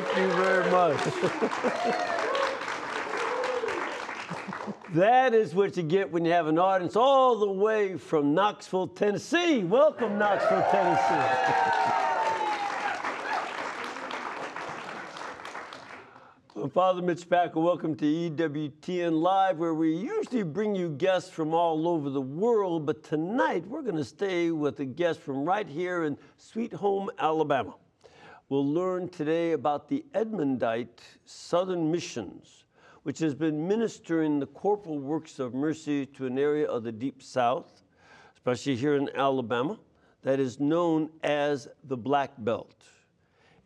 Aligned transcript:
Thank 0.00 0.16
you 0.16 0.32
very 0.32 0.70
much. 0.70 0.96
that 4.94 5.34
is 5.34 5.54
what 5.54 5.76
you 5.76 5.82
get 5.82 6.10
when 6.10 6.24
you 6.24 6.32
have 6.32 6.46
an 6.46 6.58
audience 6.58 6.96
all 6.96 7.38
the 7.38 7.50
way 7.50 7.98
from 7.98 8.32
Knoxville, 8.32 8.88
Tennessee. 8.88 9.62
Welcome, 9.62 10.18
Knoxville, 10.18 10.66
Tennessee. 10.70 11.26
Father 16.72 17.02
Mitch 17.02 17.28
Pacwa. 17.28 17.56
Welcome 17.56 17.94
to 17.96 18.06
EWTN 18.06 19.20
Live, 19.20 19.58
where 19.58 19.74
we 19.74 19.94
usually 19.94 20.44
bring 20.44 20.74
you 20.74 20.88
guests 20.88 21.28
from 21.28 21.52
all 21.52 21.86
over 21.86 22.08
the 22.08 22.22
world, 22.22 22.86
but 22.86 23.02
tonight 23.02 23.66
we're 23.66 23.82
going 23.82 23.96
to 23.96 24.04
stay 24.04 24.50
with 24.50 24.80
a 24.80 24.86
guest 24.86 25.20
from 25.20 25.44
right 25.44 25.68
here 25.68 26.04
in 26.04 26.16
Sweet 26.38 26.72
Home, 26.72 27.10
Alabama. 27.18 27.74
We'll 28.50 28.66
learn 28.66 29.08
today 29.10 29.52
about 29.52 29.88
the 29.88 30.04
Edmundite 30.12 30.98
Southern 31.24 31.88
Missions, 31.88 32.64
which 33.04 33.20
has 33.20 33.32
been 33.32 33.68
ministering 33.68 34.40
the 34.40 34.46
corporal 34.48 34.98
works 34.98 35.38
of 35.38 35.54
mercy 35.54 36.04
to 36.06 36.26
an 36.26 36.36
area 36.36 36.66
of 36.66 36.82
the 36.82 36.90
Deep 36.90 37.22
South, 37.22 37.84
especially 38.34 38.74
here 38.74 38.96
in 38.96 39.08
Alabama, 39.14 39.78
that 40.22 40.40
is 40.40 40.58
known 40.58 41.10
as 41.22 41.68
the 41.84 41.96
Black 41.96 42.32
Belt. 42.38 42.82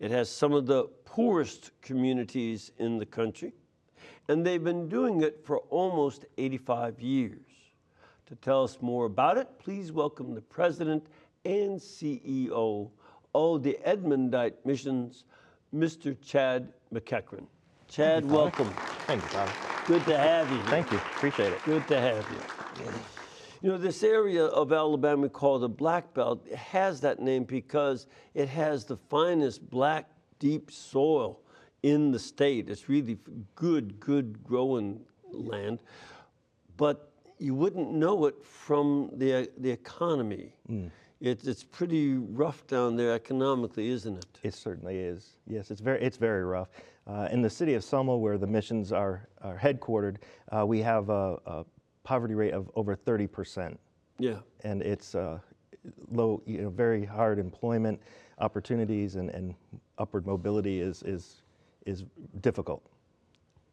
It 0.00 0.10
has 0.10 0.28
some 0.28 0.52
of 0.52 0.66
the 0.66 0.84
poorest 1.06 1.70
communities 1.80 2.70
in 2.76 2.98
the 2.98 3.06
country, 3.06 3.54
and 4.28 4.44
they've 4.44 4.62
been 4.62 4.91
doing 4.91 5.22
it 5.22 5.41
for 5.46 5.60
almost 5.70 6.26
85 6.36 7.00
years. 7.00 7.41
To 8.26 8.34
tell 8.34 8.62
us 8.62 8.76
more 8.82 9.06
about 9.06 9.38
it, 9.38 9.48
please 9.58 9.92
welcome 9.92 10.34
the 10.34 10.42
president 10.42 11.06
and 11.46 11.80
CEO 11.80 12.91
of 13.34 13.62
the 13.62 13.78
Edmundite 13.86 14.54
Missions, 14.64 15.24
Mr. 15.74 16.16
Chad 16.24 16.72
McEachern. 16.92 17.46
Chad, 17.88 18.24
welcome. 18.28 18.70
Thank 19.06 19.22
you, 19.22 19.28
Father. 19.28 19.52
Good 19.86 20.04
to 20.06 20.16
have 20.16 20.50
you. 20.50 20.56
here. 20.56 20.66
Thank 20.66 20.91
you. 20.91 20.98
Appreciate 20.98 21.52
it. 21.52 21.62
Good 21.64 21.86
to 21.88 22.00
have 22.00 22.26
you. 22.30 22.92
You 23.60 23.70
know, 23.70 23.78
this 23.78 24.02
area 24.02 24.44
of 24.44 24.72
Alabama 24.72 25.28
called 25.28 25.62
the 25.62 25.68
Black 25.68 26.12
Belt 26.12 26.46
has 26.52 27.00
that 27.00 27.20
name 27.20 27.44
because 27.44 28.06
it 28.34 28.48
has 28.48 28.84
the 28.84 28.96
finest 28.96 29.69
black, 29.70 30.10
deep 30.38 30.70
soil 30.70 31.41
in 31.82 32.10
the 32.10 32.19
state. 32.19 32.69
It's 32.69 32.88
really 32.88 33.19
good, 33.54 33.98
good 34.00 34.42
growing 34.44 35.00
land. 35.30 35.78
But 36.76 37.10
you 37.38 37.54
wouldn't 37.54 37.92
know 37.92 38.26
it 38.26 38.34
from 38.44 39.10
the, 39.16 39.50
the 39.58 39.70
economy. 39.70 40.52
Mm. 40.70 40.91
It, 41.25 41.47
it's 41.47 41.64
pretty 41.64 42.17
rough 42.17 42.67
down 42.67 42.97
there 42.97 43.14
economically, 43.14 43.89
isn't 43.89 44.19
it? 44.19 44.26
It 44.43 44.53
certainly 44.53 44.98
is. 44.98 45.38
Yes, 45.47 45.71
it's 45.71 45.81
very 45.81 46.03
it's 46.03 46.19
very 46.19 46.44
rough. 46.44 46.69
Uh, 47.06 47.28
in 47.32 47.41
the 47.41 47.48
city 47.48 47.72
of 47.72 47.82
Selma, 47.82 48.15
where 48.15 48.37
the 48.37 48.47
missions 48.47 48.93
are, 48.93 49.26
are 49.41 49.59
headquartered, 49.59 50.16
uh, 50.54 50.66
we 50.66 50.81
have 50.81 51.09
a, 51.09 51.37
a 51.47 51.65
poverty 52.03 52.34
rate 52.34 52.53
of 52.53 52.71
over 52.76 52.94
30 52.94 53.26
percent, 53.26 53.81
Yeah. 54.19 54.37
and 54.65 54.82
it's 54.82 55.15
uh, 55.15 55.38
low, 56.10 56.43
you 56.44 56.60
know, 56.60 56.69
very 56.69 57.06
hard 57.06 57.38
employment 57.38 58.00
opportunities 58.38 59.16
and, 59.16 59.31
and 59.31 59.54
upward 59.97 60.27
mobility 60.27 60.81
is 60.81 61.03
is 61.04 61.41
is 61.87 62.04
difficult. 62.43 62.82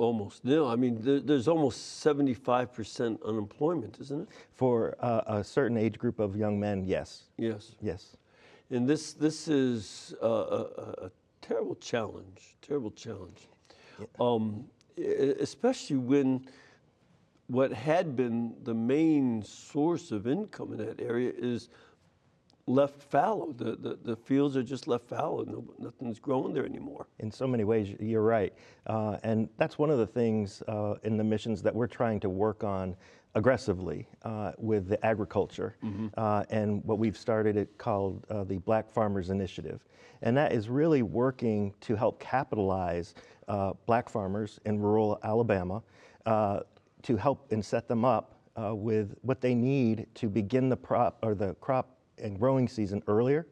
Almost. 0.06 0.44
No, 0.44 0.68
I 0.68 0.76
mean, 0.76 0.98
there, 1.00 1.20
there's 1.20 1.48
almost 1.48 2.04
75% 2.04 3.24
unemployment, 3.24 4.00
isn't 4.02 4.22
it? 4.24 4.30
For 4.56 4.96
uh, 5.00 5.22
a 5.28 5.44
certain 5.44 5.78
age 5.78 6.00
group 6.00 6.18
of 6.20 6.36
young 6.36 6.60
men, 6.60 6.84
yes, 6.86 7.26
Yes. 7.38 7.76
yes. 7.84 8.18
And 8.72 8.88
this, 8.90 9.14
this 9.14 9.48
is 9.48 10.16
a, 10.22 10.26
a, 10.26 10.32
a- 10.32 11.06
a 11.08 11.12
terrible 11.42 11.76
challenge, 11.76 12.56
terrible 12.64 12.90
challenge. 12.92 13.48
Um, 14.20 14.66
e- 14.98 15.04
especially 15.40 15.98
when 15.98 16.48
what 17.48 17.72
had 17.72 18.16
been 18.16 18.56
the 18.64 18.74
main 18.74 19.44
source 19.44 20.12
of 20.12 20.26
income 20.26 20.72
in 20.72 20.80
that 20.80 21.00
area 21.00 21.32
is 21.38 21.70
left 22.68 23.02
fallow. 23.02 23.54
The, 23.54 23.76
the, 23.76 24.00
the 24.04 24.16
fields 24.16 24.56
are 24.56 24.64
just 24.64 24.88
left 24.88 25.08
fallow. 25.08 25.44
No, 25.44 25.66
nothing's 25.80 26.20
growing 26.20 26.54
there 26.54 26.66
anymore. 26.66 27.08
In 27.20 27.32
so 27.32 27.48
many 27.48 27.64
ways, 27.64 27.96
you're 28.00 28.22
right. 28.22 28.54
Uh, 28.88 29.18
and 29.24 29.50
that's 29.58 29.78
one 29.78 29.90
of 29.90 29.98
the 29.98 30.08
things 30.08 30.62
uh, 30.68 30.96
in 31.04 31.18
the 31.18 31.24
missions 31.24 31.62
that 31.64 31.74
we're 31.74 31.88
trying 31.88 32.20
to 32.22 32.30
work 32.30 32.64
on 32.64 32.96
aggressively 33.36 34.08
uh, 34.24 34.52
with 34.58 34.88
the 34.90 35.04
agriculture 35.06 35.78
uh, 36.18 36.44
and 36.50 36.84
what 36.84 37.00
we've 37.00 37.18
started 37.18 37.56
it 37.56 37.78
called 37.78 38.26
uh, 38.30 38.44
the 38.44 38.58
Black 38.60 38.92
Farmers 38.92 39.30
Initiative. 39.30 39.86
And 40.22 40.36
that 40.38 40.52
is 40.52 40.70
really 40.70 41.02
working 41.02 41.74
to 41.82 41.96
help 41.96 42.20
capitalize 42.20 43.16
uh, 43.48 43.74
black 43.86 44.10
farmers 44.10 44.60
in 44.66 44.80
rural 44.80 45.20
Alabama 45.24 45.82
uh, 46.26 46.60
to 47.04 47.16
help 47.16 47.52
and 47.52 47.64
set 47.64 47.88
them 47.88 48.06
up 48.06 48.38
uh, 48.62 48.76
with 48.76 49.16
what 49.22 49.42
they 49.42 49.56
need 49.56 50.08
to 50.16 50.30
begin 50.30 50.70
the 50.70 50.78
prop 50.78 51.18
or 51.24 51.34
the 51.34 51.56
crop 51.56 51.91
and 52.18 52.40
growing 52.40 52.68
season 52.68 53.02
earlier, 53.08 53.48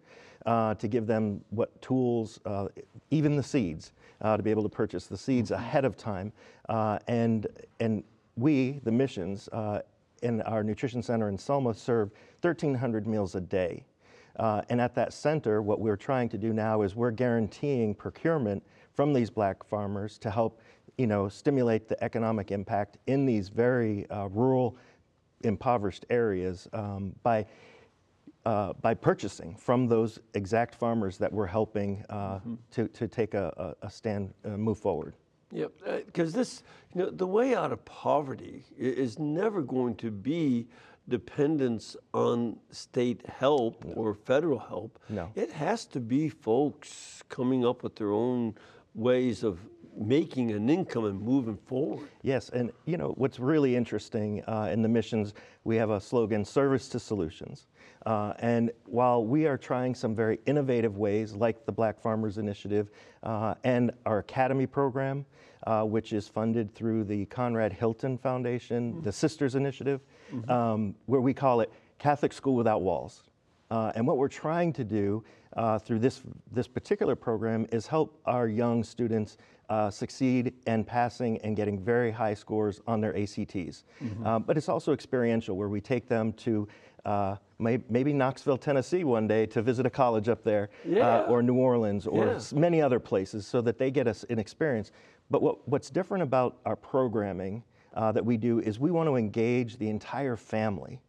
uh, 0.46 0.74
to 0.76 0.88
give 0.88 1.06
them 1.06 1.42
what 1.50 1.82
tools, 1.82 2.40
uh, 2.46 2.68
even 3.12 3.36
the 3.36 3.44
seeds, 3.44 3.94
uh, 4.22 4.38
to 4.38 4.44
be 4.44 4.52
able 4.52 4.64
to 4.64 4.70
purchase 4.70 5.08
the 5.08 5.18
seeds 5.18 5.52
ahead 5.52 5.86
of 5.86 5.98
time. 5.98 6.32
Uh, 6.68 7.00
and, 7.08 7.48
and 7.80 8.04
we, 8.36 8.80
the 8.84 8.92
missions, 8.92 9.48
uh, 9.50 9.82
in 10.22 10.42
our 10.42 10.64
nutrition 10.64 11.02
center 11.02 11.30
in 11.30 11.38
Selma 11.38 11.74
serve 11.74 12.12
1,300 12.42 13.08
meals 13.08 13.36
a 13.36 13.42
day. 13.42 13.86
Uh, 14.38 14.62
and 14.70 14.80
at 14.80 14.96
that 14.96 15.12
center, 15.12 15.62
what 15.62 15.80
we're 15.80 15.98
trying 15.98 16.30
to 16.30 16.38
do 16.38 16.54
now 16.54 16.82
is 16.82 16.96
we're 16.96 17.12
guaranteeing 17.12 17.94
procurement 17.94 18.64
from 18.94 19.14
these 19.14 19.30
black 19.30 19.64
farmers 19.64 20.18
to 20.18 20.32
help, 20.32 20.62
you 20.98 21.08
know, 21.08 21.28
stimulate 21.28 21.88
the 21.88 22.02
economic 22.04 22.52
impact 22.52 22.98
in 23.08 23.26
these 23.26 23.50
very 23.50 24.10
uh, 24.10 24.28
rural, 24.28 24.78
impoverished 25.42 26.06
areas 26.10 26.68
um, 26.74 27.14
by 27.24 27.46
uh, 28.46 28.74
by 28.82 28.94
purchasing 28.94 29.56
from 29.56 29.88
those 29.88 30.20
exact 30.34 30.76
farmers 30.76 31.18
that 31.18 31.32
we're 31.32 31.46
helping 31.46 32.04
uh, 32.10 32.40
to, 32.72 32.88
to 32.90 33.08
take 33.08 33.34
a, 33.34 33.76
a, 33.82 33.90
stand, 33.90 34.34
uh, 34.46 34.50
move 34.50 34.78
forward. 34.78 35.16
Yep, 35.52 35.72
because 36.06 36.32
this, 36.32 36.64
you 36.94 37.02
know, 37.02 37.10
the 37.10 37.26
way 37.26 37.56
out 37.56 37.72
of 37.72 37.84
poverty 37.86 38.64
is 38.78 39.18
never 39.18 39.62
going 39.62 39.96
to 39.96 40.12
be 40.12 40.68
dependence 41.10 41.98
on 42.14 42.56
state 42.70 43.26
help 43.28 43.84
or 43.96 44.14
federal 44.14 44.60
help. 44.60 45.00
No. 45.10 45.32
It 45.36 45.52
has 45.52 45.86
to 45.88 46.00
be 46.00 46.30
folks 46.30 47.24
coming 47.30 47.66
up 47.66 47.84
with 47.84 47.96
their 47.96 48.12
own 48.12 48.56
ways 48.94 49.44
of 49.44 49.60
making 50.00 50.52
an 50.52 50.70
income 50.70 51.06
and 51.06 51.22
moving 51.22 51.58
forward. 51.58 52.08
Yes, 52.22 52.50
and 52.50 52.72
you 52.86 52.98
know 52.98 53.14
what's 53.18 53.40
really 53.40 53.76
interesting 53.76 54.44
uh, 54.48 54.70
in 54.72 54.82
the 54.82 54.90
missions, 54.90 55.34
we 55.66 55.76
have 55.76 55.90
a 55.90 56.00
slogan: 56.00 56.46
"Service 56.46 56.88
to 56.90 57.00
Solutions." 57.00 57.68
Uh, 58.06 58.34
and 58.40 58.72
while 58.86 59.26
we 59.26 59.46
are 59.46 59.58
trying 59.58 59.94
some 59.94 60.16
very 60.16 60.40
innovative 60.46 60.98
ways, 60.98 61.34
like 61.34 61.66
the 61.66 61.72
Black 61.72 62.00
Farmers 62.00 62.38
Initiative 62.38 62.90
uh, 63.24 63.56
and 63.66 63.92
our 64.06 64.20
Academy 64.20 64.66
program, 64.66 65.26
uh, 65.68 65.84
which 65.84 66.14
is 66.14 66.28
funded 66.28 66.74
through 66.74 67.04
the 67.04 67.26
Conrad 67.26 67.74
Hilton 67.74 68.18
Foundation, 68.18 69.02
the 69.02 69.12
Sisters 69.12 69.56
Initiative, 69.56 70.00
um, 70.48 70.96
where 71.08 71.20
we 71.20 71.34
call 71.34 71.60
it 71.60 71.74
Catholic 71.98 72.32
School 72.32 72.56
Without 72.56 72.82
Walls. 72.82 73.24
Uh, 73.70 73.92
and 73.96 74.08
what 74.08 74.18
we're 74.18 74.28
trying 74.30 74.74
to 74.74 74.84
do 74.84 75.24
uh, 75.58 75.78
through 75.78 76.00
this, 76.00 76.22
this 76.52 76.68
particular 76.68 77.16
program 77.16 77.68
is 77.72 77.86
help 77.86 78.20
our 78.26 78.48
young 78.48 78.84
students 78.84 79.38
uh, 79.70 79.90
succeed 79.90 80.54
in 80.68 80.84
passing 80.84 81.38
and 81.40 81.56
getting 81.56 81.80
very 81.80 82.12
high 82.12 82.34
scores 82.34 82.82
on 82.88 83.00
their 83.02 83.16
ACTs. 83.16 83.84
Uh, 84.26 84.40
but 84.40 84.58
it's 84.58 84.70
also 84.70 84.94
experiential, 84.94 85.56
where 85.56 85.70
we 85.70 85.80
take 85.80 86.08
them 86.08 86.34
to 86.34 86.68
uh, 87.06 87.36
may, 87.60 87.80
maybe 87.90 88.12
Knoxville, 88.12 88.58
Tennessee 88.58 89.04
one 89.04 89.28
day 89.28 89.46
to 89.48 89.62
visit 89.62 89.86
a 89.86 89.90
college 89.90 90.28
up 90.28 90.44
there, 90.44 90.70
Yeah. 90.86 91.20
uh, 91.20 91.30
or 91.30 91.42
New 91.42 91.56
Orleans, 91.56 92.06
or 92.08 92.28
Yeah. 92.28 92.40
many 92.54 92.82
other 92.82 93.00
places, 93.00 93.48
so 93.48 93.62
that 93.62 93.78
they 93.78 93.90
get 93.92 94.08
us 94.08 94.26
an 94.30 94.38
experience. 94.40 94.92
But 95.30 95.42
what, 95.42 95.68
what's 95.68 95.90
different 95.90 96.24
about 96.24 96.58
our 96.66 96.76
programming 96.76 97.64
uh, 97.94 98.12
that 98.12 98.26
we 98.26 98.38
do 98.38 98.60
is 98.60 98.80
we 98.80 98.92
want 98.92 99.08
to 99.08 99.16
engage 99.16 99.78
the 99.78 99.90
entire 99.90 100.36
family. 100.36 101.00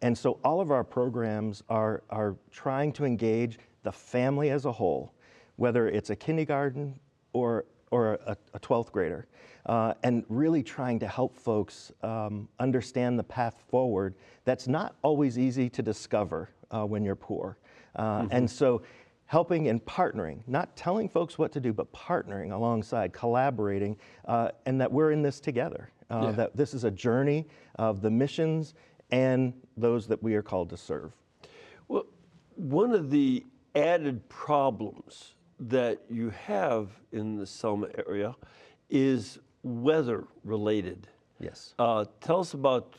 And 0.00 0.16
so 0.16 0.38
all 0.44 0.60
of 0.60 0.70
our 0.70 0.84
programs 0.84 1.62
are, 1.68 2.02
are 2.10 2.36
trying 2.50 2.92
to 2.92 3.04
engage 3.04 3.58
the 3.82 3.92
family 3.92 4.50
as 4.50 4.64
a 4.64 4.72
whole, 4.72 5.12
whether 5.56 5.88
it's 5.88 6.10
a 6.10 6.16
kindergarten 6.16 6.98
or, 7.32 7.64
or 7.92 8.14
a, 8.26 8.36
a 8.54 8.58
12th 8.58 8.90
grader, 8.90 9.26
uh, 9.66 9.92
and 10.02 10.24
really 10.28 10.62
trying 10.62 10.98
to 10.98 11.06
help 11.06 11.36
folks 11.36 11.92
um, 12.02 12.48
understand 12.58 13.18
the 13.18 13.22
path 13.22 13.62
forward 13.68 14.14
that's 14.44 14.66
not 14.66 14.96
always 15.02 15.38
easy 15.38 15.68
to 15.68 15.82
discover 15.82 16.48
uh, 16.70 16.84
when 16.84 17.04
you're 17.04 17.14
poor. 17.14 17.58
Uh, 17.94 18.26
And 18.30 18.50
so 18.50 18.82
helping 19.26 19.68
and 19.68 19.84
partnering, 19.84 20.40
not 20.46 20.74
telling 20.74 21.08
folks 21.08 21.38
what 21.38 21.52
to 21.52 21.60
do, 21.60 21.72
but 21.72 21.92
partnering 21.92 22.52
alongside, 22.52 23.12
collaborating, 23.12 23.96
uh, 24.24 24.48
and 24.66 24.80
that 24.80 24.90
we're 24.90 25.12
in 25.12 25.22
this 25.22 25.38
together. 25.38 25.90
Uh, 26.10 26.20
Yeah. 26.24 26.32
That 26.32 26.56
this 26.56 26.74
is 26.74 26.84
a 26.84 26.90
journey 26.90 27.46
of 27.76 28.00
the 28.00 28.10
missions 28.10 28.74
and 29.10 29.52
those 29.76 30.06
that 30.08 30.22
we 30.22 30.34
are 30.34 30.42
called 30.42 30.70
to 30.70 30.76
serve. 30.76 31.12
Well, 31.88 32.06
one 32.56 32.92
of 32.94 33.10
the 33.10 33.44
added 33.74 34.26
problems 34.30 35.34
that 35.68 36.00
you 36.10 36.30
have 36.30 36.88
in 37.12 37.36
the 37.36 37.46
Selma 37.46 37.88
area 38.06 38.34
is 38.90 39.38
weather 39.62 40.24
related. 40.44 41.08
Yes. 41.38 41.74
Uh, 41.78 42.04
tell 42.20 42.40
us 42.40 42.54
about 42.54 42.94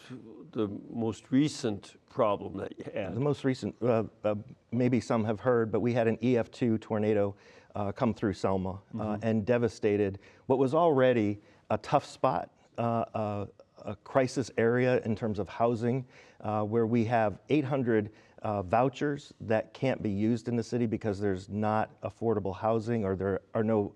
the 0.52 0.70
most 0.92 1.26
recent 1.30 1.96
problem 2.10 2.58
that 2.58 2.74
you 2.78 2.86
had. 2.94 3.16
The 3.16 3.20
most 3.20 3.44
recent, 3.44 3.76
uh, 3.82 4.04
uh, 4.24 4.36
maybe 4.72 5.00
some 5.00 5.24
have 5.26 5.40
heard, 5.40 5.72
but 5.72 5.80
we 5.80 5.94
had 5.94 6.08
an 6.08 6.18
EF2 6.18 6.80
tornado 6.80 7.36
uh, 7.76 7.92
come 7.92 8.14
through 8.14 8.34
Selma 8.34 8.80
uh, 9.00 9.18
and 9.22 9.46
devastated 9.46 10.20
what 10.46 10.60
was 10.60 10.74
already 10.74 11.40
a 11.70 11.78
tough 11.80 12.06
spot, 12.06 12.50
uh, 12.78 13.06
uh, 13.14 13.46
a 13.86 13.96
crisis 14.04 14.52
area 14.58 15.02
in 15.06 15.16
terms 15.16 15.40
of 15.40 15.50
housing, 15.50 16.06
uh, 16.42 16.62
where 16.62 16.86
we 16.86 17.04
have 17.06 17.40
800 17.50 18.10
uh, 18.44 18.62
vouchers 18.62 19.34
that 19.42 19.74
can't 19.74 20.04
be 20.04 20.10
used 20.10 20.48
in 20.48 20.56
the 20.56 20.64
city 20.64 20.86
because 20.86 21.20
there's 21.20 21.50
not 21.50 21.90
affordable 22.04 22.56
housing 22.56 23.04
or 23.06 23.16
there 23.16 23.42
are 23.54 23.64
no 23.64 23.94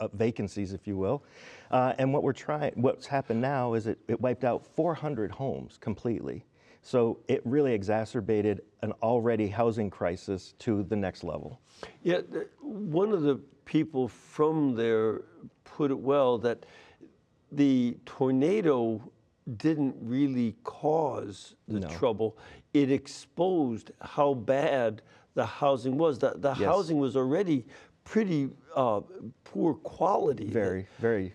uh, 0.00 0.08
vacancies, 0.14 0.72
if 0.72 0.86
you 0.86 0.96
will. 0.96 1.22
Uh, 1.70 1.92
and 1.98 2.12
what 2.12 2.22
we're 2.22 2.32
trying, 2.32 2.72
what's 2.76 3.06
happened 3.06 3.40
now 3.40 3.74
is 3.74 3.86
it, 3.86 3.98
it 4.08 4.20
wiped 4.20 4.44
out 4.44 4.66
400 4.74 5.30
homes 5.30 5.76
completely. 5.78 6.44
So 6.82 7.18
it 7.28 7.42
really 7.44 7.74
exacerbated 7.74 8.62
an 8.80 8.92
already 9.02 9.48
housing 9.48 9.90
crisis 9.90 10.54
to 10.60 10.82
the 10.84 10.96
next 10.96 11.22
level. 11.22 11.60
Yeah, 12.02 12.20
one 12.62 13.12
of 13.12 13.20
the 13.20 13.36
people 13.66 14.08
from 14.08 14.74
there 14.74 15.22
put 15.64 15.90
it 15.90 15.98
well 15.98 16.38
that 16.38 16.64
the 17.52 17.98
tornado 18.06 19.02
didn't 19.56 19.96
really 20.00 20.54
cause 20.64 21.54
the 21.68 21.80
No. 21.80 21.88
trouble. 21.88 22.38
It 22.72 22.90
exposed 22.92 23.90
how 24.00 24.34
bad 24.34 25.02
the 25.34 25.44
housing 25.46 25.96
was. 25.98 26.18
The, 26.18 26.34
the 26.36 26.50
Yes. 26.50 26.58
housing 26.58 26.98
was 26.98 27.16
already 27.16 27.66
pretty 28.04 28.50
uh, 28.76 29.00
poor 29.44 29.74
quality. 29.74 30.46
Very, 30.46 30.86
very. 30.98 31.34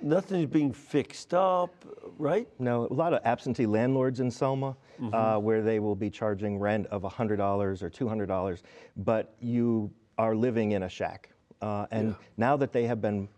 Nothing's 0.00 0.46
being 0.50 0.72
fixed 0.72 1.32
up, 1.32 1.72
right? 2.18 2.48
No, 2.58 2.88
a 2.90 2.92
lot 2.94 3.12
of 3.14 3.20
absentee 3.24 3.66
landlords 3.66 4.18
in 4.18 4.30
Selma 4.32 4.76
uh, 5.12 5.38
where 5.38 5.62
they 5.62 5.78
will 5.78 5.94
be 5.94 6.10
charging 6.10 6.58
rent 6.58 6.86
of 6.88 7.02
$100 7.02 7.38
or 7.82 7.90
$200, 7.90 8.62
but 8.96 9.34
you 9.40 9.90
are 10.18 10.34
living 10.34 10.72
in 10.72 10.82
a 10.84 10.88
shack. 10.88 11.30
Uh, 11.60 11.86
and 11.92 12.08
Yeah. 12.08 12.14
now 12.36 12.56
that 12.56 12.72
they 12.72 12.84
have 12.86 13.00
been 13.00 13.28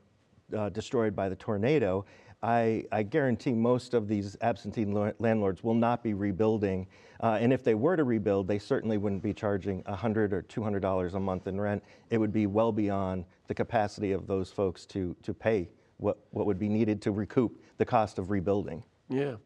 uh, 0.57 0.71
destroyed 0.71 1.15
by 1.15 1.29
the 1.29 1.37
tornado, 1.37 2.05
I, 2.45 2.85
I 2.93 3.03
guarantee 3.03 3.55
most 3.55 3.95
of 3.95 4.07
these 4.07 4.37
absentee 4.43 4.85
landlords 4.85 5.65
will 5.65 5.75
not 5.75 6.03
be 6.03 6.13
rebuilding. 6.13 6.87
Uh, 7.23 7.39
and 7.41 7.55
if 7.55 7.65
they 7.65 7.75
were 7.75 7.97
to 7.97 8.05
rebuild, 8.05 8.47
they 8.47 8.59
certainly 8.59 8.99
wouldn't 8.99 9.23
be 9.23 9.33
charging 9.33 9.83
100 9.87 10.35
or 10.35 10.43
$200 10.43 11.15
a 11.15 11.21
month 11.21 11.47
in 11.47 11.59
rent. 11.59 11.83
It 12.11 12.19
would 12.19 12.33
be 12.33 12.47
well 12.47 12.71
beyond 12.71 13.25
the 13.47 13.55
capacity 13.55 14.13
of 14.13 14.27
those 14.27 14.51
folks 14.51 14.85
to, 14.87 15.17
to 15.23 15.33
pay 15.33 15.71
what, 15.97 16.19
what 16.33 16.45
would 16.45 16.59
be 16.59 16.69
needed 16.69 17.01
to 17.03 17.13
recoup 17.13 17.63
the 17.79 17.85
cost 17.85 18.19
of 18.19 18.31
rebuilding. 18.31 18.85
Yeah. 19.09 19.37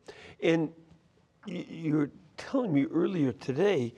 And 0.42 0.72
you 1.46 1.96
were 1.96 2.10
telling 2.36 2.72
me 2.72 2.86
earlier 2.86 3.30
today, 3.30 3.94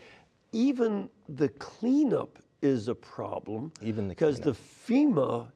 even 0.52 1.08
the 1.26 1.48
cleanup 1.48 2.38
is 2.60 2.88
a 2.88 2.94
problem. 2.94 3.72
Even 3.80 4.08
the 4.08 4.14
Because 4.14 4.40
the 4.40 4.52
FEMA, 4.52 5.46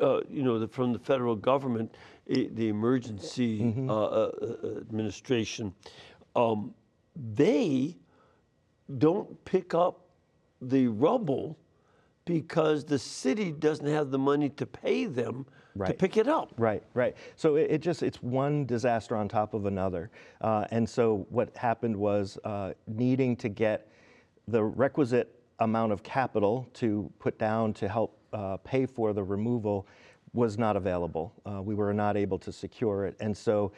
uh, 0.00 0.20
you 0.28 0.42
know, 0.42 0.58
the, 0.58 0.68
from 0.68 0.92
the 0.92 0.98
federal 0.98 1.34
government, 1.36 1.94
i- 2.30 2.48
the 2.52 2.68
emergency 2.68 3.60
Mm-hmm. 3.60 3.90
uh, 3.90 3.94
uh, 3.94 4.30
uh, 4.42 4.68
administration, 4.80 5.72
um, 6.34 6.74
they 7.34 7.96
don't 8.98 9.42
pick 9.44 9.74
up 9.74 10.00
the 10.60 10.86
rubble 10.88 11.58
because 12.24 12.84
the 12.84 12.98
city 12.98 13.52
doesn't 13.52 13.86
have 13.86 14.10
the 14.10 14.18
money 14.18 14.48
to 14.50 14.66
pay 14.66 15.06
them 15.06 15.46
to 15.92 15.98
pick 15.98 16.16
it 16.16 16.26
up. 16.26 16.52
Right, 16.56 16.82
right. 16.94 17.14
So 17.36 17.56
it, 17.56 17.70
it 17.70 17.78
just 17.82 18.02
it's 18.02 18.22
one 18.22 18.64
disaster 18.66 19.14
on 19.16 19.28
top 19.28 19.54
of 19.54 19.66
another, 19.66 20.10
uh, 20.40 20.66
and 20.70 20.88
so 20.88 21.26
what 21.30 21.54
happened 21.56 21.96
was 21.96 22.38
uh, 22.44 22.72
needing 22.86 23.36
to 23.36 23.48
get 23.48 23.88
the 24.48 24.62
requisite 24.64 25.32
amount 25.60 25.92
of 25.92 26.02
capital 26.02 26.68
to 26.74 27.10
put 27.18 27.38
down 27.38 27.72
to 27.74 27.88
help 27.88 28.15
uh, 28.36 28.56
pay 28.58 28.86
for 28.86 29.12
the 29.12 29.22
removal 29.22 29.86
was 30.32 30.58
not 30.58 30.76
available. 30.76 31.32
Uh, 31.44 31.62
we 31.62 31.74
were 31.74 31.94
not 31.94 32.16
able 32.16 32.38
to 32.38 32.52
secure 32.52 33.06
it, 33.06 33.16
and 33.20 33.36
so. 33.36 33.72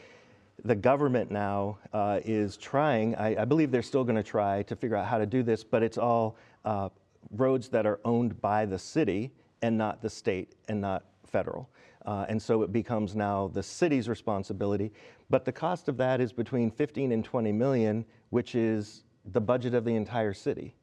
The 0.65 0.75
government 0.75 1.31
now 1.31 1.79
uh, 1.93 2.19
is 2.25 2.57
trying, 2.57 3.15
I, 3.15 3.43
I 3.43 3.45
believe 3.45 3.71
they're 3.71 3.81
still 3.81 4.03
going 4.03 4.17
to 4.17 4.25
try 4.25 4.65
to 4.65 4.75
figure 4.75 4.97
out 4.97 5.07
how 5.07 5.17
to 5.17 5.25
do 5.25 5.45
this, 5.45 5.63
but 5.63 5.85
it's 5.85 5.99
all 5.99 6.37
uh, 6.65 6.89
roads 7.31 7.69
that 7.69 7.87
are 7.87 8.01
owned 8.05 8.41
by 8.41 8.67
the 8.67 8.77
city 8.77 9.31
and 9.63 9.79
not 9.79 10.03
the 10.03 10.11
state 10.11 10.57
and 10.69 10.81
not 10.81 11.05
federal. 11.25 11.69
Uh, 12.07 12.27
and 12.29 12.41
so 12.41 12.63
it 12.63 12.73
becomes 12.73 13.15
now 13.15 13.51
the 13.53 13.63
city's 13.63 14.09
responsibility. 14.09 14.93
But 15.31 15.45
the 15.45 15.53
cost 15.53 15.89
of 15.89 15.97
that 15.99 16.21
is 16.21 16.33
between 16.33 16.71
15 16.71 17.13
and 17.13 17.25
20 17.25 17.53
million, 17.53 18.05
which 18.31 18.55
is 18.55 19.05
the 19.33 19.41
budget 19.41 19.75
of 19.75 19.85
the 19.85 19.95
entire 19.95 20.33
city. 20.33 20.75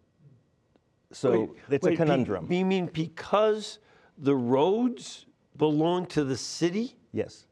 So 1.16 1.32
Wait, 1.32 1.50
it's 1.70 1.84
wait, 1.84 1.90
a 1.90 1.92
be- 1.92 1.98
conundrum. 1.98 2.52
You 2.52 2.66
mean 2.66 2.88
because 2.88 3.80
the 4.18 4.36
roads 4.36 5.26
belong 5.58 6.06
to 6.08 6.26
the 6.26 6.36
city 6.36 6.96
yes, 7.14 7.46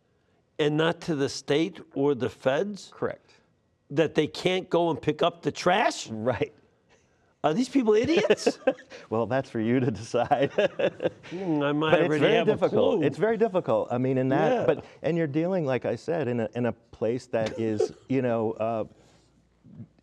and 0.59 0.75
not 0.75 0.99
to 1.01 1.15
the 1.15 1.29
state 1.29 1.79
or 1.95 2.13
the 2.13 2.29
feds, 2.29 2.91
correct. 2.93 3.31
that 3.89 4.15
they 4.15 4.27
can't 4.27 4.69
go 4.69 4.89
and 4.89 5.01
pick 5.01 5.23
up 5.23 5.41
the 5.43 5.51
trash? 5.51 6.07
Right. 6.09 6.53
Are 7.45 7.53
these 7.53 7.69
people 7.69 7.93
idiots? 7.93 8.59
Well, 9.09 9.27
that's 9.27 9.49
for 9.49 9.59
you 9.59 9.79
to 9.79 9.91
decide. 9.91 10.51
Hmm, 11.29 11.61
I 11.61 11.71
might 11.71 11.91
but 11.91 12.01
it's 12.01 12.17
very 12.17 12.35
have 12.35 12.47
a 12.47 12.51
difficult. 12.51 12.97
clue. 12.99 13.07
It's 13.07 13.17
very 13.17 13.37
difficult. 13.37 13.87
I 13.91 13.97
mean, 13.97 14.17
in 14.17 14.29
that, 14.29 14.51
Yeah. 14.51 14.65
but 14.65 14.83
and 15.03 15.17
you're 15.17 15.27
dealing, 15.27 15.65
like 15.65 15.85
I 15.85 15.95
said, 15.95 16.27
in 16.27 16.39
a 16.41 16.49
in 16.55 16.65
a 16.65 16.71
place 16.91 17.27
that 17.27 17.59
is, 17.59 17.91
you 18.09 18.21
know, 18.21 18.51
uh, 18.53 18.83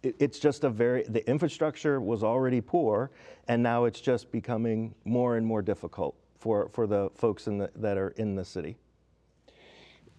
it's 0.03 0.39
just 0.39 0.65
a 0.65 0.71
very 0.71 1.05
the 1.05 1.29
infrastructure 1.29 2.01
was 2.01 2.23
already 2.23 2.61
poor, 2.61 3.11
and 3.49 3.63
now 3.63 3.85
it's 3.85 4.01
just 4.01 4.31
becoming 4.31 4.95
more 5.05 5.37
and 5.37 5.47
more 5.47 5.63
difficult 5.63 6.15
for 6.39 6.69
for 6.71 6.87
the 6.87 7.11
folks 7.15 7.47
in 7.47 7.59
the 7.59 7.71
that 7.77 7.99
are 7.99 8.11
in 8.11 8.35
the 8.35 8.45
city. 8.45 8.77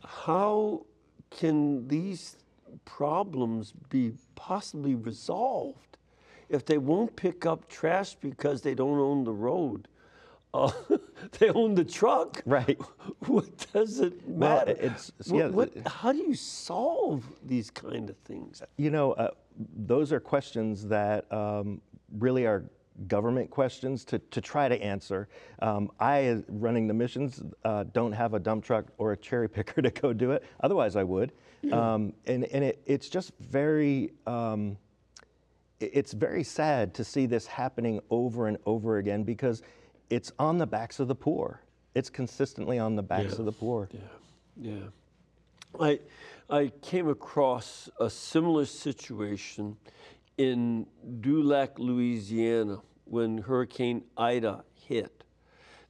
How 0.04 0.86
can 1.30 1.88
these 1.88 2.38
problems 2.86 3.74
be 3.90 4.14
possibly 4.36 4.96
resolved 4.96 5.98
if 6.50 6.66
they 6.66 6.78
won't 6.78 7.16
pick 7.16 7.46
up 7.46 7.68
trash 7.68 8.16
because 8.16 8.62
they 8.62 8.76
don't 8.76 9.00
own 9.00 9.24
the 9.24 9.34
road? 9.34 9.88
Uh, 10.54 10.72
they 11.40 11.50
own 11.50 11.76
the 11.76 11.84
truck. 11.86 12.42
Right. 12.46 12.80
What 13.28 13.72
does 13.72 14.00
it 14.00 14.14
Well, 14.28 14.58
matter? 14.66 14.72
it's- 14.72 15.12
What- 15.28 15.38
yeah, 15.38 15.48
what- 15.48 15.88
how 15.88 16.12
do 16.12 16.18
you 16.18 16.34
solve 16.36 17.24
these 17.46 17.70
kind 17.70 18.10
of 18.10 18.18
things? 18.18 18.62
You 18.78 18.90
know, 18.90 19.14
uh, 19.14 19.30
those 19.76 20.12
are 20.12 20.20
questions 20.20 20.86
that 20.88 21.32
um, 21.32 21.82
really 22.18 22.46
are 22.48 22.66
government 23.08 23.50
questions 23.50 24.04
to, 24.06 24.20
to 24.20 24.42
try 24.42 24.68
to 24.68 24.82
answer. 24.84 25.30
Um, 25.60 25.92
I, 26.00 26.44
running 26.50 26.88
the 26.88 26.94
missions, 26.94 27.42
uh, 27.64 27.86
don't 27.94 28.12
have 28.12 28.34
a 28.34 28.40
dump 28.40 28.64
truck 28.66 28.86
or 28.98 29.12
a 29.14 29.18
cherry 29.18 29.48
picker 29.48 29.82
to 29.88 29.92
go 29.92 30.14
do 30.14 30.32
it. 30.32 30.44
Otherwise, 30.62 30.96
I 30.96 31.04
would. 31.04 31.32
Um, 31.72 32.14
and 32.26 32.46
and 32.46 32.64
it, 32.64 32.82
it's 32.88 33.08
just 33.08 33.32
very. 33.40 34.12
Um, 34.26 34.78
it's 35.80 36.12
very 36.14 36.44
sad 36.44 36.94
to 36.96 37.04
see 37.04 37.26
this 37.28 37.46
happening 37.48 38.00
over 38.10 38.48
and 38.48 38.58
over 38.66 38.98
again 38.98 39.24
because 39.24 39.62
it's 40.12 40.32
on 40.38 40.58
the 40.58 40.68
backs 40.68 41.00
of 41.00 41.08
the 41.08 41.16
poor. 41.16 41.62
It's 41.96 42.10
consistently 42.10 42.78
on 42.78 42.96
the 42.96 43.04
backs 43.04 43.34
Yeah. 43.34 43.40
of 43.40 43.46
the 43.46 43.52
poor. 43.52 43.90
Yeah, 43.92 44.00
yeah. 44.74 44.88
I, 45.80 46.00
I 46.50 46.72
came 46.82 47.08
across 47.10 47.90
a 48.00 48.10
similar 48.10 48.66
situation 48.66 49.78
in 50.38 50.86
Dulac, 51.22 51.80
Louisiana, 51.80 52.80
when 53.06 53.38
Hurricane 53.40 54.04
Ida 54.18 54.64
hit. 54.76 55.24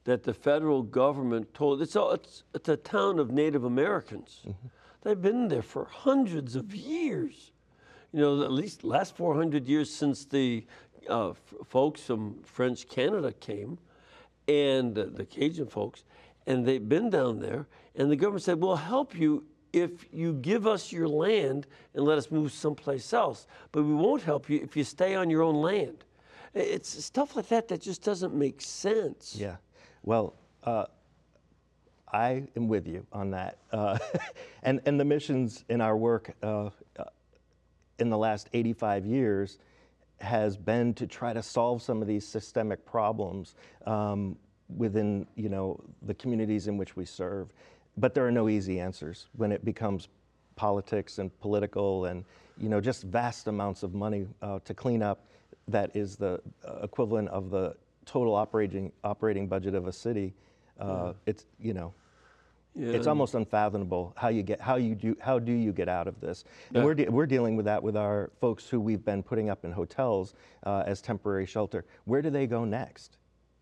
That 0.04 0.24
the 0.24 0.34
federal 0.34 0.82
government 0.82 1.54
told 1.54 1.80
it's 1.80 1.94
a, 1.94 2.02
it's, 2.10 2.42
it's 2.54 2.68
a 2.68 2.76
town 2.76 3.18
of 3.20 3.30
Native 3.30 3.62
Americans. 3.64 4.42
They've 5.02 5.20
been 5.20 5.46
there 5.48 5.62
for 5.62 5.84
hundreds 5.84 6.56
of 6.56 6.74
years. 6.74 7.52
You 8.12 8.20
know, 8.20 8.42
at 8.42 8.50
least 8.52 8.82
last 8.84 9.16
400 9.16 9.66
years 9.68 9.92
since 9.94 10.24
the 10.24 10.66
uh, 11.08 11.30
f- 11.30 11.38
folks 11.66 12.00
from 12.02 12.42
French 12.42 12.88
Canada 12.88 13.32
came, 13.32 13.78
and 14.48 14.94
the 14.94 15.26
Cajun 15.28 15.66
folks, 15.66 16.04
and 16.46 16.66
they've 16.66 16.88
been 16.88 17.10
down 17.10 17.38
there. 17.38 17.66
And 17.94 18.10
the 18.10 18.16
government 18.16 18.42
said, 18.42 18.60
"We'll 18.60 18.76
help 18.76 19.16
you 19.16 19.44
if 19.72 20.06
you 20.12 20.34
give 20.34 20.66
us 20.66 20.92
your 20.92 21.08
land 21.08 21.66
and 21.94 22.04
let 22.04 22.18
us 22.18 22.30
move 22.30 22.52
someplace 22.52 23.12
else, 23.12 23.46
but 23.70 23.82
we 23.82 23.94
won't 23.94 24.22
help 24.22 24.48
you 24.50 24.60
if 24.60 24.76
you 24.76 24.84
stay 24.84 25.14
on 25.14 25.30
your 25.30 25.42
own 25.42 25.56
land." 25.56 26.04
It's 26.54 27.04
stuff 27.04 27.34
like 27.36 27.48
that 27.48 27.68
that 27.68 27.80
just 27.80 28.02
doesn't 28.02 28.34
make 28.34 28.60
sense. 28.60 29.34
Yeah. 29.38 29.56
Well, 30.02 30.34
uh, 30.64 30.86
I 32.12 32.44
am 32.56 32.68
with 32.68 32.86
you 32.86 33.06
on 33.12 33.30
that. 33.30 33.58
Uh, 33.70 33.98
and, 34.62 34.80
and 34.84 35.00
the 35.00 35.04
missions 35.04 35.64
in 35.68 35.80
our 35.80 35.96
work 35.96 36.34
uh, 36.42 36.70
uh, 36.98 37.04
in 37.98 38.10
the 38.10 38.18
last 38.18 38.48
85 38.52 39.06
years 39.06 39.58
has 40.22 40.56
been 40.56 40.94
to 40.94 41.06
try 41.06 41.32
to 41.32 41.42
solve 41.42 41.82
some 41.82 42.00
of 42.00 42.08
these 42.08 42.26
systemic 42.26 42.84
problems. 42.86 43.54
Um, 43.86 44.36
within 44.76 45.26
you 45.34 45.48
know 45.48 45.78
the 46.02 46.14
communities 46.14 46.68
in 46.68 46.76
which 46.76 46.96
we 46.96 47.04
serve. 47.04 47.52
But 47.96 48.14
there 48.14 48.26
are 48.26 48.30
no 48.30 48.48
easy 48.48 48.80
answers 48.80 49.26
when 49.36 49.52
it 49.52 49.64
becomes 49.64 50.08
politics 50.56 51.18
and 51.18 51.36
political 51.40 52.06
and 52.06 52.24
you 52.58 52.68
know 52.68 52.80
just 52.80 53.04
vast 53.04 53.48
amounts 53.48 53.82
of 53.82 53.94
money 53.94 54.26
uh, 54.40 54.58
to 54.64 54.74
clean 54.74 55.02
up. 55.02 55.26
That 55.68 55.94
is 55.94 56.16
the 56.16 56.40
uh, 56.66 56.80
equivalent 56.82 57.28
of 57.28 57.50
the 57.50 57.76
total 58.06 58.34
operating 58.34 58.92
operating 59.04 59.46
budget 59.46 59.74
of 59.74 59.86
a 59.86 59.92
city. 59.92 60.34
Uh, 60.80 61.12
It's 61.26 61.46
you 61.60 61.74
know 61.74 61.92
it's 62.74 63.06
almost 63.06 63.34
unfathomable 63.34 64.14
how 64.16 64.28
you 64.28 64.42
get 64.42 64.60
how 64.60 64.76
you 64.76 64.94
do 64.94 65.16
how 65.20 65.38
do 65.38 65.52
you 65.52 65.72
get 65.72 65.88
out 65.88 66.08
of 66.08 66.18
this. 66.20 66.44
And 66.68 66.78
Yeah. 66.78 66.84
we're, 66.84 66.94
de- 66.94 67.08
we're 67.10 67.26
dealing 67.26 67.56
with 67.56 67.66
that 67.66 67.82
with 67.82 67.96
our 67.96 68.30
folks 68.40 68.68
who 68.68 68.80
we've 68.80 69.04
been 69.04 69.22
putting 69.22 69.50
up 69.50 69.64
in 69.64 69.72
hotels 69.72 70.34
uh, 70.64 70.82
as 70.86 71.02
temporary 71.02 71.44
shelter. 71.46 71.84
Where 72.04 72.22
do 72.22 72.30
they 72.30 72.46
go 72.46 72.64
next? 72.64 73.18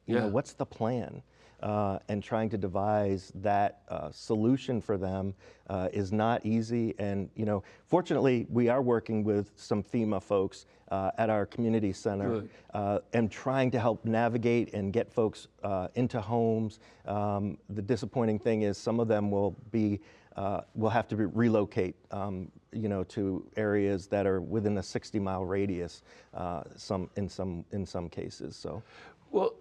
You 0.06 0.14
know 0.16 0.26
Yeah. 0.26 0.30
what's 0.30 0.52
the 0.52 0.66
plan 0.66 1.22
uh, 1.62 1.98
and 2.08 2.22
trying 2.22 2.48
to 2.50 2.58
devise 2.58 3.32
that 3.36 3.82
uh, 3.88 4.10
solution 4.10 4.80
for 4.80 4.96
them 4.96 5.34
uh, 5.68 5.88
is 5.92 6.12
not 6.12 6.44
easy 6.44 6.94
and 6.98 7.28
you 7.34 7.44
know 7.44 7.62
fortunately 7.86 8.46
we 8.50 8.68
are 8.68 8.82
working 8.82 9.22
with 9.22 9.50
some 9.56 9.82
FEMA 9.82 10.22
folks 10.22 10.66
uh, 10.90 11.10
at 11.18 11.30
our 11.30 11.46
community 11.46 11.92
center 11.92 12.44
uh, 12.74 12.98
and 13.12 13.30
trying 13.30 13.70
to 13.70 13.78
help 13.78 14.04
navigate 14.04 14.74
and 14.74 14.92
get 14.92 15.12
folks 15.12 15.46
uh, 15.62 15.88
into 15.94 16.20
homes. 16.20 16.80
Um, 17.06 17.58
the 17.68 17.82
disappointing 17.82 18.38
thing 18.38 18.62
is 18.62 18.76
some 18.76 19.00
of 19.00 19.08
them 19.08 19.30
will 19.30 19.56
be 19.70 20.00
uh, 20.36 20.62
will 20.74 20.90
have 20.90 21.08
to 21.08 21.16
be 21.16 21.24
relocate, 21.24 21.96
um, 22.12 22.50
you 22.72 22.88
know, 22.88 23.02
to 23.04 23.44
areas 23.56 24.06
that 24.06 24.26
are 24.26 24.40
within 24.40 24.78
a 24.78 24.82
60 24.82 25.18
mile 25.18 25.44
radius. 25.44 26.02
Uh, 26.32 26.62
some 26.76 27.10
in 27.16 27.28
some 27.28 27.64
in 27.72 27.84
some 27.84 28.08
cases. 28.08 28.56
So 28.56 28.82
Well, 29.30 29.54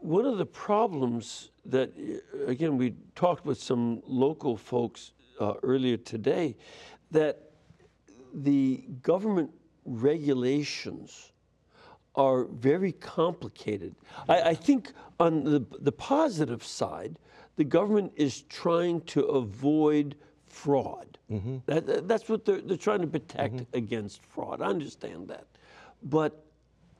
one 0.00 0.24
of 0.26 0.38
the 0.38 0.46
problems 0.46 1.50
that, 1.64 1.90
uh, 1.98 2.46
again, 2.46 2.76
we 2.76 2.94
talked 3.14 3.44
with 3.44 3.60
some 3.60 4.02
local 4.06 4.56
folks 4.56 5.12
uh, 5.40 5.54
earlier 5.62 5.96
today, 5.96 6.56
that 7.10 7.50
the 8.34 8.84
government 9.02 9.50
regulations 9.84 11.32
are 12.14 12.44
very 12.44 12.92
complicated. 12.92 13.94
I, 14.28 14.40
I 14.50 14.54
think 14.54 14.92
on 15.20 15.44
the, 15.44 15.64
the 15.80 15.92
positive 15.92 16.64
side, 16.64 17.18
the 17.56 17.64
government 17.64 18.12
is 18.16 18.42
trying 18.42 19.00
to 19.02 19.20
avoid 19.26 20.16
fraud. 20.48 21.18
That, 21.66 21.86
that- 21.86 22.08
that's 22.08 22.28
what 22.28 22.44
they're, 22.44 22.60
they're 22.60 22.76
trying 22.76 23.00
to 23.00 23.06
protect 23.06 23.62
against 23.74 24.24
fraud. 24.24 24.62
I 24.62 24.66
understand 24.66 25.28
that. 25.28 25.46
But 26.02 26.45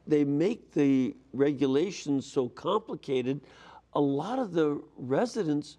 they 0.06 0.24
make 0.24 0.72
the 0.72 1.14
regulations 1.32 2.26
so 2.26 2.48
complicated, 2.48 3.40
a 3.94 4.00
lot 4.00 4.38
of 4.38 4.52
the 4.52 4.80
residents 4.96 5.78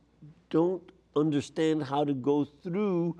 don't 0.49 0.83
understand 1.15 1.83
how 1.83 2.03
to 2.03 2.13
go 2.13 2.43
through 2.43 3.15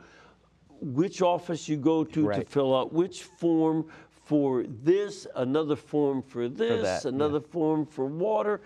which 0.79 1.21
office 1.21 1.67
you 1.67 1.77
go 1.77 2.03
to 2.03 2.31
to 2.31 2.45
fill 2.45 2.75
out 2.75 2.93
which 2.93 3.23
form 3.23 3.85
for 4.25 4.63
this, 4.83 5.25
another 5.35 5.75
form 5.75 6.21
for 6.21 6.49
this, 6.49 6.83
that, 6.83 7.03
yeah. 7.05 7.09
another 7.15 7.39
form 7.39 7.85
for 7.85 8.05
water. 8.05 8.61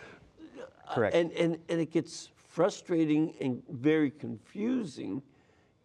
Uh, 0.60 0.94
Correct. 0.96 1.16
And, 1.16 1.32
and, 1.34 1.58
and 1.70 1.80
it 1.80 1.92
gets 1.92 2.30
frustrating 2.50 3.34
and 3.40 3.62
very 3.70 4.10
confusing 4.12 5.22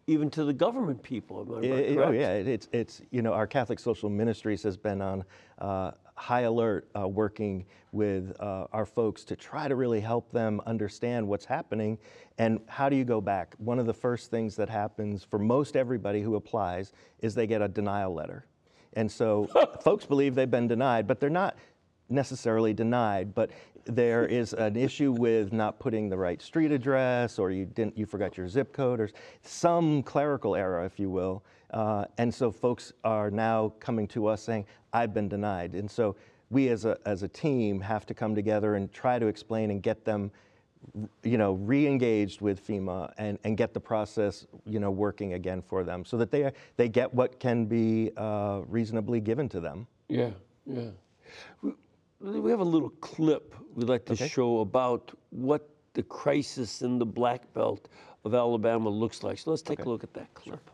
even 0.07 0.29
to 0.31 0.43
the 0.45 0.53
government 0.53 1.01
people. 1.03 1.41
Am 1.41 1.51
I 1.53 1.55
right? 1.55 1.63
it- 1.79 1.97
oh 1.97 2.11
yeah, 2.11 2.33
it- 2.33 2.47
it's 2.47 2.67
it's 2.71 3.01
you 3.11 3.21
know 3.21 3.33
our 3.33 3.45
Catholic 3.47 3.77
Social 3.79 4.09
Ministries 4.09 4.63
has 4.63 4.77
been 4.77 5.01
on 5.01 5.23
uh, 5.59 5.91
high 6.17 6.41
alert, 6.41 6.89
uh, 6.99 7.07
working 7.07 7.65
with 7.91 8.35
uh, 8.39 8.65
our 8.73 8.85
folks 8.85 9.23
to 9.23 9.35
try 9.35 9.67
to 9.67 9.75
really 9.75 10.01
help 10.01 10.31
them 10.31 10.59
understand 10.65 11.27
what's 11.27 11.45
happening 11.45 11.97
and 12.39 12.59
how 12.67 12.89
do 12.89 12.95
you 12.95 13.05
go 13.05 13.21
back. 13.21 13.55
One 13.59 13.77
of 13.79 13.85
the 13.85 13.93
first 13.93 14.31
things 14.31 14.55
that 14.55 14.67
happens 14.67 15.23
for 15.23 15.37
most 15.37 15.75
everybody 15.75 16.21
who 16.21 16.35
applies 16.35 16.91
is 17.19 17.35
they 17.35 17.47
get 17.47 17.61
a 17.61 17.67
denial 17.67 18.13
letter, 18.13 18.45
and 18.93 19.09
so 19.11 19.47
folks 19.81 20.05
believe 20.05 20.33
they've 20.33 20.49
been 20.49 20.67
denied, 20.67 21.07
but 21.07 21.19
they're 21.19 21.29
not 21.29 21.55
necessarily 22.09 22.73
denied, 22.73 23.35
but 23.35 23.51
there 23.85 24.25
is 24.39 24.53
an 24.53 24.75
issue 24.75 25.11
with 25.11 25.53
not 25.53 25.79
putting 25.79 26.09
the 26.09 26.17
right 26.17 26.41
street 26.41 26.71
address, 26.71 27.37
or 27.37 27.51
you 27.51 27.65
didn't, 27.65 27.97
you 27.97 28.07
forgot 28.07 28.37
your 28.37 28.47
zip 28.47 28.73
code, 28.73 28.99
or 28.99 29.09
some 29.43 30.01
clerical 30.01 30.55
error, 30.55 30.83
if 30.83 30.99
you 30.99 31.11
will. 31.11 31.43
Uh, 31.71 32.05
and 32.17 32.33
so 32.33 32.51
folks 32.51 32.93
are 33.03 33.29
now 33.29 33.73
coming 33.79 34.07
to 34.07 34.27
us 34.27 34.41
saying, 34.41 34.65
"I've 34.93 35.13
been 35.13 35.27
denied," 35.27 35.75
and 35.75 35.89
so 35.89 36.15
we 36.49 36.69
as 36.69 36.85
a 36.85 36.97
as 37.05 37.23
a 37.23 37.27
team 37.27 37.81
have 37.81 38.05
to 38.05 38.13
come 38.13 38.35
together 38.35 38.75
and 38.75 38.91
try 38.91 39.19
to 39.19 39.27
explain 39.27 39.71
and 39.71 39.83
get 39.83 40.05
them. 40.05 40.31
You 41.23 41.37
know, 41.37 41.53
re-engaged 41.53 42.39
with 42.39 42.65
FEMA 42.65 43.11
and, 43.17 43.39
and 43.43 43.57
get 43.57 43.73
the 43.73 43.79
process, 43.79 44.45
you 44.65 44.79
know, 44.79 44.91
working 44.91 45.33
again 45.33 45.61
for 45.61 45.83
them, 45.83 46.05
so 46.05 46.17
that 46.17 46.31
they 46.31 46.51
they 46.77 46.87
get 46.87 47.13
what 47.13 47.39
can 47.39 47.65
be 47.65 48.11
uh, 48.15 48.61
reasonably 48.67 49.19
given 49.19 49.49
to 49.49 49.59
them. 49.59 49.87
Yeah, 50.07 50.29
yeah. 50.65 50.91
We, 51.61 51.73
we 52.21 52.51
have 52.51 52.61
a 52.61 52.63
little 52.63 52.91
clip 53.01 53.55
we'd 53.75 53.89
like 53.89 54.05
to 54.05 54.15
show 54.15 54.59
about 54.59 55.11
what 55.31 55.67
the 55.93 56.03
crisis 56.03 56.81
in 56.81 56.99
the 56.99 57.05
Black 57.05 57.51
Belt 57.53 57.89
of 58.23 58.33
Alabama 58.33 58.89
looks 58.89 59.23
like. 59.23 59.39
So 59.39 59.49
let's 59.49 59.63
take 59.63 59.79
a 59.79 59.89
look 59.89 60.03
at 60.03 60.13
that 60.13 60.33
clip. 60.33 60.69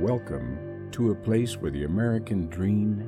Welcome 0.00 0.88
to 0.92 1.10
a 1.10 1.14
place 1.14 1.58
where 1.58 1.70
the 1.70 1.84
American 1.84 2.46
dream 2.46 3.06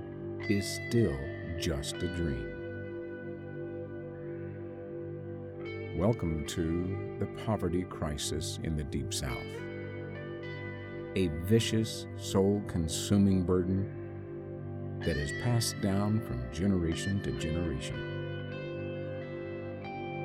is 0.51 0.79
still 0.89 1.17
just 1.59 1.95
a 1.95 2.07
dream. 2.09 2.53
Welcome 5.97 6.45
to 6.49 7.17
the 7.19 7.25
poverty 7.47 7.85
crisis 7.85 8.59
in 8.63 8.77
the 8.77 8.85
Deep 8.85 9.15
South. 9.15 9.39
A 11.17 11.29
vicious, 11.47 12.07
soul 12.19 12.63
consuming 12.69 13.43
burden 13.43 13.89
that 15.03 15.17
is 15.17 15.33
passed 15.43 15.81
down 15.81 16.21
from 16.21 16.45
generation 16.53 17.23
to 17.23 17.33
generation. 17.39 17.97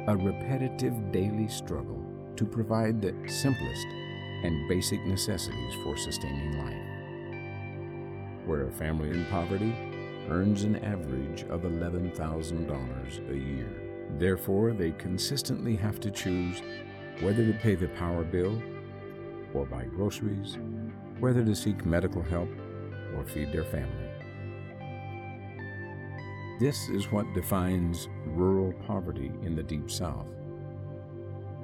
A 0.09 0.17
repetitive 0.17 1.13
daily 1.13 1.47
struggle 1.47 2.03
to 2.35 2.43
provide 2.43 3.01
the 3.01 3.15
simplest 3.25 3.87
and 4.43 4.67
basic 4.67 5.03
necessities 5.05 5.73
for 5.83 5.97
sustaining 5.97 6.57
life. 6.59 8.47
Where 8.47 8.67
a 8.67 8.71
family 8.71 9.09
in 9.09 9.25
poverty 9.25 9.75
earns 10.29 10.63
an 10.63 10.77
average 10.77 11.43
of 11.43 11.61
$11,000 11.61 13.31
a 13.31 13.37
year. 13.37 13.69
Therefore, 14.17 14.73
they 14.73 14.91
consistently 14.91 15.75
have 15.75 15.99
to 16.01 16.11
choose 16.11 16.61
whether 17.21 17.45
to 17.45 17.57
pay 17.59 17.75
the 17.75 17.87
power 17.89 18.23
bill 18.23 18.61
or 19.53 19.65
buy 19.65 19.85
groceries, 19.85 20.57
whether 21.19 21.43
to 21.43 21.55
seek 21.55 21.85
medical 21.85 22.21
help 22.21 22.49
or 23.15 23.25
feed 23.25 23.51
their 23.51 23.63
family. 23.63 24.07
This 26.59 26.89
is 26.89 27.11
what 27.11 27.31
defines 27.33 28.09
rural 28.25 28.73
poverty 28.87 29.31
in 29.43 29.55
the 29.55 29.63
Deep 29.63 29.91
South. 29.91 30.27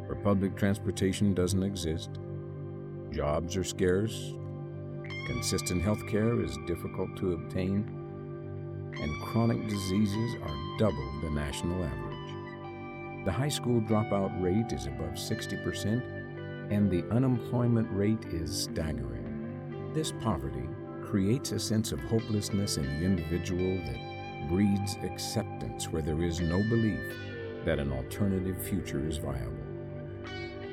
Where 0.06 0.16
public 0.16 0.56
transportation 0.56 1.34
doesn't 1.34 1.64
exist, 1.64 2.20
jobs 3.14 3.56
are 3.56 3.64
scarce, 3.64 4.34
consistent 5.28 5.82
health 5.82 6.06
care 6.08 6.42
is 6.42 6.58
difficult 6.68 7.16
to 7.18 7.34
obtain, 7.34 7.86
and 9.00 9.22
chronic 9.24 9.68
diseases 9.68 10.36
are 10.42 10.78
double 10.80 11.22
the 11.22 11.30
national 11.30 11.84
average. 11.84 13.26
The 13.26 13.32
high 13.32 13.50
school 13.50 13.80
dropout 13.82 14.42
rate 14.42 14.74
is 14.74 14.88
above 14.88 15.14
60%, 15.14 16.72
and 16.72 16.90
the 16.90 17.06
unemployment 17.12 17.88
rate 17.92 18.26
is 18.32 18.64
staggering. 18.64 19.92
This 19.94 20.12
poverty 20.12 20.68
creates 21.04 21.52
a 21.52 21.60
sense 21.60 21.92
of 21.92 22.00
hopelessness 22.02 22.78
in 22.78 22.84
the 22.84 23.06
individual 23.06 23.78
that 23.86 24.50
breeds 24.50 24.98
acceptance 25.04 25.90
where 25.90 26.02
there 26.02 26.24
is 26.24 26.42
no 26.42 26.58
belief 26.70 27.00
that 27.64 27.80
an 27.80 27.94
alternative 27.94 28.62
future 28.62 29.08
is 29.08 29.18
viable. 29.18 29.63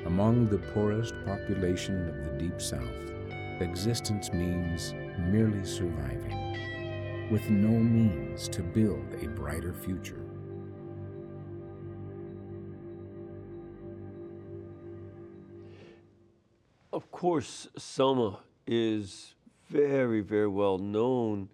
Among 0.05 0.47
the 0.47 0.57
poorest 0.57 1.13
population 1.25 2.09
of 2.09 2.25
the 2.25 2.31
Deep 2.31 2.59
South, 2.59 2.81
existence 3.59 4.33
means 4.33 4.95
merely 5.19 5.63
surviving, 5.63 7.29
with 7.29 7.47
no 7.51 7.69
means 7.69 8.49
to 8.49 8.63
build 8.63 9.05
a 9.21 9.27
brighter 9.27 9.73
future. 9.73 10.25
Of 16.91 17.11
course, 17.11 17.67
Selma 17.77 18.39
is 18.65 19.35
very, 19.69 20.21
very 20.21 20.47
well 20.47 20.79
known 20.79 21.47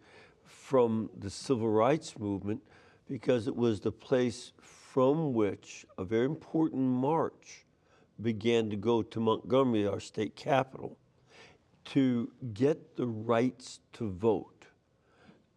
from 0.46 1.10
the 1.18 1.30
civil 1.30 1.70
rights 1.70 2.18
movement 2.18 2.62
because 3.10 3.48
it 3.48 3.56
was 3.56 3.82
the 3.82 3.92
place 3.92 4.54
from 4.58 5.34
which 5.34 5.86
a 5.98 6.06
very 6.06 6.26
important 6.26 6.82
march 6.82 7.67
began 8.22 8.70
to 8.70 8.76
go 8.76 9.02
to 9.02 9.20
Montgomery, 9.20 9.88
our 9.88 10.00
state 10.00 10.36
capital. 10.36 10.98
to 11.86 12.30
get 12.54 12.98
the 12.98 13.08
rights 13.08 13.80
to 13.94 14.10
vote. 14.10 14.66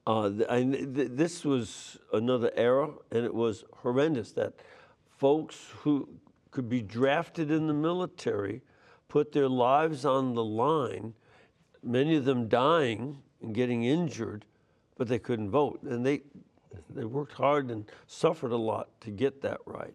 Uh, 0.07 0.31
I, 0.49 0.63
th- 0.63 1.11
this 1.13 1.45
was 1.45 1.99
another 2.13 2.53
era, 2.55 2.91
and 3.11 3.25
it 3.25 3.35
was 3.35 3.65
horrendous 3.79 4.33
that 4.33 4.55
folks 5.09 5.57
who 5.81 6.09
could 6.53 6.69
be 6.69 6.83
drafted 6.83 7.51
in 7.51 7.67
the 7.67 7.75
military 7.75 8.63
put 9.09 9.33
their 9.33 9.49
lives 9.49 10.05
on 10.05 10.35
the 10.35 10.45
line, 10.45 11.15
many 11.83 12.15
of 12.17 12.25
them 12.25 12.49
dying 12.49 13.19
and 13.43 13.55
getting 13.55 13.83
injured, 13.83 14.45
but 14.97 15.09
they 15.09 15.19
couldn't 15.19 15.51
vote. 15.51 15.83
And 15.83 16.07
they, 16.07 16.21
they 16.89 17.05
worked 17.05 17.33
hard 17.33 17.71
and 17.71 17.91
suffered 18.07 18.53
a 18.53 18.57
lot 18.57 18.89
to 19.01 19.11
get 19.11 19.43
that 19.43 19.59
right. 19.67 19.95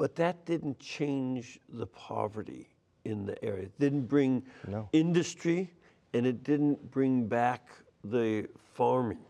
But 0.00 0.16
that 0.16 0.46
didn't 0.46 0.78
change 0.78 1.60
the 1.68 1.86
poverty 1.86 2.70
in 3.04 3.26
the 3.26 3.44
area. 3.44 3.64
It 3.64 3.78
didn't 3.78 4.06
bring 4.06 4.42
No. 4.66 4.88
industry 4.94 5.70
and 6.14 6.24
it 6.24 6.42
didn't 6.42 6.90
bring 6.90 7.26
back 7.26 7.68
the 8.02 8.48
farming. 8.72 9.22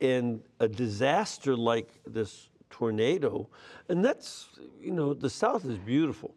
And 0.00 0.42
a 0.58 0.66
disaster 0.66 1.56
like 1.56 1.88
this 2.04 2.50
tornado, 2.70 3.48
and 3.88 4.04
that's, 4.04 4.48
you 4.80 4.90
know, 4.90 5.14
the 5.14 5.30
South 5.30 5.64
is 5.64 5.78
beautiful, 5.78 6.34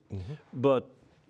but 0.54 0.88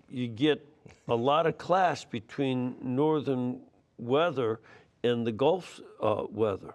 you 0.10 0.28
get 0.28 0.68
a 1.08 1.16
lot 1.16 1.48
of 1.48 1.58
clash 1.58 2.04
between 2.04 2.76
northern 2.82 3.62
weather 3.98 4.60
and 5.02 5.26
the 5.26 5.32
Gulf 5.32 5.80
uh, 6.02 6.26
weather. 6.30 6.74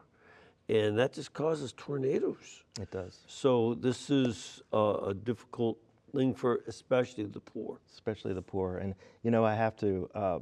And 0.69 0.99
that 0.99 1.13
just 1.13 1.33
causes 1.33 1.75
tornadoes. 1.77 2.63
It 2.81 2.91
does, 2.91 3.19
So 3.27 3.75
this 3.75 4.11
is 4.11 4.63
uh, 4.73 4.97
a 5.09 5.15
difficult 5.15 5.79
thing 6.15 6.35
for 6.35 6.61
especially 6.67 7.25
the 7.25 7.41
poor. 7.41 7.79
especially 7.93 8.33
the 8.33 8.43
poor. 8.43 8.79
And, 8.79 8.95
you 9.23 9.31
know, 9.31 9.45
I 9.45 9.55
have 9.55 9.77
to 9.77 10.09
uh, 10.15 10.39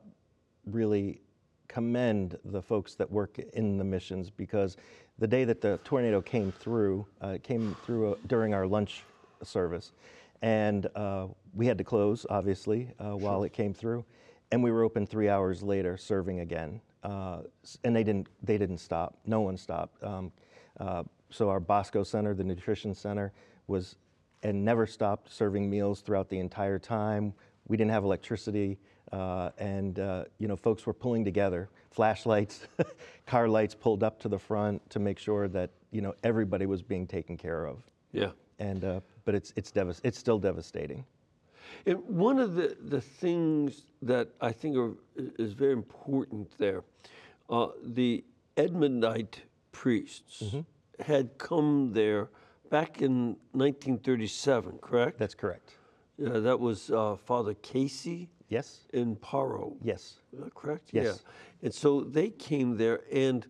really 0.67 1.21
commend 1.69 2.39
the 2.45 2.63
folks 2.63 2.95
that 2.97 3.11
work 3.11 3.39
in 3.55 3.79
the 3.79 3.85
missions 3.85 4.31
because 4.31 4.77
the 5.19 5.27
day 5.27 5.45
that 5.45 5.61
the 5.61 5.79
tornado 5.85 6.21
came 6.21 6.53
through, 6.53 7.07
uh, 7.23 7.29
it 7.29 7.43
came 7.43 7.77
through 7.85 8.13
uh, 8.13 8.17
during 8.27 8.55
our 8.55 8.67
lunch 8.67 9.03
service. 9.43 9.93
And 10.43 10.87
uh, 10.95 11.29
we 11.55 11.67
had 11.67 11.79
to 11.79 11.85
close, 11.85 12.27
obviously, 12.29 12.91
uh, 12.99 13.17
while 13.17 13.43
it 13.45 13.53
came 13.53 13.75
through. 13.75 14.05
And 14.51 14.63
we 14.63 14.71
were 14.71 14.83
open 14.83 15.07
three 15.07 15.29
hours 15.29 15.63
later, 15.63 15.97
serving 15.97 16.41
again. 16.41 16.81
Uh, 17.03 17.43
and 17.85 17.95
they 17.95 18.05
didn't, 18.05 18.29
they 18.43 18.59
didn't 18.59 18.79
stop. 18.79 19.19
No 19.27 19.41
one 19.41 19.57
stopped. 19.57 20.03
Um, 20.03 20.33
uh, 20.79 21.03
so 21.31 21.49
our 21.49 21.61
Bosco 21.61 22.03
Center, 22.03 22.35
the 22.35 22.45
nutrition 22.45 22.95
center, 22.95 23.33
was 23.67 23.97
and 24.43 24.65
never 24.65 24.87
stopped 24.87 25.33
serving 25.33 25.71
meals 25.71 26.01
throughout 26.01 26.29
the 26.29 26.39
entire 26.39 26.79
time. 26.79 27.33
We 27.69 27.77
didn't 27.77 27.93
have 27.93 28.05
electricity, 28.05 28.79
uh, 29.13 29.51
and 29.59 29.99
uh, 29.99 30.25
you 30.39 30.49
know, 30.49 30.57
folks 30.57 30.85
were 30.85 30.93
pulling 30.93 31.25
together, 31.25 31.69
flashlights, 31.91 32.67
car 33.27 33.49
lights 33.49 33.75
pulled 33.75 34.03
up 34.03 34.19
to 34.21 34.29
the 34.29 34.39
front 34.39 34.89
to 34.91 34.99
make 34.99 35.19
sure 35.19 35.49
that 35.49 35.71
you 35.91 36.01
know 36.01 36.15
everybody 36.25 36.67
was 36.67 36.83
being 36.83 37.07
taken 37.07 37.37
care 37.37 37.67
of. 37.67 37.83
Yeah. 38.13 38.31
And 38.59 38.85
uh, 38.85 39.01
but 39.25 39.35
it's 39.35 39.53
it's 39.57 39.71
devas- 39.71 40.01
it's 40.05 40.19
still 40.19 40.39
devastating. 40.39 41.05
And 41.87 41.99
one 42.07 42.39
of 42.39 42.55
the, 42.55 42.77
the 42.81 43.01
things 43.01 43.85
that 44.03 44.29
I 44.41 44.53
think 44.53 44.77
are, 44.77 44.93
is 45.17 45.53
very 45.53 45.73
important 45.73 46.51
there, 46.59 46.83
uh, 47.51 47.69
the 47.85 48.25
Edmundite 48.57 49.37
priests 49.73 50.43
had 51.01 51.39
come 51.39 51.93
there 51.93 52.29
back 52.71 53.03
in 53.03 53.37
1937, 53.53 54.79
correct? 54.81 55.19
That's 55.19 55.35
correct. 55.35 55.75
yeah, 56.19 56.39
that 56.39 56.59
was 56.59 56.91
uh, 56.91 57.17
Father 57.17 57.55
Casey 57.55 58.29
Yes. 58.49 58.81
in 58.93 59.17
Paro. 59.17 59.77
Yes. 59.83 60.17
Is 60.33 60.41
that 60.41 60.55
correct? 60.55 60.91
Yes. 60.93 61.05
Yeah. 61.05 61.67
And 61.67 61.75
so 61.75 62.03
they 62.03 62.29
came 62.29 62.77
there, 62.77 63.01
and 63.11 63.47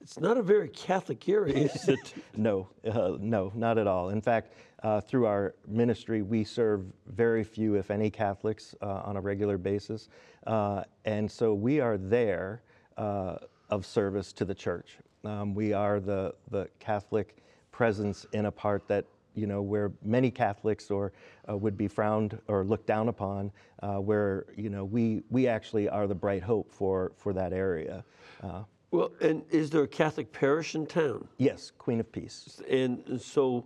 it's 0.00 0.18
not 0.18 0.36
a 0.36 0.42
very 0.42 0.68
Catholic 0.68 1.28
area, 1.28 1.54
is 1.72 1.88
it? 1.88 2.14
No, 2.36 2.68
uh, 2.84 3.16
no, 3.20 3.52
not 3.54 3.78
at 3.78 3.86
all. 3.86 4.08
In 4.10 4.20
fact, 4.20 4.52
uh, 4.82 5.00
through 5.00 5.26
our 5.26 5.54
ministry, 5.66 6.22
we 6.22 6.44
serve 6.44 6.84
very 7.06 7.44
few, 7.44 7.74
if 7.74 7.90
any, 7.90 8.10
Catholics 8.10 8.74
uh, 8.82 9.02
on 9.04 9.16
a 9.16 9.20
regular 9.20 9.58
basis. 9.58 10.08
Uh, 10.46 10.82
and 11.04 11.30
so 11.30 11.54
we 11.54 11.80
are 11.80 11.96
there 11.96 12.62
uh, 12.96 13.36
of 13.70 13.84
service 13.86 14.32
to 14.32 14.44
the 14.44 14.54
church. 14.54 14.98
Um, 15.24 15.54
we 15.54 15.72
are 15.72 15.98
the, 15.98 16.34
the 16.50 16.68
Catholic 16.78 17.38
presence 17.72 18.26
in 18.32 18.46
a 18.46 18.50
part 18.50 18.86
that, 18.88 19.04
you 19.34 19.46
know, 19.46 19.60
where 19.60 19.92
many 20.02 20.30
Catholics 20.30 20.90
or 20.90 21.12
uh, 21.48 21.56
would 21.56 21.76
be 21.76 21.88
frowned 21.88 22.38
or 22.48 22.64
looked 22.64 22.86
down 22.86 23.08
upon, 23.08 23.50
uh, 23.82 23.96
where, 23.96 24.46
you 24.56 24.70
know, 24.70 24.84
we, 24.84 25.22
we 25.30 25.48
actually 25.48 25.88
are 25.88 26.06
the 26.06 26.14
bright 26.14 26.42
hope 26.42 26.72
for, 26.72 27.12
for 27.16 27.32
that 27.32 27.52
area. 27.52 28.04
Uh, 28.42 28.62
well, 28.92 29.10
and 29.20 29.42
is 29.50 29.68
there 29.70 29.82
a 29.82 29.88
Catholic 29.88 30.32
parish 30.32 30.74
in 30.74 30.86
town? 30.86 31.26
yes, 31.38 31.72
Queen 31.76 32.00
of 32.00 32.10
Peace. 32.12 32.60
and 32.70 33.02
and 33.08 33.20
so 33.20 33.64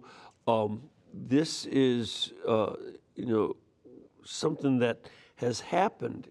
um, 0.49 0.83
this 1.13 1.67
is 1.67 2.33
uh, 2.47 2.75
you 3.17 3.27
know 3.27 3.57
something 4.25 4.79
that 4.79 4.99
has 5.37 5.61
happened 5.61 6.29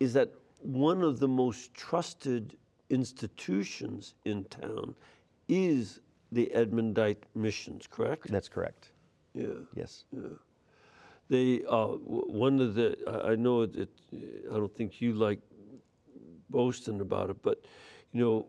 is 0.00 0.12
that 0.12 0.30
one 0.58 1.02
of 1.02 1.20
the 1.20 1.28
most 1.28 1.74
trusted 1.74 2.56
institutions 2.90 4.14
in 4.24 4.44
town 4.44 4.94
is 5.48 6.00
the 6.32 6.50
Edmundite 6.54 7.22
missions, 7.34 7.86
correct? 7.86 8.30
That's 8.30 8.48
correct. 8.48 8.90
Yeah. 9.34 9.46
Yes. 9.74 10.04
They 11.28 11.62
uh, 11.68 11.86
one 11.86 12.60
of 12.60 12.74
the 12.74 12.96
I 13.24 13.34
know 13.34 13.62
it, 13.62 13.76
it. 13.76 13.90
I 14.50 14.54
don't 14.54 14.74
think 14.74 15.00
you 15.00 15.14
like 15.14 15.40
boasting 16.50 17.00
about 17.00 17.30
it, 17.30 17.36
but 17.42 17.64
you 18.12 18.20
know 18.24 18.46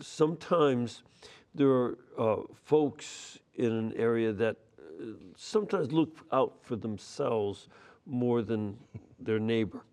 sometimes 0.00 1.02
there 1.54 1.68
are 1.68 1.98
uh, 2.18 2.36
folks 2.64 3.38
in 3.54 3.72
an 3.72 3.92
area 3.96 4.32
that 4.32 4.56
sometimes 5.36 5.92
look 5.92 6.16
out 6.32 6.54
for 6.62 6.76
themselves 6.76 7.68
more 8.06 8.42
than 8.42 8.76
their 9.18 9.38
neighbor, 9.38 9.84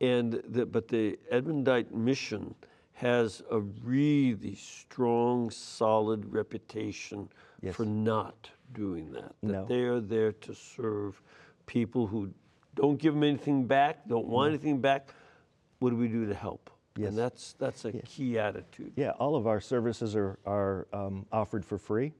and 0.00 0.42
the, 0.48 0.66
but 0.66 0.88
the 0.88 1.18
Edmundite 1.32 1.90
mission 1.92 2.54
has 2.92 3.42
a 3.50 3.60
really 3.60 4.54
strong, 4.54 5.50
solid 5.50 6.32
reputation 6.32 7.28
Yes. 7.62 7.74
for 7.74 7.86
not 7.86 8.50
doing 8.74 9.10
that. 9.12 9.34
That 9.42 9.52
No. 9.52 9.64
they 9.66 9.82
are 9.84 10.00
there 10.00 10.32
to 10.32 10.54
serve 10.54 11.20
people 11.64 12.06
who 12.06 12.30
don't 12.74 12.98
give 12.98 13.14
them 13.14 13.22
anything 13.22 13.66
back, 13.66 14.06
don't 14.06 14.26
want 14.26 14.50
anything 14.50 14.80
back. 14.80 15.12
What 15.78 15.90
do 15.90 15.96
we 15.96 16.08
do 16.08 16.26
to 16.26 16.34
help? 16.34 16.70
Yes. 16.96 17.08
And 17.10 17.18
that's 17.18 17.52
that's 17.54 17.84
a 17.84 17.92
key 17.92 18.38
attitude. 18.38 18.92
Yeah, 18.96 19.10
all 19.18 19.36
of 19.36 19.46
our 19.46 19.60
services 19.60 20.14
are, 20.16 20.38
are 20.46 20.86
um, 20.92 21.26
offered 21.32 21.64
for 21.64 21.78
free. 21.78 22.12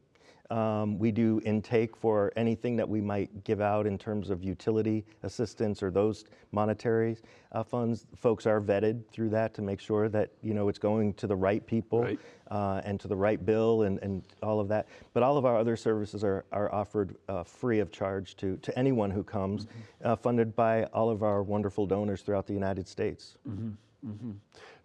Um, 0.51 0.99
we 0.99 1.11
do 1.11 1.41
intake 1.45 1.97
for 1.97 2.33
anything 2.37 2.77
that 2.77 2.89
we 2.89 3.01
might 3.01 3.43
give 3.45 3.61
out 3.61 3.87
in 3.87 3.99
terms 3.99 4.31
of 4.31 4.45
utility 4.45 5.05
assistance 5.25 5.83
or 5.83 5.91
those 5.91 6.25
monetary 6.53 7.17
uh, 7.53 7.65
funds. 7.65 8.07
Folks 8.15 8.47
are 8.47 8.61
vetted 8.61 9.07
through 9.11 9.31
that 9.31 9.55
to 9.55 9.63
make 9.63 9.81
sure 9.81 10.09
that 10.09 10.31
you 10.43 10.55
know 10.55 10.69
it's 10.69 10.79
going 10.79 11.15
to 11.15 11.27
the 11.27 11.35
right 11.35 11.67
people 11.67 12.03
Right. 12.03 12.19
uh, 12.51 12.81
and 12.85 13.01
to 13.01 13.09
the 13.09 13.17
right 13.17 13.45
bill 13.45 13.83
and, 13.83 13.99
and 14.03 14.23
all 14.43 14.61
of 14.61 14.69
that. 14.69 14.87
But 15.15 15.23
all 15.23 15.37
of 15.37 15.45
our 15.45 15.57
other 15.57 15.77
services 15.77 16.23
are, 16.23 16.45
are 16.53 16.73
offered 16.73 17.17
uh, 17.29 17.43
free 17.43 17.81
of 17.81 17.91
charge 17.91 18.37
to, 18.37 18.57
to 18.59 18.79
anyone 18.79 19.11
who 19.11 19.25
comes, 19.25 19.67
uh, 20.05 20.15
funded 20.17 20.55
by 20.55 20.85
all 20.85 21.11
of 21.11 21.23
our 21.23 21.43
wonderful 21.43 21.87
donors 21.87 22.23
throughout 22.23 22.47
the 22.47 22.55
United 22.55 22.87
States. 22.87 23.37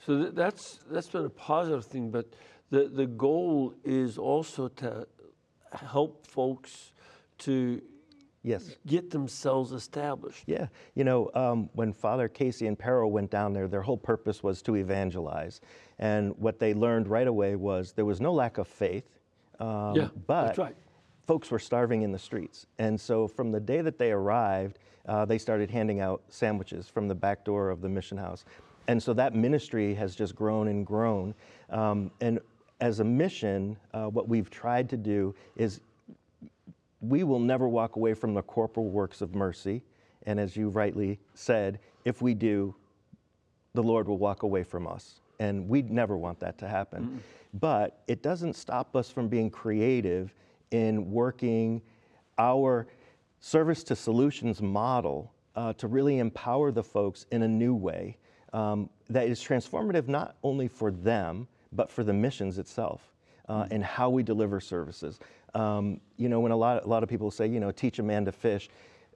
So 0.06 0.18
th- 0.24 0.34
that's 0.34 0.80
that's 0.90 1.10
been 1.10 1.26
a 1.26 1.30
positive 1.30 1.86
thing, 1.86 2.10
but 2.10 2.26
the 2.72 2.88
the 2.88 3.06
goal 3.06 3.74
is 3.84 4.18
also 4.18 4.68
to 4.68 5.06
help 5.74 6.26
folks 6.26 6.92
to 7.40 7.82
Yes. 8.44 8.76
get 8.88 9.12
themselves 9.12 9.72
established. 9.72 10.44
Yeah, 10.48 10.68
you 10.96 11.04
know, 11.04 11.30
um, 11.36 11.70
when 11.74 11.94
Father 11.94 12.28
Casey 12.28 12.66
and 12.66 12.78
Perro 12.78 13.08
went 13.08 13.30
down 13.30 13.54
there, 13.54 13.68
their 13.68 13.84
whole 13.84 13.98
purpose 13.98 14.42
was 14.42 14.64
to 14.64 14.76
evangelize. 14.76 15.62
And 16.00 16.36
what 16.38 16.58
they 16.58 16.74
learned 16.74 17.08
right 17.08 17.28
away 17.28 17.56
was 17.56 17.92
there 17.94 18.06
was 18.06 18.20
no 18.20 18.34
lack 18.34 18.58
of 18.58 18.68
faith, 18.68 19.20
um, 19.60 19.96
Yeah, 19.96 20.08
but 20.26 20.46
that's 20.48 20.58
right. 20.58 20.76
folks 21.28 21.52
were 21.52 21.60
starving 21.60 22.02
in 22.02 22.12
the 22.12 22.18
streets. 22.20 22.66
And 22.80 23.00
so 23.00 23.28
from 23.28 23.52
the 23.52 23.60
day 23.60 23.82
that 23.82 24.00
they 24.00 24.12
arrived, 24.12 24.80
uh, 25.08 25.26
they 25.26 25.38
started 25.38 25.70
handing 25.70 26.00
out 26.00 26.24
sandwiches 26.30 26.88
from 26.88 27.08
the 27.08 27.16
back 27.16 27.46
door 27.46 27.70
of 27.70 27.82
the 27.82 27.90
mission 27.90 28.18
house. 28.18 28.44
And 28.88 29.02
so 29.02 29.14
that 29.14 29.36
ministry 29.36 29.94
has 29.94 30.16
just 30.16 30.36
grown 30.36 30.68
and 30.68 30.84
grown. 30.84 31.36
Um, 31.70 32.10
and 32.22 32.40
as 32.82 33.00
a 33.00 33.04
mission, 33.04 33.78
uh, 33.94 34.08
what 34.08 34.28
we've 34.28 34.50
tried 34.50 34.90
to 34.90 34.98
do 34.98 35.34
is 35.56 35.80
we 37.00 37.24
will 37.24 37.40
never 37.40 37.70
walk 37.70 37.96
away 37.96 38.14
from 38.14 38.34
the 38.34 38.42
corporal 38.42 38.90
works 38.90 39.22
of 39.22 39.34
mercy. 39.36 39.84
And 40.26 40.40
as 40.40 40.58
you 40.58 40.70
rightly 40.70 41.20
said, 41.34 41.80
if 42.06 42.22
we 42.22 42.34
do, 42.34 42.76
the 43.74 43.84
Lord 43.84 44.08
will 44.08 44.18
walk 44.18 44.44
away 44.44 44.64
from 44.64 44.88
us. 44.88 45.22
And 45.40 45.68
we'd 45.70 45.90
never 45.90 46.18
want 46.18 46.40
that 46.42 46.58
to 46.60 46.68
happen. 46.68 47.24
But 47.54 48.02
it 48.08 48.22
doesn't 48.22 48.56
stop 48.56 48.96
us 48.96 49.10
from 49.10 49.28
being 49.28 49.50
creative 49.50 50.34
in 50.72 51.12
working 51.12 51.82
our 52.38 52.88
service 53.40 53.84
to 53.86 53.96
solutions 53.96 54.62
model 54.62 55.32
uh, 55.56 55.74
to 55.74 55.88
really 55.88 56.20
empower 56.20 56.72
the 56.72 56.84
folks 56.84 57.26
in 57.32 57.44
a 57.44 57.48
new 57.48 57.74
way 57.74 58.18
um, 58.54 58.90
that 59.10 59.28
is 59.28 59.40
transformative 59.42 60.08
not 60.08 60.36
only 60.44 60.68
for 60.68 60.92
them, 60.92 61.48
but 61.72 61.90
for 61.90 62.04
the 62.04 62.14
missions 62.14 62.58
itself 62.58 63.12
uh, 63.50 63.68
and 63.72 63.84
how 63.84 64.10
we 64.10 64.24
deliver 64.24 64.60
services. 64.60 65.20
Um, 65.54 66.00
you 66.18 66.30
know, 66.30 66.40
when 66.40 66.52
a 66.52 66.56
lot, 66.56 66.84
a 66.84 66.88
lot 66.88 67.04
of 67.04 67.10
people 67.10 67.32
say, 67.32 67.48
you 67.48 67.60
know, 67.60 67.72
teach 67.72 68.00
a 68.00 68.04
man 68.04 68.26
to 68.26 68.32
fish, 68.32 68.70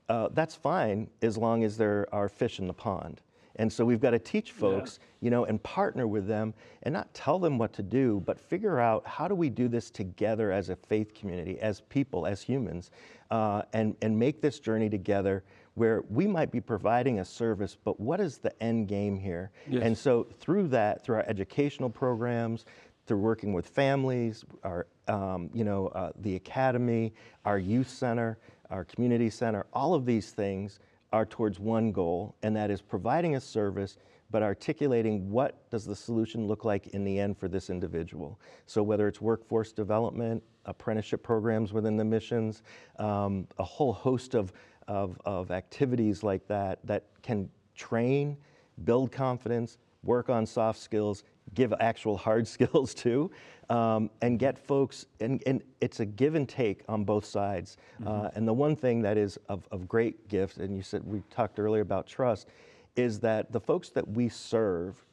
uh, 0.09 0.29
that's 0.31 0.55
fine 0.55 1.09
as 1.21 1.37
long 1.37 1.63
as 1.63 1.77
there 1.77 2.07
are 2.11 2.29
fish 2.29 2.59
in 2.59 2.67
the 2.67 2.73
pond. 2.73 3.21
And 3.57 3.71
so 3.71 3.85
we've 3.85 4.01
got 4.01 4.11
to 4.11 4.19
teach 4.19 4.51
folks, 4.51 4.99
you 5.21 5.29
know, 5.29 5.45
and 5.45 5.61
partner 5.63 6.07
with 6.07 6.27
them 6.27 6.53
and 6.83 6.93
not 6.93 7.13
tell 7.13 7.39
them 7.39 7.57
what 7.57 7.73
to 7.73 7.83
do, 7.83 8.21
but 8.25 8.39
figure 8.39 8.79
out 8.79 9.05
how 9.07 9.27
do 9.27 9.35
we 9.35 9.49
do 9.49 9.67
this 9.67 9.89
together 9.89 10.51
as 10.51 10.69
a 10.69 10.75
faith 10.75 11.13
community, 11.13 11.59
as 11.59 11.81
people, 11.81 12.25
as 12.25 12.41
humans, 12.41 12.91
uh, 13.31 13.61
and, 13.73 13.95
and 14.01 14.17
make 14.17 14.41
this 14.41 14.59
journey 14.59 14.89
together 14.89 15.43
where 15.75 16.03
we 16.09 16.25
might 16.25 16.51
be 16.51 16.61
providing 16.61 17.19
a 17.19 17.25
service, 17.25 17.77
but 17.83 17.99
what 17.99 18.19
is 18.19 18.37
the 18.37 18.63
end 18.63 18.87
game 18.87 19.17
here? 19.17 19.51
Yes. 19.67 19.83
And 19.83 19.97
so 19.97 20.27
through 20.39 20.69
that, 20.69 21.03
through 21.03 21.15
our 21.15 21.25
educational 21.27 21.89
programs, 21.89 22.65
through 23.05 23.17
working 23.17 23.53
with 23.53 23.67
families, 23.67 24.45
our, 24.63 24.87
um, 25.07 25.49
you 25.53 25.63
know, 25.63 25.87
uh, 25.87 26.11
the 26.21 26.35
academy, 26.35 27.13
our 27.43 27.59
youth 27.59 27.89
center, 27.89 28.37
our 28.69 28.85
community 28.85 29.29
center, 29.29 29.65
all 29.73 29.93
of 29.93 30.05
these 30.05 30.31
things 30.31 30.79
are 31.15 31.25
towards 31.25 31.62
one 31.62 31.93
goal, 31.93 32.36
and 32.43 32.54
that 32.58 32.69
is 32.69 32.82
providing 32.82 33.38
a 33.38 33.39
service, 33.39 33.95
but 34.32 34.43
articulating 34.43 35.32
what 35.32 35.69
does 35.71 35.86
the 35.86 35.95
solution 35.95 36.45
look 36.45 36.65
like 36.65 36.88
in 36.88 37.06
the 37.06 37.17
end 37.17 37.38
for 37.38 37.47
this 37.47 37.69
individual. 37.69 38.38
So 38.65 38.84
whether 38.84 39.08
it's 39.08 39.21
workforce 39.21 39.71
development, 39.71 40.43
apprenticeship 40.65 41.23
programs 41.23 41.71
within 41.71 41.95
the 41.95 42.04
missions, 42.04 42.63
um, 42.99 43.47
a 43.60 43.63
whole 43.63 43.93
host 43.93 44.36
of, 44.36 44.51
of, 44.89 45.17
of 45.23 45.51
activities 45.51 46.21
like 46.21 46.45
that 46.47 46.80
that 46.84 47.06
can 47.23 47.49
train, 47.75 48.36
build 48.84 49.10
confidence, 49.10 49.78
work 50.04 50.30
on 50.30 50.45
soft 50.45 50.80
skills, 50.82 51.23
give 51.54 51.73
actual 51.80 52.17
hard 52.17 52.45
skills 52.56 52.93
too, 52.93 53.32
um, 53.69 54.10
and 54.21 54.39
get 54.39 54.58
folks, 54.58 55.06
and, 55.19 55.41
and 55.45 55.62
it's 55.82 55.99
a 55.99 56.06
give 56.06 56.36
and 56.36 56.47
take 56.47 56.84
on 56.88 57.04
both 57.04 57.25
sides. 57.25 57.78
Uh, 58.06 58.30
and 58.36 58.47
the 58.47 58.54
one 58.54 58.75
thing 58.75 59.01
that 59.01 59.17
is 59.17 59.38
of, 59.49 59.67
of 59.71 59.88
great 59.88 60.28
gift, 60.30 60.58
and 60.58 60.75
you 60.75 60.84
said 60.84 61.04
we 61.06 61.21
talked 61.30 61.60
earlier 61.60 61.82
about 61.82 62.08
trust, 62.08 62.47
is 62.95 63.19
that 63.19 63.51
the 63.51 63.60
folks 63.60 63.89
that 63.89 64.08
we 64.08 64.30
serve 64.30 65.04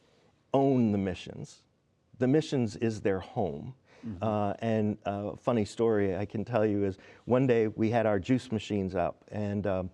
own 0.55 0.93
the 0.93 0.99
missions. 0.99 1.63
The 2.19 2.29
missions 2.29 2.77
is 2.77 3.01
their 3.01 3.21
home. 3.21 3.75
Uh, 4.21 4.53
and 4.59 4.99
a 5.07 5.37
funny 5.37 5.65
story 5.65 6.17
I 6.17 6.25
can 6.25 6.45
tell 6.45 6.67
you 6.67 6.85
is 6.85 6.99
one 7.25 7.47
day 7.47 7.69
we 7.69 7.89
had 7.89 8.05
our 8.05 8.19
juice 8.19 8.51
machines 8.51 8.97
up, 8.97 9.25
and 9.31 9.65
um, 9.67 9.91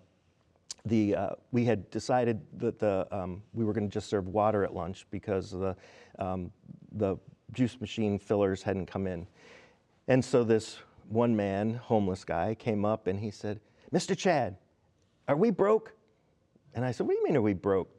the, 0.85 1.15
uh, 1.15 1.29
we 1.51 1.63
had 1.65 1.89
decided 1.91 2.41
that 2.57 2.79
the, 2.79 3.07
um, 3.11 3.43
we 3.53 3.63
were 3.63 3.73
going 3.73 3.87
to 3.87 3.93
just 3.93 4.09
serve 4.09 4.27
water 4.27 4.63
at 4.63 4.73
lunch 4.73 5.05
because 5.11 5.51
the, 5.51 5.75
um, 6.17 6.51
the 6.93 7.17
juice 7.53 7.79
machine 7.81 8.19
fillers 8.19 8.63
hadn't 8.63 8.85
come 8.85 9.07
in. 9.07 9.27
And 10.07 10.23
so 10.23 10.43
this 10.43 10.77
one 11.07 11.35
man, 11.35 11.75
homeless 11.75 12.23
guy, 12.23 12.55
came 12.55 12.85
up 12.85 13.07
and 13.07 13.19
he 13.19 13.31
said, 13.31 13.59
Mr. 13.93 14.17
Chad, 14.17 14.57
are 15.27 15.35
we 15.35 15.49
broke? 15.51 15.93
And 16.73 16.85
I 16.85 16.91
said, 16.91 17.07
What 17.07 17.13
do 17.13 17.19
you 17.19 17.25
mean, 17.25 17.35
are 17.35 17.41
we 17.41 17.53
broke? 17.53 17.89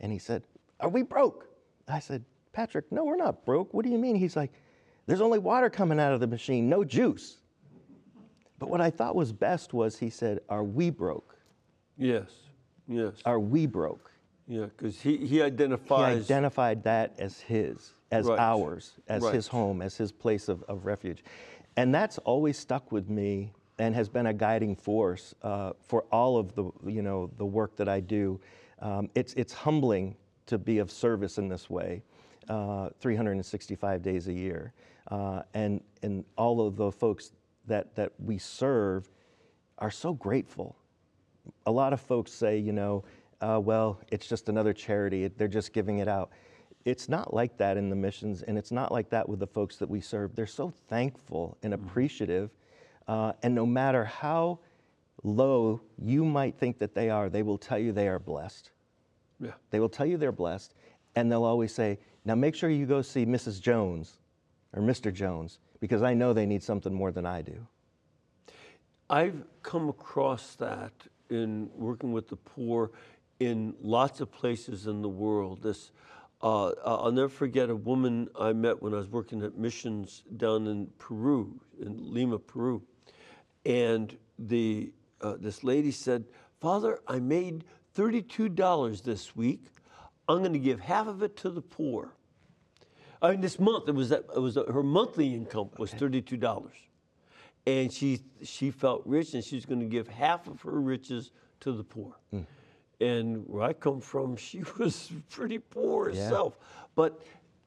And 0.00 0.12
he 0.12 0.18
said, 0.18 0.42
Are 0.80 0.88
we 0.88 1.02
broke? 1.02 1.46
I 1.88 2.00
said, 2.00 2.24
Patrick, 2.52 2.90
no, 2.90 3.04
we're 3.04 3.16
not 3.16 3.44
broke. 3.44 3.74
What 3.74 3.84
do 3.84 3.90
you 3.90 3.98
mean? 3.98 4.16
He's 4.16 4.36
like, 4.36 4.52
There's 5.06 5.20
only 5.20 5.38
water 5.38 5.68
coming 5.68 6.00
out 6.00 6.12
of 6.12 6.20
the 6.20 6.26
machine, 6.26 6.68
no 6.68 6.84
juice. 6.84 7.38
But 8.58 8.70
what 8.70 8.80
I 8.80 8.90
thought 8.90 9.14
was 9.14 9.32
best 9.32 9.74
was 9.74 9.98
he 9.98 10.08
said, 10.08 10.40
Are 10.48 10.64
we 10.64 10.90
broke? 10.90 11.36
Yes, 11.98 12.30
yes, 12.88 13.12
Are 13.24 13.38
we 13.40 13.66
broke? 13.66 14.10
yeah, 14.46 14.66
because 14.66 15.00
he, 15.00 15.16
he 15.18 15.42
identifies. 15.42 16.16
He 16.16 16.34
identified 16.34 16.82
that 16.84 17.14
as 17.18 17.40
his, 17.40 17.92
as 18.14 18.26
Right. 18.26 18.38
ours, 18.38 18.92
as 19.08 19.22
Right. 19.22 19.34
his 19.34 19.48
home, 19.48 19.82
as 19.82 19.96
his 19.96 20.12
place 20.12 20.48
of, 20.48 20.62
of 20.64 20.86
refuge. 20.86 21.24
And 21.76 21.94
that's 21.94 22.18
always 22.18 22.58
stuck 22.58 22.92
with 22.92 23.08
me 23.08 23.52
and 23.78 23.94
has 23.94 24.08
been 24.08 24.26
a 24.26 24.32
guiding 24.32 24.76
force 24.76 25.34
uh, 25.42 25.72
for 25.80 26.04
all 26.12 26.36
of 26.38 26.54
the, 26.54 26.70
you 26.86 27.02
know, 27.02 27.30
the 27.36 27.46
work 27.46 27.76
that 27.76 27.88
I 27.88 28.00
do. 28.00 28.40
Um, 28.80 29.10
it's, 29.14 29.34
it's 29.34 29.52
humbling 29.52 30.16
to 30.46 30.58
be 30.58 30.78
of 30.78 30.90
service 30.90 31.38
in 31.38 31.48
this 31.48 31.68
way, 31.68 32.02
uh, 32.48 32.90
365 33.00 34.02
days 34.02 34.28
a 34.28 34.32
year. 34.32 34.72
Uh, 35.10 35.42
and, 35.54 35.82
and 36.02 36.24
all 36.36 36.66
of 36.66 36.76
the 36.76 36.92
folks 36.92 37.32
that, 37.66 37.94
that 37.96 38.12
we 38.18 38.38
serve 38.38 39.10
are 39.78 39.90
so 39.90 40.12
grateful 40.12 40.76
a 41.66 41.70
lot 41.70 41.92
of 41.92 42.00
folks 42.00 42.32
say, 42.32 42.58
you 42.58 42.72
know, 42.72 43.04
uh, 43.40 43.60
well, 43.62 44.00
it's 44.10 44.26
just 44.26 44.48
another 44.48 44.72
charity, 44.72 45.28
they're 45.28 45.48
just 45.48 45.72
giving 45.72 45.98
it 45.98 46.08
out. 46.08 46.30
It's 46.84 47.08
not 47.08 47.32
like 47.32 47.56
that 47.56 47.76
in 47.76 47.88
the 47.88 47.96
missions, 47.96 48.42
and 48.42 48.58
it's 48.58 48.70
not 48.70 48.92
like 48.92 49.08
that 49.10 49.28
with 49.28 49.38
the 49.40 49.46
folks 49.46 49.76
that 49.76 49.88
we 49.88 50.00
serve. 50.00 50.34
They're 50.34 50.46
so 50.46 50.72
thankful 50.88 51.56
and 51.62 51.72
appreciative, 51.72 52.50
uh, 53.08 53.32
and 53.42 53.54
no 53.54 53.64
matter 53.64 54.04
how 54.04 54.58
low 55.22 55.80
you 55.98 56.24
might 56.24 56.58
think 56.58 56.78
that 56.78 56.94
they 56.94 57.08
are, 57.08 57.30
they 57.30 57.42
will 57.42 57.56
tell 57.56 57.78
you 57.78 57.92
they 57.92 58.08
are 58.08 58.18
blessed. 58.18 58.70
Yeah. 59.40 59.52
They 59.70 59.80
will 59.80 59.88
tell 59.88 60.06
you 60.06 60.18
they're 60.18 60.32
blessed, 60.32 60.74
and 61.16 61.32
they'll 61.32 61.44
always 61.44 61.74
say, 61.74 61.98
now 62.26 62.34
make 62.34 62.54
sure 62.54 62.68
you 62.70 62.86
go 62.86 63.02
see 63.02 63.24
Mrs. 63.24 63.60
Jones 63.60 64.18
or 64.74 64.82
Mr. 64.82 65.12
Jones, 65.12 65.58
because 65.80 66.02
I 66.02 66.14
know 66.14 66.32
they 66.32 66.46
need 66.46 66.62
something 66.62 66.92
more 66.92 67.12
than 67.12 67.24
I 67.24 67.42
do. 67.42 67.66
I've 69.08 69.44
come 69.62 69.88
across 69.88 70.54
that 70.56 70.92
in 71.30 71.70
working 71.76 72.12
with 72.12 72.28
the 72.28 72.36
poor 72.36 72.90
in 73.40 73.74
lots 73.82 74.20
of 74.20 74.30
places 74.30 74.86
in 74.86 75.02
the 75.02 75.08
world. 75.08 75.62
This, 75.62 75.90
uh, 76.44 76.72
I'll 76.84 77.10
never 77.10 77.30
forget 77.30 77.70
a 77.70 77.74
woman 77.74 78.28
I 78.38 78.52
met 78.52 78.82
when 78.82 78.92
I 78.92 78.98
was 78.98 79.08
working 79.08 79.42
at 79.42 79.56
missions 79.56 80.24
down 80.36 80.66
in 80.66 80.90
Peru, 80.98 81.58
in 81.80 81.96
Lima, 82.12 82.38
Peru, 82.38 82.82
and 83.64 84.14
the 84.38 84.92
uh, 85.22 85.36
this 85.40 85.64
lady 85.64 85.90
said, 85.90 86.26
"Father, 86.60 87.00
I 87.08 87.18
made 87.18 87.64
thirty-two 87.94 88.50
dollars 88.50 89.00
this 89.00 89.34
week. 89.34 89.68
I'm 90.28 90.40
going 90.40 90.52
to 90.52 90.58
give 90.58 90.80
half 90.80 91.06
of 91.06 91.22
it 91.22 91.34
to 91.38 91.50
the 91.50 91.62
poor." 91.62 92.14
I 93.22 93.30
mean, 93.30 93.40
this 93.40 93.58
month 93.58 93.88
it 93.88 93.94
was 93.94 94.10
that 94.10 94.24
it 94.36 94.38
was 94.38 94.56
her 94.56 94.82
monthly 94.82 95.34
income 95.34 95.70
was 95.78 95.92
thirty-two 95.92 96.36
dollars. 96.36 96.76
And 97.66 97.90
she 97.90 98.20
she 98.42 98.70
felt 98.70 99.00
rich 99.06 99.32
and 99.32 99.42
she's 99.42 99.64
going 99.64 99.80
to 99.80 99.86
give 99.86 100.08
half 100.08 100.46
of 100.46 100.60
her 100.60 100.78
riches 100.78 101.30
to 101.60 101.72
the 101.72 101.84
poor 101.84 102.18
and 103.00 103.46
where 103.48 103.62
i 103.62 103.72
come 103.72 104.00
from 104.00 104.36
she 104.48 104.62
was 104.78 105.10
pretty 105.30 105.58
poor 105.58 106.10
Yeah. 106.10 106.24
herself 106.24 106.58
but 106.94 107.20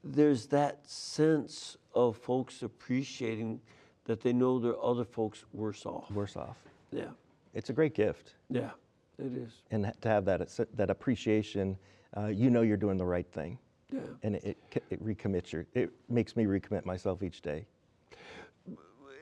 there's 0.03 0.47
that 0.47 0.87
sense 0.89 1.77
of 1.93 2.17
folks 2.17 2.63
appreciating 2.63 3.59
that 4.05 4.21
they 4.21 4.31
know 4.31 4.57
there 4.59 4.71
are 4.73 4.83
other 4.91 5.03
folks 5.03 5.43
worse 5.53 5.85
off 5.85 6.09
Worse 6.11 6.35
off. 6.37 6.57
yeah 6.91 7.09
It's 7.53 7.69
a 7.69 7.73
great 7.73 7.93
gift. 7.93 8.35
yeah 8.49 8.71
it 9.19 9.33
is 9.35 9.63
and 9.71 9.91
to 10.01 10.07
have 10.09 10.23
that 10.25 10.47
that 10.75 10.89
appreciation, 10.89 11.77
uh, 12.15 12.27
you 12.27 12.49
know 12.49 12.61
you're 12.61 12.77
doing 12.77 12.97
the 12.97 13.05
right 13.05 13.27
thing, 13.31 13.57
yeah 13.91 13.99
and 14.23 14.35
it, 14.35 14.55
it, 14.71 14.83
it 14.91 15.03
recommits 15.03 15.51
your. 15.51 15.65
It 15.73 15.89
makes 16.07 16.35
me 16.35 16.45
recommit 16.45 16.85
myself 16.85 17.23
each 17.23 17.41
day. 17.41 17.65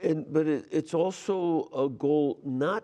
and 0.03 0.25
but 0.31 0.47
it, 0.47 0.65
it's 0.71 0.93
also 0.93 1.69
a 1.73 1.87
goal 1.89 2.39
not 2.43 2.83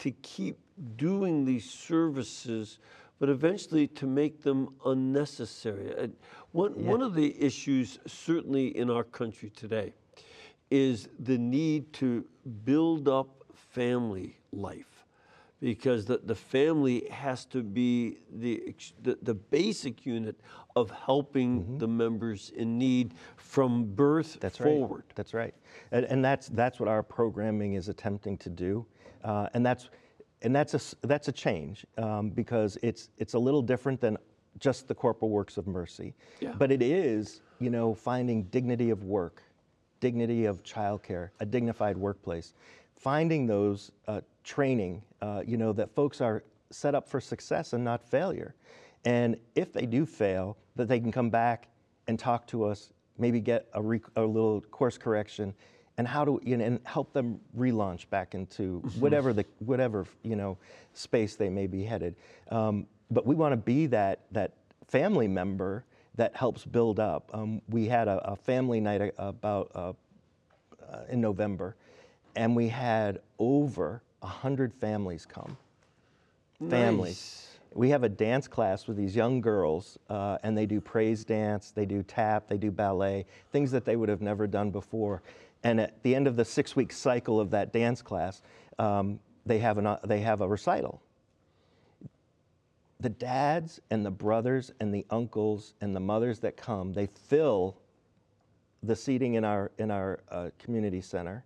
to 0.00 0.10
keep 0.10 0.58
doing 0.96 1.44
these 1.44 1.68
services, 1.70 2.78
but 3.18 3.28
eventually 3.28 3.86
to 3.86 4.06
make 4.06 4.42
them 4.42 4.68
unnecessary. 4.84 5.94
Uh, 5.96 6.08
One 6.52 6.72
one 6.84 7.02
of 7.02 7.14
the 7.14 7.34
issues, 7.40 7.98
certainly 8.06 8.76
in 8.76 8.90
our 8.90 9.04
country 9.04 9.50
today, 9.50 9.92
is 10.70 11.08
the 11.18 11.38
need 11.38 11.92
to 11.92 12.24
build 12.64 13.08
up 13.08 13.28
family 13.54 14.38
life 14.52 15.04
because 15.60 16.06
the, 16.06 16.18
the 16.24 16.34
family 16.34 17.06
has 17.10 17.44
to 17.44 17.62
be 17.62 18.16
the, 18.32 18.74
the, 19.02 19.18
the 19.22 19.34
basic 19.34 20.06
unit 20.06 20.40
of 20.74 20.90
helping 20.90 21.78
the 21.78 21.86
members 21.86 22.50
in 22.56 22.78
need 22.78 23.12
from 23.36 23.84
birth 23.94 24.38
That's 24.40 24.56
forward. 24.56 25.04
right. 25.06 25.16
That's 25.16 25.34
right, 25.34 25.54
and, 25.92 26.06
and 26.06 26.24
that's 26.24 26.48
that's 26.48 26.80
what 26.80 26.88
our 26.88 27.02
programming 27.02 27.74
is 27.74 27.88
attempting 27.88 28.38
to 28.38 28.48
do, 28.48 28.86
uh, 29.24 29.48
and 29.54 29.64
that's 29.64 29.88
and 30.42 30.54
that's 30.54 30.74
a 30.74 31.06
that's 31.06 31.28
a 31.28 31.32
change 31.32 31.84
um, 31.98 32.30
because 32.30 32.78
it's 32.82 33.10
it's 33.18 33.34
a 33.34 33.38
little 33.38 33.62
different 33.62 34.00
than 34.00 34.16
just 34.58 34.88
the 34.88 34.94
corporal 34.94 35.30
works 35.30 35.56
of 35.56 35.66
mercy, 35.66 36.14
Yeah. 36.40 36.54
but 36.58 36.70
it 36.72 36.82
is 36.82 37.42
you 37.60 37.70
know 37.70 37.94
finding 37.94 38.44
dignity 38.44 38.90
of 38.90 39.04
work, 39.04 39.42
dignity 40.00 40.44
of 40.46 40.62
childcare, 40.62 41.30
a 41.40 41.46
dignified 41.46 41.96
workplace, 41.96 42.54
finding 42.96 43.46
those 43.46 43.92
uh, 44.08 44.20
training, 44.44 45.02
uh, 45.22 45.42
you 45.46 45.56
know, 45.56 45.72
that 45.72 45.90
folks 45.94 46.20
are 46.20 46.42
set 46.70 46.94
up 46.94 47.08
for 47.08 47.20
success 47.20 47.72
and 47.72 47.84
not 47.84 48.02
failure. 48.02 48.54
And 49.04 49.36
if 49.54 49.72
they 49.72 49.86
do 49.86 50.04
fail, 50.06 50.56
that 50.76 50.88
they 50.88 51.00
can 51.00 51.10
come 51.12 51.30
back 51.30 51.68
and 52.06 52.18
talk 52.18 52.46
to 52.48 52.64
us, 52.64 52.92
maybe 53.18 53.40
get 53.40 53.66
a, 53.74 53.80
rec- 53.82 54.02
a 54.16 54.22
little 54.22 54.60
course 54.60 54.98
correction, 54.98 55.54
and 55.98 56.06
how 56.08 56.24
to 56.24 56.40
you 56.44 56.56
know, 56.56 56.64
and 56.64 56.80
help 56.84 57.12
them 57.12 57.40
relaunch 57.56 58.08
back 58.10 58.34
into 58.34 58.78
whatever 58.98 59.32
the 59.32 59.44
whatever 59.58 60.06
you 60.22 60.36
know 60.36 60.56
space 60.94 61.36
they 61.36 61.48
may 61.48 61.66
be 61.66 61.84
headed. 61.84 62.14
Um, 62.50 62.86
but 63.10 63.26
we 63.26 63.34
want 63.34 63.52
to 63.52 63.56
be 63.56 63.86
that 63.86 64.20
that 64.32 64.52
family 64.88 65.28
member 65.28 65.84
that 66.16 66.34
helps 66.36 66.64
build 66.64 67.00
up. 67.00 67.30
Um, 67.32 67.62
we 67.68 67.86
had 67.86 68.08
a, 68.08 68.32
a 68.32 68.36
family 68.36 68.80
night 68.80 69.14
about 69.18 69.70
uh, 69.74 69.92
uh, 70.90 71.04
in 71.08 71.20
November, 71.20 71.76
and 72.36 72.54
we 72.56 72.68
had 72.68 73.20
over 73.38 74.02
a 74.22 74.26
hundred 74.26 74.74
families 74.74 75.26
come. 75.26 75.56
Families. 76.68 77.46
We 77.72 77.88
have 77.90 78.02
a 78.02 78.08
dance 78.08 78.48
class 78.48 78.86
with 78.86 78.96
these 78.96 79.14
young 79.14 79.40
girls, 79.40 79.96
uh, 80.08 80.38
and 80.42 80.58
they 80.58 80.66
do 80.66 80.80
praise 80.80 81.24
dance, 81.24 81.70
they 81.70 81.86
do 81.86 82.02
tap, 82.02 82.48
they 82.48 82.58
do 82.58 82.70
ballet, 82.70 83.24
things 83.52 83.70
that 83.70 83.84
they 83.84 83.94
would 83.96 84.08
have 84.08 84.20
never 84.20 84.46
done 84.46 84.70
before. 84.70 85.22
And 85.62 85.80
at 85.80 86.02
the 86.02 86.14
end 86.14 86.26
of 86.26 86.36
the 86.36 86.44
six-week 86.44 86.92
cycle 86.92 87.38
of 87.38 87.50
that 87.50 87.72
dance 87.72 88.02
class, 88.02 88.42
um, 88.78 89.20
they 89.44 89.58
have 89.58 89.78
an, 89.78 89.96
they 90.04 90.20
have 90.20 90.40
a 90.40 90.48
recital. 90.48 91.02
The 93.00 93.10
dads 93.10 93.80
and 93.90 94.04
the 94.04 94.10
brothers 94.10 94.72
and 94.80 94.94
the 94.94 95.06
uncles 95.10 95.74
and 95.80 95.96
the 95.96 96.00
mothers 96.00 96.40
that 96.40 96.56
come, 96.56 96.92
they 96.92 97.06
fill 97.06 97.76
the 98.82 98.96
seating 98.96 99.34
in 99.34 99.44
our 99.44 99.70
in 99.78 99.90
our 99.90 100.20
uh, 100.30 100.50
community 100.58 101.00
center, 101.00 101.44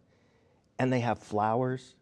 and 0.78 0.92
they 0.92 1.00
have 1.00 1.18
flowers, 1.18 1.94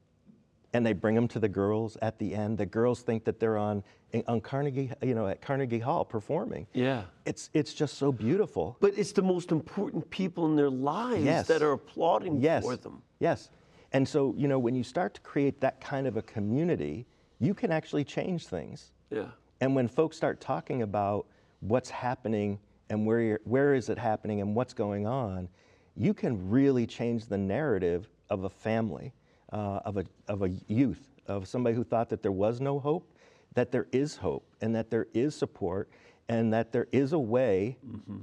and 0.72 0.85
they 0.85 0.92
bring 0.92 1.14
them 1.14 1.28
to 1.28 1.38
the 1.38 1.48
girls 1.48 1.96
at 2.02 2.18
the 2.18 2.35
end. 2.35 2.58
The 2.58 2.66
girls 2.66 3.02
think 3.02 3.24
that 3.24 3.38
they're 3.38 3.58
on 3.58 3.82
eh, 4.12 4.22
on 4.26 4.40
Carnegie, 4.40 4.90
you 5.02 5.14
know, 5.14 5.26
at 5.26 5.40
Carnegie 5.42 5.78
Hall 5.78 6.04
performing. 6.04 6.66
Yeah. 6.72 7.02
It's 7.26 7.50
it's 7.52 7.74
just 7.74 7.98
so 7.98 8.12
beautiful. 8.12 8.76
But 8.80 8.96
it's 8.96 9.12
the 9.12 9.22
most 9.22 9.52
important 9.52 10.08
people 10.11 10.46
in 10.46 10.56
their 10.56 10.70
lives 10.70 11.24
Yes. 11.24 11.46
that 11.48 11.62
are 11.62 11.72
applauding 11.72 12.40
yes. 12.40 12.64
for 12.64 12.76
them. 12.76 13.02
Yes. 13.20 13.50
And 13.92 14.08
so, 14.08 14.35
you 14.38 14.48
know, 14.48 14.58
when 14.58 14.74
you 14.74 14.82
start 14.82 15.14
to 15.14 15.20
create 15.20 15.61
that 15.61 15.80
kind 15.80 16.06
of 16.06 16.16
a 16.16 16.22
community, 16.22 17.06
you 17.38 17.52
can 17.52 17.70
actually 17.70 18.04
change 18.04 18.46
things. 18.46 18.92
Yeah. 19.11 19.26
And 19.61 19.74
when 19.76 19.87
folks 19.87 20.16
start 20.16 20.40
talking 20.40 20.82
about 20.82 21.26
what's 21.61 21.90
happening 21.90 22.58
and 22.88 23.06
where, 23.06 23.20
you're, 23.20 23.40
where 23.44 23.74
is 23.74 23.90
it 23.90 23.98
happening 23.98 24.40
and 24.40 24.54
what's 24.56 24.72
going 24.72 25.06
on, 25.06 25.48
you 25.94 26.14
can 26.14 26.48
really 26.48 26.87
change 26.87 27.26
the 27.26 27.37
narrative 27.37 28.08
of 28.30 28.44
a 28.44 28.48
family, 28.48 29.12
uh, 29.52 29.80
of, 29.84 29.96
a, 29.98 30.04
of 30.28 30.42
a 30.42 30.48
youth, 30.68 31.08
of 31.26 31.46
somebody 31.46 31.76
who 31.76 31.84
thought 31.84 32.08
that 32.08 32.22
there 32.22 32.32
was 32.32 32.60
no 32.60 32.78
hope, 32.78 33.08
that 33.54 33.70
there 33.70 33.86
is 33.92 34.16
hope 34.16 34.44
and 34.60 34.74
that 34.74 34.90
there 34.90 35.06
is 35.14 35.34
support 35.34 35.88
and 36.28 36.52
that 36.52 36.72
there 36.72 36.88
is 36.92 37.12
a 37.12 37.18
way, 37.18 37.76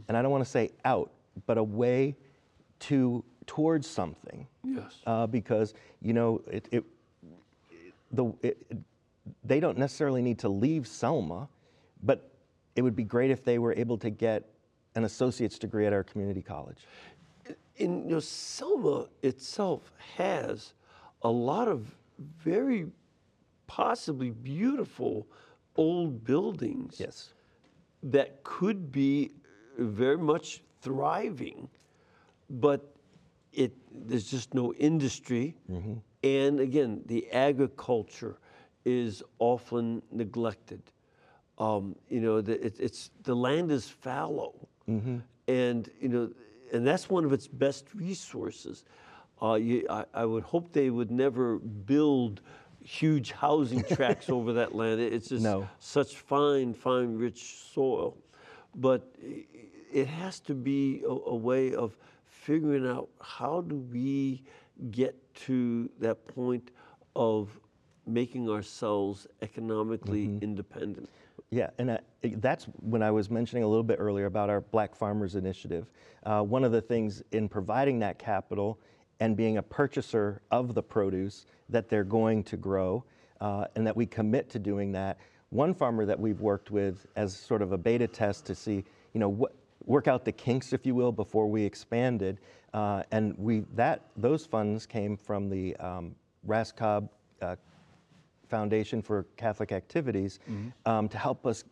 and 0.07 0.17
I 0.17 0.21
don't 0.21 0.31
want 0.31 0.43
to 0.43 0.49
say 0.49 0.71
out, 0.85 1.11
but 1.45 1.57
a 1.57 1.63
way 1.63 2.15
to 2.81 3.23
towards 3.45 3.87
something 3.87 4.47
Yes. 4.63 5.01
uh, 5.07 5.25
because 5.27 5.73
you 6.01 6.13
know 6.13 6.41
it, 6.51 6.67
it, 6.71 6.83
the, 8.11 8.25
it, 8.41 8.57
it- 8.69 8.77
they 9.43 9.59
don't 9.59 9.77
necessarily 9.77 10.21
need 10.23 10.39
to 10.39 10.49
leave 10.49 10.87
Selma, 10.87 11.47
but 12.01 12.31
it 12.75 12.81
would 12.81 12.95
be 12.95 13.03
great 13.03 13.29
if 13.29 13.43
they 13.43 13.59
were 13.59 13.73
able 13.73 13.97
to 13.99 14.09
get 14.09 14.43
an 14.95 15.03
associate's 15.03 15.59
degree 15.59 15.85
at 15.85 15.93
our 15.93 16.03
community 16.03 16.41
college. 16.41 16.79
in 17.77 18.05
you 18.05 18.15
know, 18.15 18.19
Selma 18.19 19.07
itself 19.21 19.91
has 20.17 20.73
a 21.21 21.29
lot 21.29 21.67
of 21.67 21.95
very 22.43 22.88
possibly 23.67 24.29
beautiful 24.32 25.27
old 25.75 26.23
buildings 26.23 26.99
Yes. 26.99 27.34
that 28.03 28.43
could 28.43 28.91
be 28.91 29.32
very 29.77 30.17
much 30.17 30.62
thriving, 30.82 31.69
but 32.49 32.82
it 33.53 33.71
there's 34.08 34.29
just 34.29 34.53
no 34.53 34.73
industry, 34.73 35.55
and 36.23 36.60
again, 36.60 37.01
the 37.05 37.29
agriculture 37.32 38.38
is 38.86 39.23
often 39.39 40.01
neglected. 40.12 40.82
Um, 41.58 41.95
you 42.10 42.21
know, 42.21 42.41
the, 42.41 42.53
it, 42.65 42.79
it's 42.79 43.12
the 43.23 43.36
land 43.36 43.71
is 43.71 43.88
fallow, 43.89 44.53
and 45.47 45.89
you 46.01 46.10
know, 46.10 46.32
and 46.73 46.86
that's 46.88 47.10
one 47.10 47.25
of 47.25 47.34
its 47.34 47.47
best 47.47 47.86
resources. 47.93 48.86
Uh, 49.41 49.54
you, 49.56 49.86
I, 49.89 50.06
I 50.13 50.25
would 50.25 50.43
hope 50.43 50.71
they 50.73 50.89
would 50.89 51.12
never 51.12 51.58
build 51.60 52.41
huge 52.84 53.32
housing 53.32 53.84
tracts 53.95 54.30
over 54.30 54.54
that 54.54 54.75
land. 54.75 54.99
It's 54.99 55.30
just 55.30 55.43
No. 55.43 55.67
such 55.80 56.17
fine, 56.17 56.73
fine, 56.73 57.15
rich 57.17 57.56
soil. 57.73 58.17
But 58.75 59.13
it 59.91 60.08
has 60.08 60.39
to 60.41 60.54
be 60.54 61.02
a, 61.06 61.10
a 61.12 61.36
way 61.36 61.73
of 61.73 61.97
figuring 62.25 62.88
out 62.88 63.10
how 63.21 63.62
do 63.62 63.78
we 63.78 64.43
get 64.91 65.15
to 65.36 65.89
that 65.99 66.28
point 66.28 66.71
of 67.15 67.60
making 68.06 68.49
ourselves 68.49 69.28
economically 69.41 70.38
independent. 70.41 71.10
Yeah, 71.52 71.69
and 71.80 71.91
I, 71.91 71.99
that's 72.38 72.65
when 72.82 73.02
I 73.02 73.10
was 73.12 73.30
mentioning 73.30 73.63
a 73.63 73.67
little 73.67 73.84
bit 73.84 73.97
earlier 73.99 74.25
about 74.25 74.49
our 74.49 74.62
Black 74.62 74.95
Farmers 74.95 75.36
Initiative. 75.36 75.88
Uh, 76.23 76.41
one 76.41 76.63
of 76.63 76.71
the 76.71 76.82
things 76.82 77.23
in 77.32 77.49
providing 77.49 77.99
that 77.99 78.19
capital 78.19 78.80
and 79.19 79.36
being 79.36 79.58
a 79.58 79.63
purchaser 79.63 80.41
of 80.51 80.73
the 80.73 80.84
produce 80.84 81.45
that 81.69 81.89
they're 81.89 82.03
going 82.03 82.43
to 82.43 82.58
grow, 82.58 83.03
uh, 83.41 83.65
and 83.75 83.86
that 83.86 83.95
we 83.95 84.05
commit 84.05 84.49
to 84.49 84.60
doing 84.60 84.91
that. 84.91 85.17
One 85.49 85.73
farmer 85.73 86.05
that 86.05 86.19
we've 86.19 86.41
worked 86.41 86.71
with 86.71 87.05
as 87.15 87.36
sort 87.36 87.62
of 87.62 87.71
a 87.71 87.77
beta 87.77 88.08
test 88.08 88.45
to 88.45 88.55
see, 88.55 88.84
you 89.13 89.19
know, 89.19 89.29
what 89.29 89.53
work 89.86 90.08
out 90.08 90.25
the 90.25 90.32
kinks, 90.32 90.73
if 90.73 90.86
you 90.86 90.93
will, 90.93 91.12
before 91.12 91.47
we 91.47 91.63
expanded, 91.63 92.38
uh, 92.73 93.03
and 93.12 93.36
we 93.38 93.62
that 93.75 94.03
those 94.17 94.45
funds 94.45 94.86
came 94.86 95.17
from 95.17 95.49
the 95.49 95.75
um, 95.77 96.15
Raskob 96.47 97.10
uh, 97.41 97.55
Foundation 98.47 99.01
for 99.01 99.25
Catholic 99.38 99.71
Activities 99.71 100.39
um, 100.86 101.10
to 101.10 101.17
help 101.17 101.45
us 101.47 101.63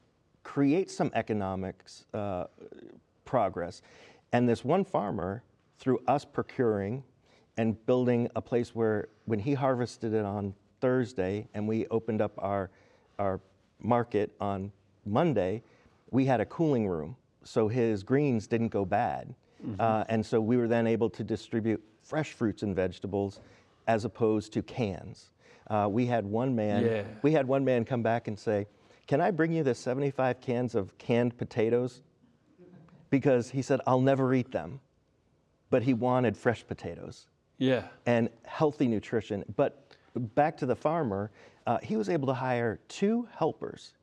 create 0.44 0.90
some 0.90 1.12
economics 1.14 2.06
uh, 2.14 2.46
progress. 3.26 3.82
And 4.32 4.48
this 4.48 4.64
one 4.64 4.84
farmer, 4.84 5.44
through 5.80 6.02
us 6.08 6.26
procuring 6.26 7.04
and 7.58 7.84
building 7.86 8.30
a 8.36 8.42
place 8.42 8.74
where, 8.76 9.10
when 9.26 9.40
he 9.40 9.54
harvested 9.54 10.14
it 10.14 10.26
on 10.26 10.54
Thursday 10.80 11.48
and 11.54 11.68
we 11.68 11.88
opened 11.88 12.22
up 12.22 12.32
our, 12.38 12.70
our 13.18 13.40
market 13.80 14.32
on 14.40 14.72
Monday, 15.06 15.64
we 16.12 16.26
had 16.26 16.40
a 16.40 16.46
cooling 16.46 16.88
room. 16.88 17.16
So 17.44 17.68
his 17.68 18.04
greens 18.04 18.48
didn't 18.48 18.70
go 18.70 18.86
bad. 18.86 19.34
Uh, 19.80 20.04
and 20.08 20.24
so 20.24 20.40
we 20.40 20.56
were 20.56 20.68
then 20.68 20.86
able 20.86 21.10
to 21.10 21.24
distribute 21.24 21.84
fresh 22.04 22.34
fruits 22.34 22.62
and 22.62 22.76
vegetables 22.76 23.42
as 23.88 24.06
opposed 24.06 24.54
to 24.54 24.62
cans. 24.62 25.32
Uh, 25.68 25.88
we 25.90 26.06
had 26.06 26.26
one 26.26 26.56
man. 26.56 26.86
Yeah. 26.86 27.04
We 27.24 27.32
had 27.32 27.48
one 27.48 27.66
man 27.66 27.84
come 27.84 28.04
back 28.04 28.28
and 28.28 28.38
say, 28.38 28.68
"Can 29.08 29.20
I 29.20 29.32
bring 29.32 29.52
you 29.52 29.64
the 29.64 29.74
75 29.74 30.40
cans 30.42 30.76
of 30.76 30.98
canned 30.98 31.38
potatoes?" 31.38 32.02
Because 33.10 33.50
he 33.50 33.62
said, 33.62 33.82
"I'll 33.88 34.00
never 34.00 34.34
eat 34.34 34.52
them," 34.52 34.80
but 35.70 35.84
he 35.84 35.94
wanted 35.94 36.38
fresh 36.38 36.66
potatoes 36.66 37.28
Yeah. 37.58 37.84
and 38.06 38.30
healthy 38.46 38.88
nutrition. 38.88 39.44
But 39.56 39.96
back 40.36 40.58
to 40.58 40.66
the 40.66 40.76
farmer, 40.76 41.32
uh, 41.66 41.80
he 41.82 41.96
was 41.98 42.10
able 42.10 42.28
to 42.28 42.34
hire 42.34 42.80
two 42.88 43.28
helpers 43.36 43.94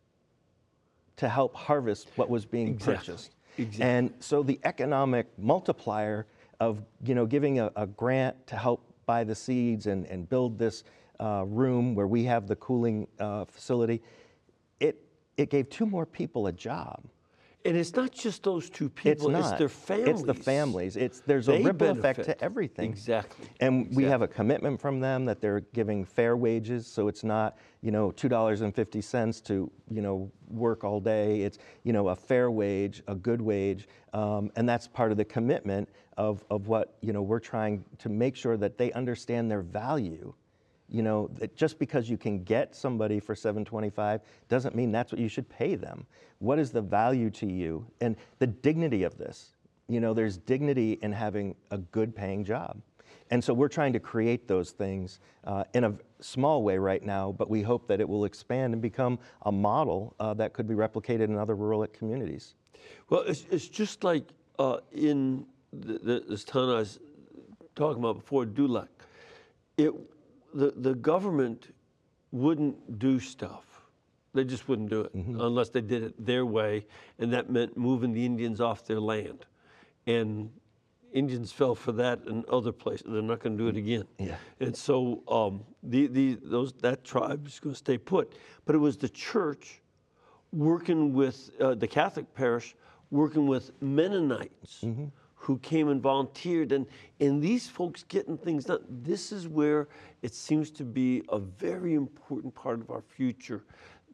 to 1.17 1.29
help 1.29 1.55
harvest 1.55 2.09
what 2.17 2.29
was 2.29 2.45
being 2.45 2.69
Exactly. 2.69 2.95
purchased. 2.97 3.35
Exactly. 3.57 3.85
And 3.85 4.13
so 4.21 4.43
the 4.43 4.59
economic 4.65 5.27
multiplier 5.39 6.27
of 6.61 6.83
you 7.05 7.15
know 7.15 7.27
giving 7.27 7.61
a, 7.61 7.71
a 7.77 7.87
grant 7.87 8.47
to 8.49 8.57
help 8.57 8.85
buy 9.07 9.23
the 9.25 9.35
seeds 9.35 9.87
and, 9.87 10.07
and 10.07 10.29
build 10.29 10.59
this 10.59 10.83
uh, 11.21 11.45
room 11.47 11.95
where 11.95 12.07
we 12.07 12.25
have 12.25 12.49
the 12.49 12.57
cooling 12.57 13.07
uh, 13.21 13.45
facility, 13.45 14.03
it 14.81 15.01
it 15.37 15.51
gave 15.51 15.71
two 15.71 15.87
more 15.87 16.05
people 16.07 16.49
a 16.49 16.53
job. 16.53 17.05
And 17.67 17.79
it's 17.79 17.95
not 17.95 18.13
just 18.13 18.43
those 18.43 18.69
two 18.69 18.87
It's 18.87 19.03
people, 19.03 19.31
not. 19.31 19.41
it's 19.41 19.59
their 19.59 19.71
families. 19.71 20.09
It's 20.09 20.23
the 20.23 20.35
families. 20.35 20.97
It's 20.97 21.21
there's 21.21 21.49
a 21.49 21.53
They 21.53 21.63
ripple 21.63 21.89
effect 21.91 22.25
to 22.25 22.45
everything. 22.45 22.91
Exactly. 22.91 23.49
And 23.61 23.95
we 23.97 24.05
have 24.05 24.21
a 24.21 24.29
commitment 24.29 24.79
from 24.81 25.01
them 25.01 25.25
that 25.25 25.41
they're 25.41 25.61
giving 25.73 26.05
fair 26.05 26.37
wages, 26.37 26.87
so 26.87 27.09
it's 27.09 27.25
not 27.25 27.57
you 27.81 27.91
know 27.91 28.11
two 28.11 28.29
dollars 28.29 28.61
and 28.61 28.75
fifty 28.75 29.01
cents 29.01 29.41
to 29.43 29.71
you 29.91 30.03
know 30.03 30.31
work 30.49 30.85
all 30.85 31.01
day. 31.01 31.41
It's 31.41 31.59
you 31.85 31.95
know 31.95 32.09
a 32.09 32.17
fair 32.17 32.51
wage, 32.51 33.03
a 33.09 33.15
good 33.15 33.41
wage, 33.41 33.89
um, 34.13 34.51
and 34.57 34.69
that's 34.69 34.87
part 34.87 35.11
of 35.11 35.17
the 35.17 35.25
commitment 35.25 35.89
of 36.19 36.45
of 36.51 36.69
what 36.69 36.99
you 37.01 37.15
know 37.15 37.23
we're 37.23 37.41
trying 37.41 37.83
to 37.99 38.11
make 38.11 38.37
sure 38.37 38.59
that 38.59 38.77
they 38.77 38.93
understand 38.93 39.51
their 39.51 39.63
value. 39.63 40.35
You 40.89 41.03
know, 41.03 41.31
just 41.57 41.79
because 41.79 42.09
you 42.09 42.17
can 42.17 42.45
get 42.45 42.75
somebody 42.75 43.19
for 43.19 43.35
725 43.35 44.21
doesn't 44.49 44.75
mean 44.75 44.93
that's 44.93 45.11
what 45.11 45.21
you 45.21 45.29
should 45.29 45.49
pay 45.49 45.75
them. 45.75 46.07
What 46.39 46.59
is 46.59 46.71
the 46.71 46.83
value 46.83 47.31
to 47.31 47.47
you? 47.47 47.87
And 48.01 48.17
the 48.39 48.47
dignity 48.47 49.03
of 49.03 49.17
this. 49.17 49.55
You 49.89 50.01
know, 50.01 50.15
there's 50.15 50.37
dignity 50.37 50.99
in 51.03 51.13
having 51.13 51.57
a 51.71 51.79
good 51.79 52.15
paying 52.15 52.45
job. 52.45 52.81
And 53.31 53.43
so 53.43 53.55
we're 53.55 53.69
trying 53.69 53.93
to 53.95 54.01
create 54.01 54.47
those 54.47 54.71
things 54.71 55.21
uh, 55.45 55.65
in 55.73 55.85
a 55.85 55.95
small 56.21 56.63
way 56.63 56.79
right 56.79 57.03
now, 57.03 57.33
but 57.33 57.49
we 57.49 57.63
hope 57.63 57.89
that 57.89 58.01
it 58.01 58.09
will 58.09 58.25
expand 58.25 58.75
and 58.75 58.83
become 58.83 59.19
a 59.43 59.53
model 59.53 60.15
uh, 60.21 60.35
that 60.35 60.53
could 60.53 60.69
be 60.69 60.75
replicated 60.75 61.25
in 61.25 61.37
other 61.37 61.55
rural 61.55 61.87
communities. 61.89 62.55
Well, 63.09 63.23
it's, 63.23 63.45
it's 63.51 63.69
just 63.69 64.05
like 64.05 64.25
uh, 64.59 64.79
in 64.93 65.47
the, 65.73 65.99
the, 65.99 66.25
this 66.29 66.45
town 66.45 66.69
I 66.71 66.79
was 66.79 67.01
talking 67.75 68.03
about 68.03 68.17
before, 68.17 68.45
Dulac, 68.45 68.89
it, 69.77 69.93
the, 70.55 70.73
the 70.77 70.95
government 70.95 71.75
wouldn't 72.31 72.99
do 72.99 73.21
stuff. 73.21 73.65
They 74.33 74.45
just 74.45 74.69
wouldn't 74.69 74.91
do 74.91 75.03
it 75.03 75.15
unless 75.15 75.69
they 75.69 75.81
did 75.81 76.03
it 76.03 76.27
their 76.27 76.45
way, 76.45 76.87
and 77.19 77.33
that 77.33 77.51
meant 77.51 77.77
moving 77.77 78.13
the 78.13 78.25
Indians 78.25 78.61
off 78.61 78.85
their 78.85 78.99
land. 78.99 79.47
And 80.07 80.51
Indians 81.13 81.53
fell 81.53 81.77
for 81.77 81.93
that 81.93 82.21
in 82.27 82.45
other 82.51 82.73
places. 82.73 83.07
They're 83.09 83.23
not 83.23 83.39
going 83.39 83.57
to 83.57 83.63
do 83.63 83.69
it 83.69 83.77
again. 83.77 84.05
Yeah. 84.19 84.35
And 84.59 84.77
so 84.77 85.23
um, 85.29 85.63
the, 85.85 86.09
the, 86.09 86.39
those, 86.43 86.73
that 86.83 87.05
tribe 87.05 87.47
is 87.47 87.61
going 87.61 87.75
to 87.75 87.79
stay 87.79 87.97
put. 87.97 88.33
But 88.65 88.75
it 88.75 88.79
was 88.79 88.97
the 88.97 89.09
church 89.09 89.81
working 90.53 91.13
with 91.15 91.51
uh, 91.61 91.77
the 91.77 91.87
Catholic 91.87 92.35
parish, 92.35 92.75
working 93.13 93.47
with 93.47 93.71
Mennonites 93.81 94.85
who 95.45 95.59
came 95.59 95.89
and 95.89 96.01
volunteered, 96.01 96.73
and 96.73 96.87
and 97.21 97.43
these 97.43 97.69
folks 97.69 98.03
getting 98.05 98.39
things 98.39 98.65
done. 98.65 98.83
This 98.89 99.31
is 99.31 99.47
where 99.47 99.89
it 100.23 100.35
seems 100.35 100.71
to 100.71 100.85
be 100.85 101.23
a 101.29 101.39
very 101.39 101.93
important 101.95 102.55
part 102.55 102.81
of 102.81 102.91
our 102.91 103.03
future, 103.03 103.63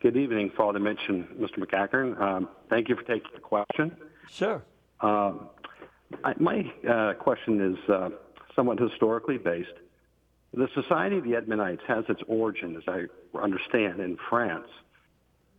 good 0.00 0.16
evening, 0.16 0.50
Father 0.56 0.78
Mitch 0.78 1.02
and 1.08 1.26
Mr. 1.38 1.58
McEachern. 1.58 2.18
Um, 2.18 2.48
thank 2.70 2.88
you 2.88 2.96
for 2.96 3.02
taking 3.02 3.30
the 3.34 3.40
question. 3.40 3.94
Sure. 4.30 4.64
Um, 5.02 5.50
I, 6.24 6.32
my 6.38 6.72
uh, 6.88 7.12
question 7.12 7.74
is 7.74 7.90
uh, 7.90 8.08
somewhat 8.56 8.80
historically 8.80 9.36
based. 9.36 9.68
The 10.54 10.68
Society 10.74 11.18
of 11.18 11.24
the 11.24 11.32
Edmundites 11.32 11.82
has 11.86 12.04
its 12.08 12.20
origin, 12.26 12.76
as 12.76 12.82
I 12.88 13.04
understand, 13.38 14.00
in 14.00 14.16
France, 14.28 14.68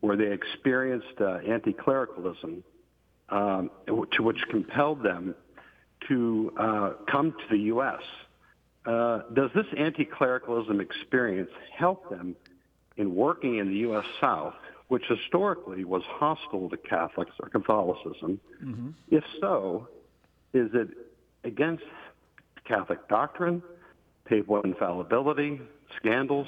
where 0.02 0.18
they 0.18 0.32
experienced 0.32 1.22
uh, 1.22 1.38
anti-clericalism, 1.48 2.64
um, 3.30 3.70
to 3.88 4.24
which 4.24 4.40
compelled 4.50 5.04
them 5.04 5.36
to 6.08 6.52
uh, 6.60 6.90
come 7.10 7.32
to 7.32 7.56
the 7.56 7.64
U.S. 7.66 8.02
Uh, 8.86 9.20
does 9.34 9.52
this 9.54 9.66
anti-clericalism 9.78 10.80
experience 10.82 11.52
help 11.78 12.10
them 12.10 12.36
in 12.98 13.14
working 13.14 13.58
in 13.60 13.68
the 13.70 13.78
U.S. 13.78 14.06
South, 14.20 14.56
which 14.88 15.04
historically 15.08 15.84
was 15.84 16.02
hostile 16.08 16.68
to 16.70 16.78
Catholics 16.78 17.34
or 17.40 17.50
Catholicism? 17.50 18.40
If 19.12 19.24
so, 19.40 19.88
is 20.54 20.72
it 20.74 20.90
against 21.44 21.84
Catholic 22.68 23.08
doctrine, 23.08 23.62
papal 24.30 24.62
infallibility, 24.62 25.60
scandals? 25.98 26.48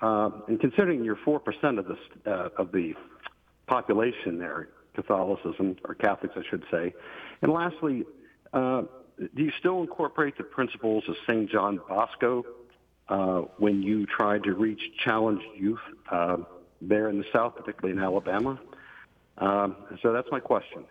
Uh, 0.00 0.30
and 0.48 0.60
considering 0.60 1.04
you're 1.04 1.18
four 1.24 1.40
percent 1.40 1.78
of 1.78 1.86
the 1.86 2.30
uh, 2.30 2.48
of 2.56 2.72
the 2.72 2.94
population 3.66 4.38
there, 4.38 4.68
Catholicism 4.94 5.76
or 5.84 5.94
Catholics, 5.94 6.34
I 6.36 6.42
should 6.48 6.64
say. 6.70 6.94
And 7.42 7.52
lastly, 7.52 8.04
uh, 8.52 8.82
do 9.18 9.42
you 9.42 9.52
still 9.58 9.80
incorporate 9.80 10.36
the 10.38 10.44
principles 10.44 11.04
of 11.08 11.16
Saint 11.26 11.50
John 11.50 11.80
Bosco 11.88 12.44
uh, 13.08 13.42
when 13.58 13.82
you 13.82 14.06
try 14.06 14.38
to 14.38 14.52
reach 14.54 14.80
challenged 15.04 15.44
youth 15.56 15.80
uh, 16.10 16.38
there 16.80 17.08
in 17.08 17.18
the 17.18 17.26
South, 17.32 17.56
particularly 17.56 17.98
in 17.98 18.02
Alabama? 18.02 18.58
Um, 19.38 19.76
so 20.02 20.12
that's 20.12 20.28
my 20.30 20.40
question. 20.40 20.84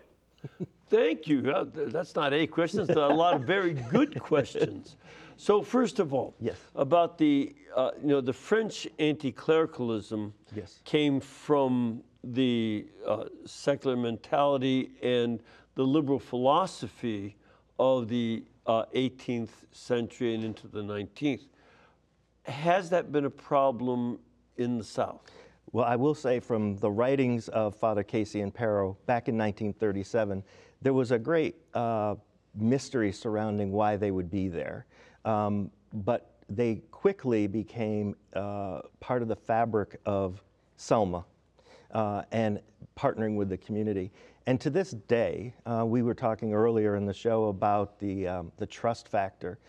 Thank 0.90 1.28
you. 1.28 1.52
Uh, 1.52 1.66
That's 1.74 2.16
not 2.16 2.34
a 2.34 2.48
question, 2.48 2.82
it's 2.82 2.90
a 2.92 3.08
lot 3.08 3.36
of 3.36 3.44
very 3.44 3.74
good 3.74 4.20
questions. 4.32 4.96
So 5.38 5.62
first 5.62 6.00
of 6.00 6.14
all, 6.14 6.36
Yes. 6.40 6.58
about 6.76 7.18
the, 7.18 7.56
uh, 7.76 7.92
you 8.02 8.08
know, 8.10 8.22
the 8.22 8.34
French 8.34 8.88
anti-clericalism 8.98 10.34
Yes. 10.56 10.82
came 10.84 11.20
from 11.20 12.04
the 12.24 12.88
uh, 13.08 13.26
secular 13.46 13.96
mentality 13.96 14.92
and 15.02 15.42
the 15.76 15.84
liberal 15.84 16.20
philosophy 16.20 17.38
of 17.78 18.10
the 18.10 18.44
uh, 18.66 18.84
18th 18.96 19.50
century 19.72 20.36
and 20.36 20.44
into 20.44 20.68
the 20.68 20.82
19th. 20.82 21.46
Has 22.44 22.90
that 22.90 23.12
been 23.12 23.26
a 23.26 23.30
problem 23.30 24.20
in 24.58 24.78
the 24.78 24.84
South? 24.84 25.22
Well, 25.72 25.86
I 25.86 25.96
will 25.96 26.16
say 26.16 26.40
from 26.40 26.78
the 26.78 26.90
writings 26.90 27.48
of 27.50 27.76
Father 27.76 28.04
Casey 28.04 28.42
and 28.42 28.54
Perro 28.54 28.98
back 29.06 29.28
in 29.30 29.38
1937, 29.38 30.44
there 30.82 30.94
was 30.94 31.12
a 31.12 31.20
great 31.20 31.56
uh, 31.74 32.16
mystery 32.56 33.12
surrounding 33.12 33.72
why 33.72 33.98
they 33.98 34.12
would 34.12 34.30
be 34.30 34.48
there. 34.48 34.86
Um, 35.26 35.72
but 35.94 36.32
they 36.50 36.82
quickly 36.92 37.48
became 37.48 38.16
uh, 38.34 38.82
part 39.00 39.22
of 39.22 39.28
the 39.28 39.36
fabric 39.36 40.00
of 40.06 40.42
Selma 40.78 41.26
uh, 41.92 42.24
and 42.32 42.60
partnering 42.98 43.36
with 43.36 43.50
the 43.50 43.58
community. 43.58 44.12
And 44.48 44.60
to 44.62 44.70
this 44.70 44.92
day, 44.92 45.54
uh, 45.66 45.86
we 45.86 46.02
were 46.02 46.14
talking 46.14 46.54
earlier 46.54 46.96
in 46.96 47.06
the 47.06 47.14
show 47.14 47.46
about 47.46 48.00
the, 48.00 48.28
um, 48.28 48.52
the 48.58 48.66
trust 48.66 49.08
factor 49.08 49.60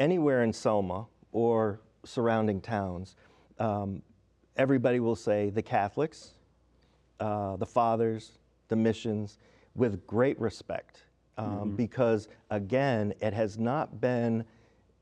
anywhere 0.00 0.42
in 0.42 0.52
Selma 0.52 1.06
or 1.32 1.80
surrounding 2.04 2.60
towns, 2.60 3.16
um, 3.58 4.02
everybody 4.56 5.00
will 5.00 5.16
say 5.16 5.50
the 5.50 5.62
Catholics, 5.62 6.32
uh, 7.20 7.56
the 7.56 7.66
fathers, 7.66 8.32
the 8.68 8.76
missions, 8.76 9.38
with 9.74 10.06
great 10.06 10.38
respect. 10.40 11.04
Um, 11.36 11.74
Because 11.76 12.28
again, 12.50 13.12
it 13.20 13.32
has 13.32 13.58
not 13.58 14.00
been 14.00 14.44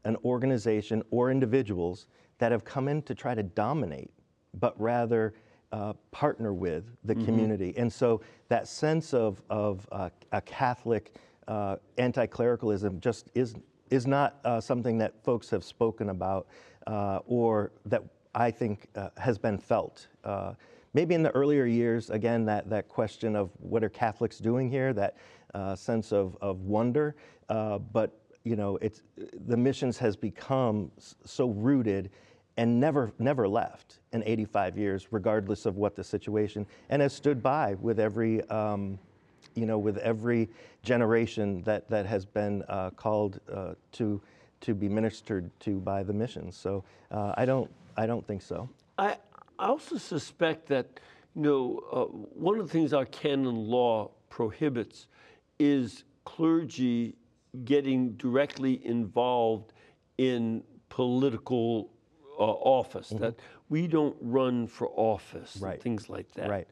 an 0.04 0.16
organization 0.24 1.02
or 1.10 1.30
individuals 1.30 2.06
that 2.38 2.52
have 2.52 2.64
come 2.64 2.88
in 2.88 3.02
to 3.02 3.14
try 3.14 3.34
to 3.34 3.42
dominate, 3.42 4.10
but 4.54 4.78
rather 4.80 5.34
uh, 5.72 5.92
partner 6.10 6.52
with 6.52 6.84
the 7.04 7.14
community. 7.14 7.72
And 7.76 7.92
so 7.92 8.20
that 8.48 8.68
sense 8.68 9.14
of, 9.14 9.42
of 9.48 9.86
uh, 9.92 10.10
a 10.32 10.40
Catholic 10.40 11.14
uh, 11.48 11.76
anti 11.98 12.26
clericalism 12.26 13.00
just 13.00 13.30
is, 13.34 13.54
is 13.90 14.06
not 14.06 14.38
uh, 14.44 14.60
something 14.60 14.98
that 14.98 15.22
folks 15.24 15.50
have 15.50 15.64
spoken 15.64 16.10
about 16.10 16.46
uh, 16.86 17.20
or 17.26 17.72
that 17.86 18.02
I 18.34 18.50
think 18.50 18.88
uh, 18.96 19.10
has 19.16 19.38
been 19.38 19.58
felt. 19.58 20.08
Maybe 20.94 21.14
in 21.14 21.22
the 21.22 21.30
earlier 21.30 21.64
years, 21.64 22.10
again, 22.10 22.44
that, 22.46 22.68
that 22.68 22.88
question 22.88 23.34
of 23.34 23.50
what 23.58 23.82
are 23.82 23.88
Catholics 23.88 24.38
doing 24.38 24.68
here, 24.68 24.92
that 24.92 25.16
uh, 25.54 25.74
sense 25.74 26.12
of, 26.12 26.36
of 26.42 26.60
wonder. 26.62 27.16
Uh, 27.48 27.78
but, 27.78 28.18
you 28.44 28.56
know, 28.56 28.76
it's, 28.82 29.02
the 29.46 29.56
missions 29.56 29.96
has 29.98 30.16
become 30.16 30.90
so 31.24 31.48
rooted 31.48 32.10
and 32.58 32.78
never, 32.78 33.10
never 33.18 33.48
left 33.48 34.00
in 34.12 34.22
85 34.24 34.76
years, 34.76 35.08
regardless 35.10 35.64
of 35.64 35.76
what 35.76 35.96
the 35.96 36.04
situation, 36.04 36.66
and 36.90 37.00
has 37.00 37.14
stood 37.14 37.42
by 37.42 37.74
with 37.74 37.98
every, 37.98 38.42
um, 38.50 38.98
you 39.54 39.64
know, 39.64 39.78
with 39.78 39.96
every 39.98 40.50
generation 40.82 41.62
that, 41.62 41.88
that 41.88 42.04
has 42.04 42.26
been 42.26 42.62
uh, 42.68 42.90
called 42.90 43.40
uh, 43.50 43.72
to, 43.92 44.20
to 44.60 44.74
be 44.74 44.90
ministered 44.90 45.50
to 45.60 45.80
by 45.80 46.02
the 46.02 46.12
missions. 46.12 46.54
So 46.54 46.84
uh, 47.10 47.32
I, 47.38 47.46
don't, 47.46 47.70
I 47.96 48.04
don't 48.04 48.26
think 48.26 48.42
so. 48.42 48.68
I, 48.98 49.16
I 49.62 49.66
also 49.66 49.96
suspect 49.96 50.66
that, 50.68 50.98
you 51.36 51.42
know, 51.42 51.82
uh, 51.92 52.04
one 52.06 52.58
of 52.58 52.66
the 52.66 52.72
things 52.72 52.92
our 52.92 53.04
canon 53.06 53.54
law 53.54 54.10
prohibits 54.28 55.06
is 55.60 56.02
clergy 56.24 57.14
getting 57.64 58.12
directly 58.14 58.84
involved 58.84 59.72
in 60.18 60.64
political 60.88 61.90
uh, 62.38 62.42
office. 62.42 63.10
That 63.10 63.36
we 63.68 63.86
don't 63.86 64.16
run 64.20 64.66
for 64.66 64.88
office, 64.96 65.54
and 65.54 65.64
Right. 65.64 65.80
things 65.82 66.08
like 66.08 66.32
that. 66.32 66.50
Right. 66.50 66.68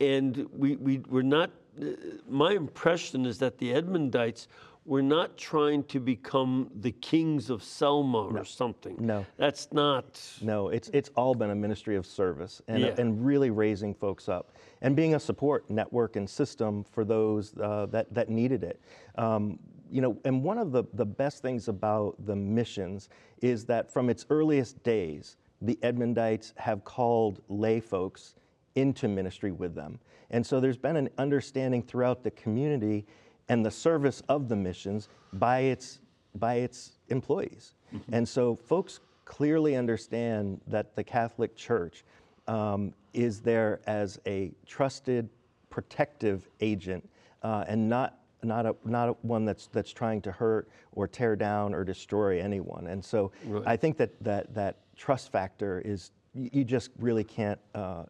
And 0.00 0.46
we, 0.52 0.76
we, 0.76 0.98
we're 1.08 1.22
not, 1.22 1.50
uh, 1.80 1.86
my 2.28 2.52
impression 2.52 3.24
is 3.24 3.38
that 3.38 3.56
the 3.56 3.72
Edmundites 3.72 4.48
were 4.86 5.02
not 5.02 5.38
trying 5.38 5.82
to 5.84 5.98
become 5.98 6.70
the 6.80 6.92
kings 6.92 7.48
of 7.48 7.62
Selma 7.62 8.26
or 8.26 8.44
something. 8.44 8.96
No. 8.98 9.24
That's 9.38 9.68
not. 9.72 10.20
No, 10.42 10.68
it's, 10.68 10.90
it's 10.92 11.08
all 11.16 11.34
been 11.34 11.50
a 11.50 11.54
ministry 11.54 11.96
of 11.96 12.04
service 12.04 12.60
and, 12.68 12.80
Yeah. 12.80 12.94
and 12.98 13.24
really 13.24 13.50
raising 13.50 13.94
folks 13.94 14.28
up 14.28 14.52
and 14.82 14.94
being 14.94 15.14
a 15.14 15.20
support 15.20 15.70
network 15.70 16.16
and 16.16 16.28
system 16.28 16.84
for 16.84 17.04
those 17.04 17.56
uh, 17.58 17.86
that, 17.86 18.12
that 18.12 18.28
needed 18.28 18.62
it. 18.62 18.80
Um, 19.16 19.58
you 19.90 20.02
know, 20.02 20.18
and 20.24 20.42
one 20.42 20.58
of 20.58 20.70
the, 20.72 20.84
the 20.92 21.06
best 21.06 21.40
things 21.40 21.68
about 21.68 22.16
the 22.26 22.36
missions 22.36 23.08
is 23.40 23.64
that 23.66 23.90
from 23.90 24.10
its 24.10 24.26
earliest 24.28 24.82
days, 24.82 25.36
the 25.62 25.78
Edmundites 25.82 26.52
have 26.58 26.84
called 26.84 27.40
lay 27.48 27.80
folks 27.80 28.34
into 28.74 29.08
ministry 29.08 29.52
with 29.52 29.74
them. 29.74 29.98
And 30.30 30.44
so 30.44 30.60
there's 30.60 30.76
been 30.76 30.96
an 30.96 31.08
understanding 31.16 31.82
throughout 31.82 32.22
the 32.24 32.32
community 32.32 33.06
and 33.48 33.64
the 33.64 33.70
service 33.70 34.22
of 34.28 34.48
the 34.48 34.56
missions 34.56 35.08
by 35.34 35.60
its, 35.60 36.00
by 36.36 36.54
its 36.54 36.92
employees. 37.08 37.74
And 38.12 38.28
so 38.28 38.56
folks 38.56 39.00
clearly 39.24 39.76
understand 39.76 40.60
that 40.66 40.96
the 40.96 41.04
Catholic 41.04 41.54
Church 41.56 42.04
um, 42.48 42.92
is 43.12 43.40
there 43.40 43.80
as 43.86 44.18
a 44.26 44.52
trusted, 44.66 45.28
protective 45.70 46.48
agent 46.60 47.08
uh, 47.42 47.64
and 47.68 47.88
not, 47.88 48.18
not, 48.42 48.66
a, 48.66 48.74
not 48.84 49.08
a 49.10 49.12
one 49.22 49.44
that's, 49.44 49.68
that's 49.68 49.92
trying 49.92 50.20
to 50.22 50.32
hurt 50.32 50.68
or 50.92 51.06
tear 51.06 51.36
down 51.36 51.74
or 51.74 51.84
destroy 51.84 52.40
anyone. 52.40 52.88
And 52.88 53.04
so 53.04 53.32
I 53.64 53.76
think 53.76 53.96
that, 53.98 54.10
that, 54.22 54.52
that 54.54 54.76
trust 54.96 55.30
factor 55.30 55.80
is, 55.84 56.10
you, 56.34 56.50
you 56.52 56.64
just 56.64 56.90
really 56.98 57.24
can't 57.24 57.60
uh, 57.74 58.04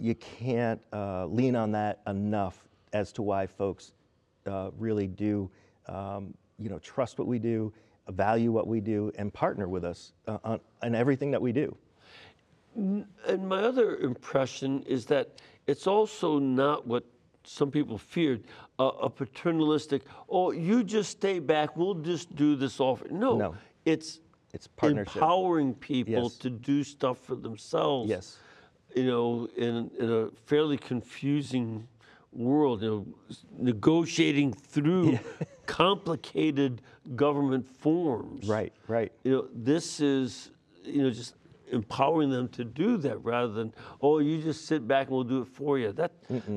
you 0.00 0.14
can't 0.14 0.80
uh, 0.92 1.26
lean 1.26 1.56
on 1.56 1.72
that 1.72 2.00
enough 2.06 2.67
as 2.92 3.12
to 3.12 3.22
why 3.22 3.46
folks 3.46 3.92
uh, 4.46 4.70
really 4.78 5.06
do, 5.06 5.50
um, 5.86 6.34
you 6.58 6.68
know, 6.68 6.78
trust 6.78 7.18
what 7.18 7.28
we 7.28 7.38
do, 7.38 7.72
value 8.08 8.50
what 8.52 8.66
we 8.66 8.80
do, 8.80 9.12
and 9.18 9.32
partner 9.32 9.68
with 9.68 9.84
us 9.84 10.12
uh, 10.26 10.38
on, 10.44 10.60
on 10.82 10.94
everything 10.94 11.30
that 11.30 11.40
we 11.42 11.52
do. 11.52 11.74
And 12.76 13.48
my 13.48 13.62
other 13.62 13.96
impression 13.96 14.82
is 14.86 15.04
that 15.06 15.40
it's 15.66 15.86
also 15.86 16.38
not 16.38 16.86
what 16.86 17.04
some 17.44 17.70
people 17.70 17.98
feared 17.98 18.44
a, 18.78 18.84
a 18.84 19.10
paternalistic, 19.10 20.02
oh, 20.28 20.52
you 20.52 20.84
just 20.84 21.10
stay 21.10 21.38
back, 21.38 21.76
we'll 21.76 21.94
just 21.94 22.34
do 22.36 22.54
this 22.56 22.78
offer. 22.78 23.08
No, 23.10 23.36
No. 23.36 23.54
it's 23.84 24.20
It's 24.52 24.66
partnership. 24.68 25.16
empowering 25.16 25.74
people 25.74 26.24
Yes. 26.24 26.36
to 26.38 26.50
do 26.50 26.84
stuff 26.84 27.18
for 27.18 27.34
themselves. 27.34 28.08
Yes. 28.08 28.38
You 28.94 29.04
know, 29.06 29.48
in, 29.56 29.90
in 29.98 30.10
a 30.10 30.28
fairly 30.46 30.76
confusing 30.76 31.86
world, 32.32 32.82
you 32.82 32.88
know, 32.88 33.36
negotiating 33.58 34.52
through 34.52 35.18
complicated 35.66 36.82
government 37.16 37.66
forms. 37.66 38.46
Right, 38.46 38.72
right. 38.86 39.12
You 39.24 39.32
know, 39.32 39.48
this 39.54 40.00
is, 40.00 40.50
you 40.84 41.02
know, 41.02 41.10
just 41.10 41.34
empowering 41.70 42.30
them 42.30 42.48
to 42.48 42.64
do 42.64 42.96
that 42.96 43.22
rather 43.22 43.52
than, 43.52 43.72
oh, 44.00 44.20
you 44.20 44.40
just 44.40 44.66
sit 44.66 44.88
back 44.88 45.08
and 45.08 45.14
we'll 45.14 45.24
do 45.24 45.42
it 45.42 45.48
for 45.48 45.78
you. 45.78 45.92
That, 45.92 46.12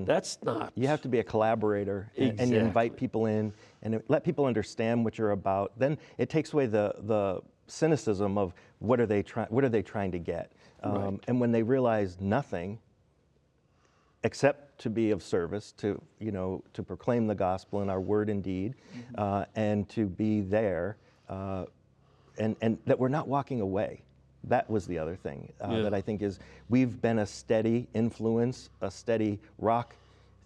that's 0.06 0.38
not. 0.44 0.72
You 0.76 0.88
have 0.88 1.02
to 1.02 1.10
be 1.10 1.20
a 1.20 1.24
collaborator 1.24 2.12
and, 2.18 2.40
and 2.40 2.52
you 2.52 2.58
invite 2.58 2.96
people 2.96 3.26
in 3.26 3.54
and 3.82 4.02
let 4.08 4.24
people 4.24 4.46
understand 4.46 5.04
what 5.04 5.18
you're 5.18 5.32
about. 5.32 5.74
Then 5.78 5.98
it 6.18 6.30
takes 6.30 6.54
away 6.54 6.68
the, 6.68 6.96
the 7.00 7.42
cynicism 7.68 8.38
of 8.38 8.54
what 8.80 9.00
are 9.00 9.06
they 9.06 9.24
trying 9.24 9.48
what 9.48 9.64
are 9.64 9.70
they 9.70 9.82
trying 9.82 10.12
to 10.12 10.20
get. 10.20 10.52
Um, 10.84 11.20
And 11.28 11.40
when 11.40 11.52
they 11.52 11.64
realize 11.64 12.20
nothing 12.20 12.80
except 14.24 14.80
to 14.80 14.90
be 14.90 15.12
of 15.12 15.24
service, 15.24 15.72
to 15.74 16.02
you 16.20 16.32
know, 16.32 16.64
to 16.74 16.84
proclaim 16.84 17.28
the 17.28 17.36
gospel 17.36 17.82
in 17.82 17.90
our 17.90 18.02
word 18.02 18.30
and 18.30 18.44
deed, 18.44 18.76
uh, 19.16 19.46
and 19.56 19.88
to 19.90 20.06
be 20.06 20.42
there, 20.42 20.98
uh, 21.30 21.66
and 22.38 22.56
and 22.62 22.78
that 22.86 22.98
we're 23.00 23.08
not 23.10 23.28
walking 23.28 23.62
away. 23.62 24.02
That 24.46 24.70
was 24.70 24.88
the 24.88 24.98
other 24.98 25.16
thing 25.16 25.52
uh, 25.64 25.72
Yeah. 25.72 25.82
that 25.84 25.94
I 25.94 26.02
think 26.02 26.22
is 26.24 26.40
we've 26.70 27.00
been 27.02 27.20
a 27.20 27.26
steady 27.26 27.88
influence, 27.94 28.70
a 28.82 28.90
steady 28.90 29.40
rock 29.60 29.96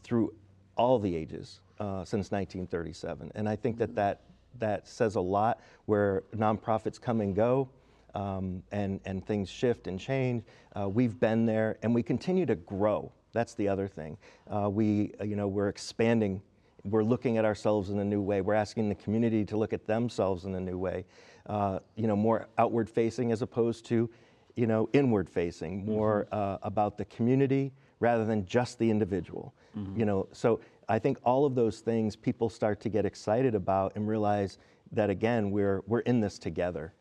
through 0.03 0.33
all 0.75 0.99
the 0.99 1.15
ages 1.15 1.61
uh, 1.79 2.03
since 2.03 2.29
1937, 2.31 3.31
and 3.35 3.47
I 3.47 3.55
think 3.55 3.77
that 3.77 3.95
that 3.95 4.21
that 4.59 4.87
says 4.87 5.15
a 5.15 5.21
lot. 5.21 5.59
Where 5.85 6.23
nonprofits 6.35 6.99
come 6.99 7.21
and 7.21 7.35
go, 7.35 7.69
um, 8.15 8.63
and 8.71 8.99
and 9.05 9.25
things 9.25 9.49
shift 9.49 9.87
and 9.87 9.99
change. 9.99 10.43
Uh, 10.75 10.89
we've 10.89 11.19
been 11.19 11.45
there, 11.45 11.77
and 11.83 11.93
we 11.95 12.03
continue 12.03 12.45
to 12.45 12.55
grow. 12.55 13.11
That's 13.35 13.53
the 13.53 13.67
other 13.67 13.87
thing. 13.87 14.17
Uh, 14.49 14.69
we, 14.69 15.11
uh, 15.19 15.25
you 15.25 15.35
know, 15.35 15.47
we're 15.47 15.67
expanding. 15.67 16.41
We're 16.85 17.03
looking 17.03 17.37
at 17.37 17.45
ourselves 17.45 17.89
in 17.89 17.99
a 17.99 18.03
new 18.03 18.21
way. 18.21 18.41
We're 18.41 18.53
asking 18.53 18.89
the 18.89 18.95
community 18.95 19.43
to 19.45 19.57
look 19.57 19.73
at 19.73 19.85
themselves 19.85 20.45
in 20.45 20.55
a 20.55 20.59
new 20.59 20.77
way. 20.77 21.05
Uh, 21.45 21.79
you 21.95 22.07
know, 22.07 22.15
more 22.15 22.47
outward 22.57 22.89
facing 22.89 23.31
as 23.31 23.41
opposed 23.41 23.85
to, 23.87 24.09
you 24.55 24.65
know, 24.67 24.89
inward 24.93 25.29
facing. 25.29 25.85
More 25.85 26.27
uh, 26.31 26.57
about 26.63 26.97
the 26.97 27.05
community 27.05 27.73
rather 27.99 28.25
than 28.25 28.45
just 28.45 28.79
the 28.79 28.89
individual. 28.89 29.53
You 29.99 30.05
know, 30.05 30.27
so 30.31 30.61
I 30.87 30.99
think 30.99 31.17
all 31.25 31.45
of 31.45 31.53
those 31.53 31.81
things 31.81 32.15
people 32.15 32.49
start 32.49 32.79
to 32.81 32.89
get 32.89 33.05
excited 33.05 33.53
about 33.55 33.91
and 33.95 34.07
realize 34.07 34.57
that 34.93 35.09
again 35.09 35.51
we're 35.51 35.81
we're 35.87 35.99
in 36.01 36.21
this 36.21 36.39
together. 36.39 36.93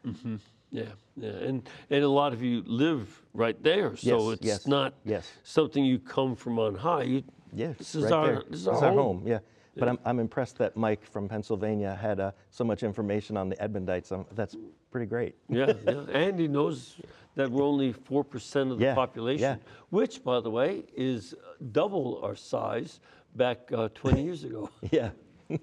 Yeah, 0.74 0.86
yeah, 1.16 1.30
and 1.30 1.68
and 1.88 2.02
a 2.02 2.08
lot 2.08 2.32
of 2.32 2.42
you 2.42 2.64
live 2.66 3.22
right 3.32 3.56
there, 3.62 3.96
so 3.96 4.30
Yes, 4.30 4.38
it's 4.38 4.46
yes, 4.46 4.66
not 4.66 4.94
yes. 5.04 5.30
something 5.44 5.84
you 5.84 6.00
come 6.00 6.34
from 6.34 6.58
on 6.58 6.74
high. 6.74 7.04
You, 7.04 7.22
Yeah, 7.52 7.74
this 7.78 7.94
is 7.94 8.02
right 8.02 8.12
our 8.12 8.26
there. 8.26 8.42
this 8.50 8.60
is 8.62 8.66
our 8.66 8.92
home. 8.92 9.22
Yeah, 9.24 9.38
but 9.76 9.88
I'm, 9.88 9.98
I'm 10.04 10.18
impressed 10.18 10.58
that 10.58 10.76
Mike 10.76 11.06
from 11.06 11.28
Pennsylvania 11.28 11.94
had 11.94 12.18
uh, 12.18 12.32
so 12.50 12.64
much 12.64 12.82
information 12.82 13.36
on 13.36 13.48
the 13.48 13.56
Edmundites. 13.56 14.10
Um, 14.10 14.26
that's 14.34 14.56
pretty 14.90 15.06
great. 15.06 15.36
Yeah, 15.48 15.74
yeah, 15.86 16.06
and 16.12 16.40
he 16.40 16.48
knows 16.48 16.96
that 17.36 17.48
we're 17.48 17.62
only 17.64 17.92
four 17.92 18.24
percent 18.24 18.72
of 18.72 18.78
the 18.78 18.84
Yeah, 18.86 18.94
population, 18.96 19.58
yeah. 19.60 19.70
which, 19.90 20.24
by 20.24 20.40
the 20.40 20.50
way, 20.50 20.82
is 20.96 21.34
double 21.70 22.20
our 22.24 22.34
size 22.34 22.98
back 23.36 23.70
uh, 23.72 23.88
20 23.94 24.24
years 24.24 24.42
ago. 24.42 24.70
Yeah. 24.90 25.10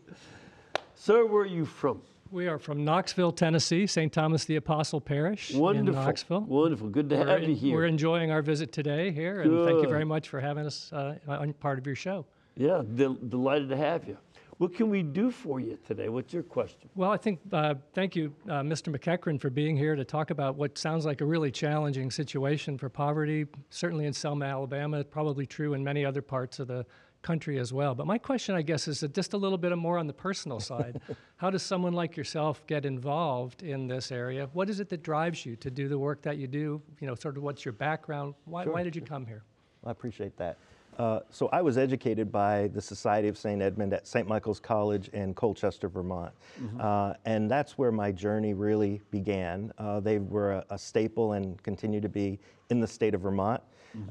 Sir, 0.95 1.25
where 1.25 1.41
are 1.43 1.45
you 1.59 1.65
from? 1.65 2.01
We 2.31 2.47
are 2.47 2.57
from 2.57 2.85
Knoxville, 2.85 3.33
Tennessee, 3.33 3.85
St. 3.85 4.11
Thomas 4.11 4.45
the 4.45 4.55
Apostle 4.55 5.01
Parish 5.01 5.53
Wonderful, 5.53 5.89
in 5.99 6.05
Knoxville. 6.05 6.41
wonderful. 6.41 6.87
Good 6.87 7.09
to 7.09 7.17
We're, 7.17 7.25
have 7.27 7.43
you 7.43 7.53
here. 7.55 7.75
we're 7.75 7.85
enjoying 7.85 8.31
our 8.31 8.41
visit 8.41 8.71
today 8.71 9.11
here, 9.11 9.41
and 9.41 9.65
thank 9.65 9.81
you 9.83 9.89
very 9.89 10.05
much 10.05 10.29
for 10.29 10.39
having 10.39 10.65
us 10.65 10.93
uh, 10.93 11.15
on 11.27 11.51
part 11.53 11.77
of 11.77 11.85
your 11.85 11.95
show. 11.95 12.25
yeah, 12.55 12.83
del- 12.95 13.17
delighted 13.27 13.67
to 13.69 13.75
have 13.75 14.07
you. 14.07 14.17
What 14.59 14.73
can 14.73 14.89
we 14.89 15.01
do 15.03 15.29
for 15.31 15.59
you 15.59 15.77
today? 15.85 16.07
What's 16.07 16.31
your 16.31 16.43
question? 16.43 16.87
Well, 16.95 17.11
I 17.11 17.17
think, 17.17 17.39
uh, 17.51 17.75
thank 17.93 18.15
you, 18.15 18.33
uh, 18.47 18.61
Mr. 18.61 18.95
McEachern, 18.95 19.41
for 19.41 19.49
being 19.49 19.75
here 19.75 19.95
to 19.97 20.05
talk 20.05 20.29
about 20.29 20.55
what 20.55 20.77
sounds 20.77 21.03
like 21.05 21.19
a 21.19 21.25
really 21.25 21.51
challenging 21.51 22.11
situation 22.11 22.77
for 22.77 22.87
poverty, 22.87 23.45
certainly 23.71 24.05
in 24.05 24.13
Selma, 24.13 24.45
Alabama, 24.45 25.03
probably 25.03 25.45
true 25.47 25.73
in 25.73 25.83
many 25.83 26.05
other 26.05 26.21
parts 26.21 26.59
of 26.59 26.67
the 26.67 26.85
country 27.21 27.59
as 27.59 27.71
well. 27.71 27.95
But 27.95 28.07
my 28.07 28.17
question, 28.17 28.55
I 28.55 28.61
guess, 28.61 28.87
is 28.87 29.03
just 29.13 29.33
a 29.33 29.37
little 29.37 29.57
bit 29.57 29.75
more 29.77 29.97
on 29.97 30.07
the 30.07 30.13
personal 30.13 30.59
side. 30.71 31.01
How 31.37 31.49
does 31.49 31.63
someone 31.63 31.93
like 31.93 32.17
yourself 32.17 32.65
get 32.67 32.85
involved 32.85 33.63
in 33.63 33.87
this 33.87 34.11
area? 34.11 34.49
What 34.53 34.69
is 34.69 34.79
it 34.79 34.89
that 34.89 35.03
drives 35.03 35.45
you 35.45 35.55
to 35.57 35.69
do 35.69 35.87
the 35.87 35.97
work 35.97 36.21
that 36.23 36.37
you 36.37 36.47
do? 36.47 36.81
You 36.99 37.07
know, 37.07 37.15
sort 37.15 37.37
of 37.37 37.43
what's 37.43 37.65
your 37.65 37.73
background? 37.73 38.35
Why, 38.45 38.65
why 38.65 38.83
did 38.83 38.95
you 38.95 39.01
come 39.01 39.25
here? 39.25 39.43
I 39.85 39.91
appreciate 39.91 40.37
that. 40.37 40.57
Uh, 40.99 41.21
so 41.29 41.47
I 41.53 41.61
was 41.61 41.77
educated 41.77 42.31
by 42.31 42.67
the 42.73 42.81
Society 42.81 43.27
of 43.27 43.37
St. 43.37 43.61
Edmund 43.61 43.93
at 43.93 44.05
St. 44.05 44.27
Michael's 44.27 44.59
College 44.59 45.07
in 45.09 45.33
Colchester, 45.33 45.87
Vermont. 45.87 46.33
Uh, 46.79 47.13
and 47.25 47.49
that's 47.49 47.77
where 47.77 47.91
my 47.91 48.11
journey 48.11 48.53
really 48.53 49.01
began. 49.09 49.71
Uh, 49.77 49.99
they 49.99 50.19
were 50.19 50.51
a, 50.51 50.65
a 50.69 50.77
staple 50.77 51.33
and 51.33 51.61
continue 51.63 52.01
to 52.01 52.09
be 52.09 52.39
in 52.69 52.79
the 52.79 52.87
state 52.87 53.15
of 53.15 53.21
Vermont. 53.21 53.61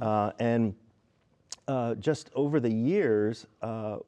Uh, 0.01 0.33
and 0.41 0.75
uh, 1.71 1.95
just 1.95 2.31
over 2.35 2.59
the 2.59 2.73
years, 2.73 3.47
uh, 3.63 3.99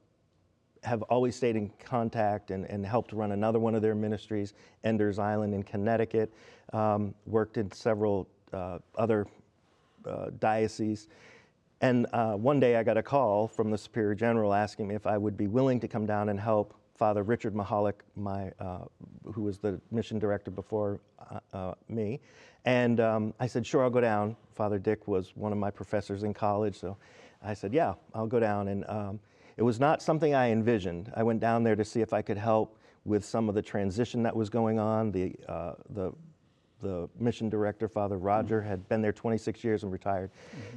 have 0.82 1.02
always 1.02 1.36
stayed 1.36 1.54
in 1.54 1.70
contact 1.78 2.50
and, 2.50 2.64
and 2.64 2.84
helped 2.84 3.12
run 3.12 3.30
another 3.30 3.60
one 3.60 3.76
of 3.76 3.82
their 3.82 3.94
ministries, 3.94 4.54
Enders 4.82 5.20
Island 5.20 5.54
in 5.54 5.62
Connecticut. 5.62 6.32
Um, 6.72 7.14
worked 7.24 7.58
in 7.58 7.70
several 7.70 8.26
uh, 8.52 8.78
other 8.96 9.28
uh, 10.04 10.30
dioceses. 10.40 11.06
And 11.80 12.08
uh, 12.12 12.32
one 12.32 12.58
day 12.58 12.74
I 12.74 12.82
got 12.82 12.96
a 12.96 13.02
call 13.02 13.46
from 13.46 13.70
the 13.70 13.78
Superior 13.78 14.16
General 14.16 14.52
asking 14.52 14.88
me 14.88 14.96
if 14.96 15.06
I 15.06 15.16
would 15.16 15.36
be 15.36 15.46
willing 15.46 15.78
to 15.80 15.88
come 15.88 16.04
down 16.04 16.30
and 16.30 16.40
help 16.40 16.74
Father 16.96 17.22
Richard 17.22 17.54
Mahalik, 17.54 18.00
my, 18.16 18.50
uh, 18.58 18.86
who 19.32 19.42
was 19.42 19.58
the 19.58 19.80
mission 19.92 20.18
director 20.18 20.50
before 20.50 20.98
uh, 21.52 21.74
me. 21.88 22.18
And 22.64 22.98
um, 22.98 23.34
I 23.38 23.46
said, 23.46 23.64
sure, 23.64 23.84
I'll 23.84 23.90
go 23.90 24.00
down. 24.00 24.36
Father 24.54 24.80
Dick 24.80 25.06
was 25.06 25.32
one 25.36 25.52
of 25.52 25.58
my 25.58 25.70
professors 25.70 26.24
in 26.24 26.34
college, 26.34 26.76
so 26.76 26.96
I 27.44 27.54
said, 27.54 27.72
yeah, 27.72 27.94
I'll 28.14 28.26
go 28.26 28.40
down. 28.40 28.68
And 28.68 28.84
um, 28.88 29.20
it 29.56 29.62
was 29.62 29.80
not 29.80 30.02
something 30.02 30.34
I 30.34 30.50
envisioned. 30.50 31.12
I 31.16 31.22
went 31.22 31.40
down 31.40 31.62
there 31.62 31.76
to 31.76 31.84
see 31.84 32.00
if 32.00 32.12
I 32.12 32.22
could 32.22 32.38
help 32.38 32.78
with 33.04 33.24
some 33.24 33.48
of 33.48 33.54
the 33.54 33.62
transition 33.62 34.22
that 34.22 34.34
was 34.34 34.48
going 34.48 34.78
on. 34.78 35.10
The, 35.10 35.34
uh, 35.48 35.72
the, 35.90 36.12
the 36.80 37.08
mission 37.18 37.48
director, 37.48 37.88
Father 37.88 38.18
Roger, 38.18 38.62
had 38.62 38.88
been 38.88 39.02
there 39.02 39.12
26 39.12 39.64
years 39.64 39.82
and 39.82 39.92
retired. 39.92 40.30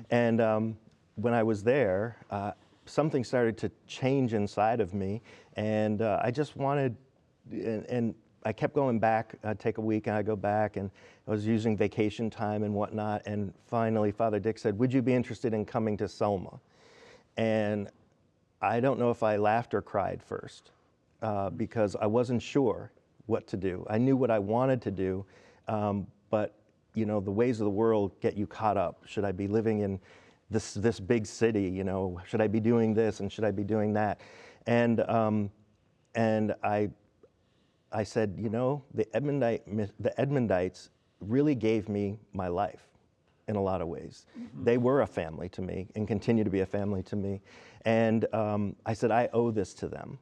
And 0.09 0.41
um, 0.41 0.77
when 1.15 1.33
I 1.33 1.43
was 1.43 1.63
there, 1.63 2.17
uh, 2.31 2.51
something 2.85 3.23
started 3.23 3.57
to 3.57 3.71
change 3.87 4.33
inside 4.33 4.79
of 4.79 4.93
me, 4.93 5.21
and 5.55 6.01
uh, 6.01 6.19
I 6.23 6.31
just 6.31 6.55
wanted, 6.55 6.95
and, 7.51 7.85
and 7.85 8.15
I 8.45 8.53
kept 8.53 8.75
going 8.75 8.99
back. 8.99 9.35
I'd 9.43 9.59
take 9.59 9.79
a 9.79 9.81
week 9.81 10.05
and 10.05 10.15
I'd 10.15 10.27
go 10.27 10.35
back, 10.35 10.77
and 10.77 10.91
I 11.27 11.31
was 11.31 11.47
using 11.47 11.75
vacation 11.75 12.29
time 12.29 12.61
and 12.61 12.75
whatnot. 12.75 13.23
And 13.25 13.51
finally, 13.65 14.11
Father 14.11 14.39
Dick 14.39 14.59
said, 14.59 14.77
Would 14.77 14.93
you 14.93 15.01
be 15.01 15.13
interested 15.13 15.53
in 15.53 15.65
coming 15.65 15.97
to 15.97 16.07
Selma? 16.07 16.59
And 17.37 17.89
I 18.61 18.79
don't 18.79 18.99
know 18.99 19.09
if 19.09 19.23
I 19.23 19.37
laughed 19.37 19.73
or 19.73 19.81
cried 19.81 20.21
first 20.21 20.71
uh, 21.23 21.49
because 21.49 21.95
I 21.95 22.05
wasn't 22.05 22.41
sure 22.41 22.91
what 23.25 23.47
to 23.47 23.57
do. 23.57 23.85
I 23.89 23.97
knew 23.97 24.15
what 24.15 24.29
I 24.29 24.37
wanted 24.37 24.81
to 24.83 24.91
do, 24.91 25.25
um, 25.67 26.05
but 26.29 26.53
you 26.93 27.05
know 27.05 27.19
the 27.19 27.31
ways 27.31 27.59
of 27.59 27.65
the 27.65 27.71
world 27.71 28.19
get 28.21 28.37
you 28.37 28.45
caught 28.45 28.77
up. 28.77 29.01
Should 29.05 29.25
I 29.25 29.31
be 29.31 29.47
living 29.47 29.79
in 29.79 29.99
this 30.51 30.75
this 30.75 30.99
big 30.99 31.25
city? 31.25 31.63
You 31.63 31.83
know, 31.83 32.21
should 32.27 32.41
I 32.41 32.47
be 32.47 32.59
doing 32.59 32.93
this 32.93 33.21
and 33.21 33.31
should 33.31 33.43
I 33.43 33.51
be 33.51 33.63
doing 33.63 33.91
that? 33.93 34.21
And 34.67 35.01
um, 35.09 35.49
and 36.13 36.53
I 36.63 36.89
I 37.95 38.03
said, 38.03 38.35
you 38.37 38.49
know, 38.49 38.83
the 38.93 39.05
Edmundite 39.15 39.61
the 39.99 40.13
Edmundites 40.19 40.89
really 41.21 41.55
gave 41.55 41.87
me 41.87 42.19
my 42.33 42.49
life 42.49 42.89
in 43.47 43.55
a 43.55 43.61
lot 43.61 43.81
of 43.81 43.87
ways. 43.87 44.25
They 44.63 44.77
were 44.77 45.01
a 45.01 45.07
family 45.07 45.47
to 45.49 45.61
me 45.61 45.87
and 45.95 46.07
continue 46.07 46.43
to 46.43 46.49
be 46.49 46.59
a 46.59 46.65
family 46.65 47.03
to 47.03 47.15
me. 47.15 47.41
And 47.85 48.25
um, 48.33 48.75
I 48.85 48.93
said, 48.93 49.11
I 49.11 49.29
owe 49.33 49.49
this 49.49 49.73
to 49.75 49.87
them. 49.87 50.19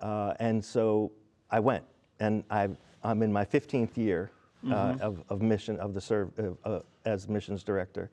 Uh, 0.00 0.34
and 0.40 0.62
so 0.62 1.12
I 1.50 1.60
went, 1.60 1.84
and 2.18 2.44
i 2.50 2.68
am 3.04 3.22
in 3.22 3.32
my 3.32 3.44
15th 3.44 3.96
year 3.96 4.30
uh, 4.70 4.96
of, 5.00 5.22
of, 5.30 5.40
mission 5.40 5.78
of 5.78 5.94
the 5.94 6.00
serve 6.00 6.30
uh, 6.64 6.80
as 7.06 7.28
missions 7.28 7.62
director. 7.62 8.10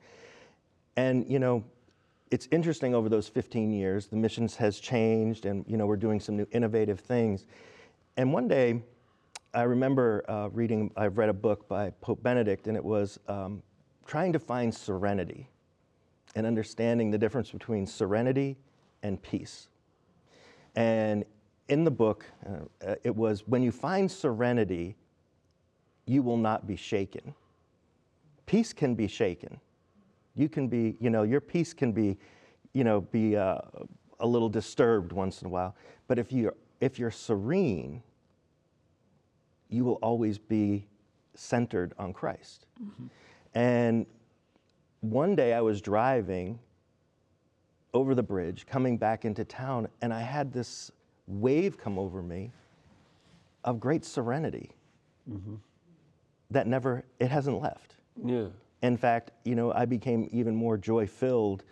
And 0.96 1.30
you 1.30 1.38
know, 1.38 1.62
it's 2.30 2.48
interesting 2.50 2.94
over 2.94 3.08
those 3.08 3.28
15 3.28 3.72
years, 3.72 4.06
the 4.06 4.16
missions 4.16 4.54
has 4.56 4.80
changed, 4.80 5.44
and 5.46 5.64
you 5.68 5.76
know, 5.76 5.86
we're 5.86 5.96
doing 5.96 6.20
some 6.20 6.36
new 6.36 6.46
innovative 6.52 7.00
things. 7.00 7.44
And 8.18 8.32
one 8.32 8.48
day, 8.48 8.82
I 9.54 9.62
remember 9.62 10.24
uh, 10.28 10.48
reading. 10.48 10.90
I've 10.96 11.18
read 11.18 11.28
a 11.28 11.32
book 11.32 11.68
by 11.68 11.90
Pope 12.00 12.20
Benedict, 12.20 12.66
and 12.66 12.76
it 12.76 12.84
was 12.84 13.20
um, 13.28 13.62
trying 14.06 14.32
to 14.32 14.40
find 14.40 14.74
serenity 14.74 15.48
and 16.34 16.44
understanding 16.44 17.12
the 17.12 17.16
difference 17.16 17.52
between 17.52 17.86
serenity 17.86 18.56
and 19.04 19.22
peace. 19.22 19.68
And 20.74 21.24
in 21.68 21.84
the 21.84 21.92
book, 21.92 22.26
uh, 22.44 22.96
it 23.04 23.14
was 23.14 23.46
when 23.46 23.62
you 23.62 23.70
find 23.70 24.10
serenity, 24.10 24.96
you 26.04 26.20
will 26.20 26.36
not 26.36 26.66
be 26.66 26.74
shaken. 26.74 27.32
Peace 28.46 28.72
can 28.72 28.96
be 28.96 29.06
shaken. 29.06 29.60
You 30.34 30.48
can 30.48 30.66
be, 30.66 30.96
you 30.98 31.10
know, 31.10 31.22
your 31.22 31.40
peace 31.40 31.72
can 31.72 31.92
be, 31.92 32.18
you 32.72 32.82
know, 32.82 33.00
be 33.00 33.36
uh, 33.36 33.60
a 34.18 34.26
little 34.26 34.48
disturbed 34.48 35.12
once 35.12 35.40
in 35.40 35.46
a 35.46 35.50
while. 35.50 35.76
But 36.08 36.18
if 36.18 36.32
you're, 36.32 36.54
if 36.80 36.98
you're 36.98 37.12
serene, 37.12 38.02
you 39.68 39.84
will 39.84 39.98
always 40.02 40.38
be 40.38 40.86
centered 41.34 41.92
on 41.98 42.12
Christ. 42.12 42.66
Mm-hmm. 42.82 43.06
And 43.54 44.06
one 45.00 45.36
day 45.36 45.54
I 45.54 45.60
was 45.60 45.80
driving 45.80 46.58
over 47.94 48.14
the 48.14 48.22
bridge, 48.22 48.66
coming 48.66 48.98
back 48.98 49.24
into 49.24 49.44
town, 49.44 49.88
and 50.02 50.12
I 50.12 50.20
had 50.20 50.52
this 50.52 50.90
wave 51.26 51.78
come 51.78 51.98
over 51.98 52.22
me 52.22 52.50
of 53.64 53.80
great 53.80 54.04
serenity 54.04 54.70
mm-hmm. 55.30 55.54
that 56.50 56.66
never, 56.66 57.04
it 57.18 57.30
hasn't 57.30 57.60
left. 57.60 57.96
Yeah. 58.24 58.46
In 58.82 58.96
fact, 58.96 59.30
you 59.44 59.54
know, 59.54 59.72
I 59.72 59.84
became 59.84 60.28
even 60.32 60.54
more 60.54 60.76
joy 60.76 61.06
filled 61.06 61.64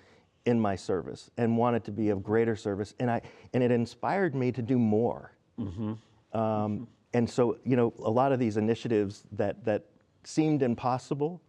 in 0.45 0.61
my 0.61 0.77
service 0.77 1.31
and 1.37 1.57
wanted 1.57 1.85
to 1.85 1.93
be 1.93 2.09
of 2.11 2.23
greater 2.23 2.57
service. 2.57 2.95
And, 3.01 3.11
I, 3.11 3.21
and 3.53 3.63
it 3.63 3.71
inspired 3.71 4.35
me 4.35 4.53
to 4.53 4.63
do 4.63 4.79
more. 4.79 5.33
Mm-hmm. 5.59 5.83
Um, 5.89 5.99
mm-hmm. 6.33 6.85
And 7.15 7.29
so, 7.29 7.59
you 7.65 7.77
know, 7.77 7.93
a 7.99 8.11
lot 8.11 8.33
of 8.33 8.39
these 8.39 8.57
initiatives 8.57 9.25
that, 9.33 9.65
that 9.65 9.85
seemed 10.25 10.63
impossible 10.63 11.41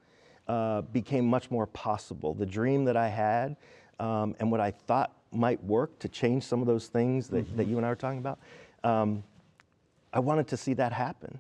uh, 0.48 0.82
became 0.82 1.26
much 1.26 1.52
more 1.52 1.68
possible. 1.68 2.34
The 2.34 2.46
dream 2.46 2.86
that 2.86 2.96
I 2.96 3.10
had 3.10 3.58
um, 4.00 4.36
and 4.40 4.52
what 4.52 4.62
I 4.62 4.72
thought 4.72 5.12
might 5.32 5.62
work 5.64 6.00
to 6.00 6.08
change 6.08 6.44
some 6.44 6.62
of 6.62 6.68
those 6.68 6.88
things 6.88 7.28
that, 7.30 7.46
mm-hmm. 7.46 7.58
that 7.58 7.68
you 7.68 7.78
and 7.78 7.86
I 7.86 7.90
were 7.90 7.96
talking 7.96 8.20
about, 8.20 8.40
um, 8.84 9.24
I 10.14 10.20
wanted 10.20 10.48
to 10.48 10.58
see 10.58 10.74
that 10.76 10.94
happen. 10.94 11.40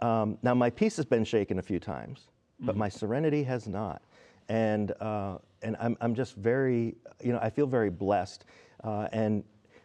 Um, 0.00 0.36
now, 0.42 0.54
my 0.54 0.68
peace 0.68 0.96
has 0.96 1.06
been 1.06 1.24
shaken 1.24 1.58
a 1.58 1.62
few 1.62 1.78
times, 1.78 2.28
but 2.60 2.72
mm-hmm. 2.72 2.80
my 2.80 2.88
serenity 2.88 3.42
has 3.44 3.66
not. 3.66 4.02
And, 4.48 4.92
uh, 5.00 5.38
and 5.62 5.76
I'm, 5.80 5.96
I'm 6.00 6.14
just 6.14 6.36
very, 6.36 6.96
you 7.22 7.32
know, 7.32 7.38
I 7.40 7.48
feel 7.48 7.66
very 7.66 7.88
blessed. 7.88 8.44
Uh, 8.84 9.08
and 9.12 9.44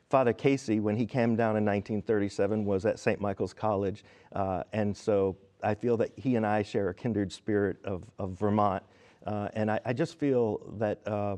Father 0.09 0.33
Casey, 0.33 0.79
when 0.79 0.95
he 0.95 1.05
came 1.05 1.35
down 1.35 1.57
in 1.57 1.65
1937, 1.65 2.63
was 2.65 2.85
at 2.85 2.97
St. 2.99 3.19
Michael's 3.19 3.53
College. 3.53 4.03
Uh, 4.33 4.63
and 4.71 4.95
so 4.95 5.35
I 5.61 5.75
feel 5.75 5.97
that 5.97 6.11
he 6.15 6.35
and 6.35 6.45
I 6.45 6.63
share 6.63 6.89
a 6.89 6.93
kindred 6.93 7.31
spirit 7.31 7.77
of, 7.83 8.03
of 8.17 8.31
Vermont. 8.31 8.83
Uh, 9.25 9.49
and 9.53 9.69
I, 9.69 9.79
I, 9.85 9.91
just 9.91 10.17
feel 10.17 10.61
that 10.77 11.05
uh, 11.05 11.35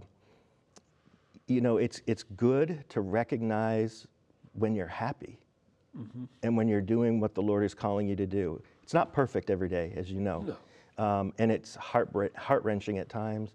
you 1.47 1.61
know, 1.61 1.77
it's, 1.77 2.01
it's 2.05 2.23
good 2.23 2.83
to 2.89 3.01
recognize 3.01 4.05
when 4.53 4.75
you're 4.75 4.87
happy 4.87 5.39
mm-hmm. 5.97 6.25
and 6.43 6.55
when 6.55 6.67
you're 6.67 6.81
doing 6.81 7.19
what 7.19 7.33
the 7.33 7.41
Lord 7.41 7.63
is 7.63 7.73
calling 7.73 8.07
you 8.07 8.15
to 8.15 8.27
do. 8.27 8.61
It's 8.83 8.93
not 8.93 9.11
perfect 9.11 9.49
every 9.49 9.69
day, 9.69 9.93
as 9.95 10.11
you 10.11 10.19
know, 10.19 10.55
no. 10.97 11.03
um, 11.03 11.33
and 11.39 11.51
it's 11.51 11.75
heart 11.75 12.09
wrenching 12.13 12.99
at 12.99 13.09
times. 13.09 13.53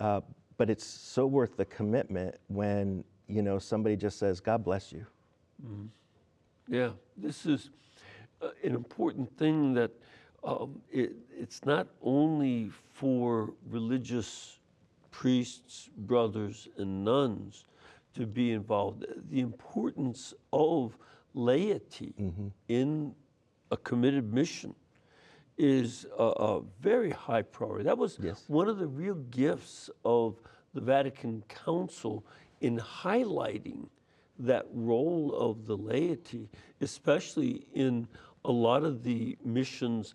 Uh, 0.00 0.20
but 0.56 0.70
it's 0.70 0.84
so 0.84 1.26
worth 1.26 1.56
the 1.56 1.64
commitment 1.66 2.34
when 2.48 3.04
you 3.28 3.42
know 3.42 3.58
somebody 3.58 3.96
just 3.96 4.18
says, 4.18 4.40
"God 4.40 4.64
bless 4.64 4.92
you." 4.92 5.06
Mm-hmm. 5.64 6.74
Yeah, 6.74 6.90
this 7.16 7.46
is 7.46 7.70
uh, 8.42 8.48
an 8.62 8.74
important 8.74 9.36
thing 9.38 9.74
that 9.74 9.90
um, 10.44 10.80
it, 10.90 11.12
it's 11.36 11.64
not 11.64 11.88
only 12.02 12.70
for 12.92 13.52
religious 13.68 14.58
priests, 15.10 15.88
brothers, 15.96 16.68
and 16.76 17.04
nuns 17.04 17.64
to 18.14 18.26
be 18.26 18.52
involved. 18.52 19.04
The 19.30 19.40
importance 19.40 20.34
of 20.52 20.96
laity 21.34 22.14
mm-hmm. 22.20 22.48
in 22.68 23.14
a 23.70 23.76
committed 23.76 24.32
mission 24.32 24.74
is 25.58 26.06
a, 26.18 26.22
a, 26.22 26.62
very 26.80 27.10
high 27.10 27.42
priority. 27.42 27.84
That 27.84 27.96
was 27.96 28.18
yes. 28.22 28.44
one 28.46 28.68
of 28.68 28.78
the 28.78 28.86
real 28.86 29.14
gifts 29.14 29.90
of 30.04 30.36
the 30.74 30.80
Vatican 30.80 31.42
Council 31.48 32.24
in 32.60 32.78
highlighting 32.78 33.88
that 34.38 34.66
role 34.72 35.34
of 35.34 35.66
the 35.66 35.76
laity, 35.76 36.48
especially 36.80 37.66
in 37.74 38.06
a 38.44 38.52
lot 38.52 38.84
of 38.84 39.02
the 39.02 39.36
missions 39.44 40.14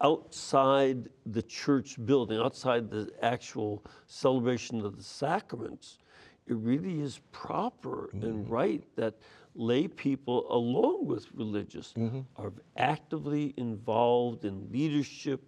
outside 0.00 1.08
the 1.26 1.42
church 1.42 1.96
building, 2.04 2.38
outside 2.38 2.90
the 2.90 3.10
actual 3.22 3.82
celebration 4.06 4.84
of 4.84 4.96
the 4.96 5.02
sacraments, 5.02 5.98
it 6.46 6.54
really 6.56 7.00
is 7.00 7.20
proper 7.32 8.10
mm-hmm. 8.14 8.24
and 8.24 8.50
right 8.50 8.84
that 8.96 9.14
lay 9.54 9.88
people, 9.88 10.46
along 10.52 11.06
with 11.06 11.26
religious, 11.34 11.94
mm-hmm. 11.96 12.20
are 12.36 12.52
actively 12.76 13.54
involved 13.56 14.44
in 14.44 14.70
leadership 14.70 15.42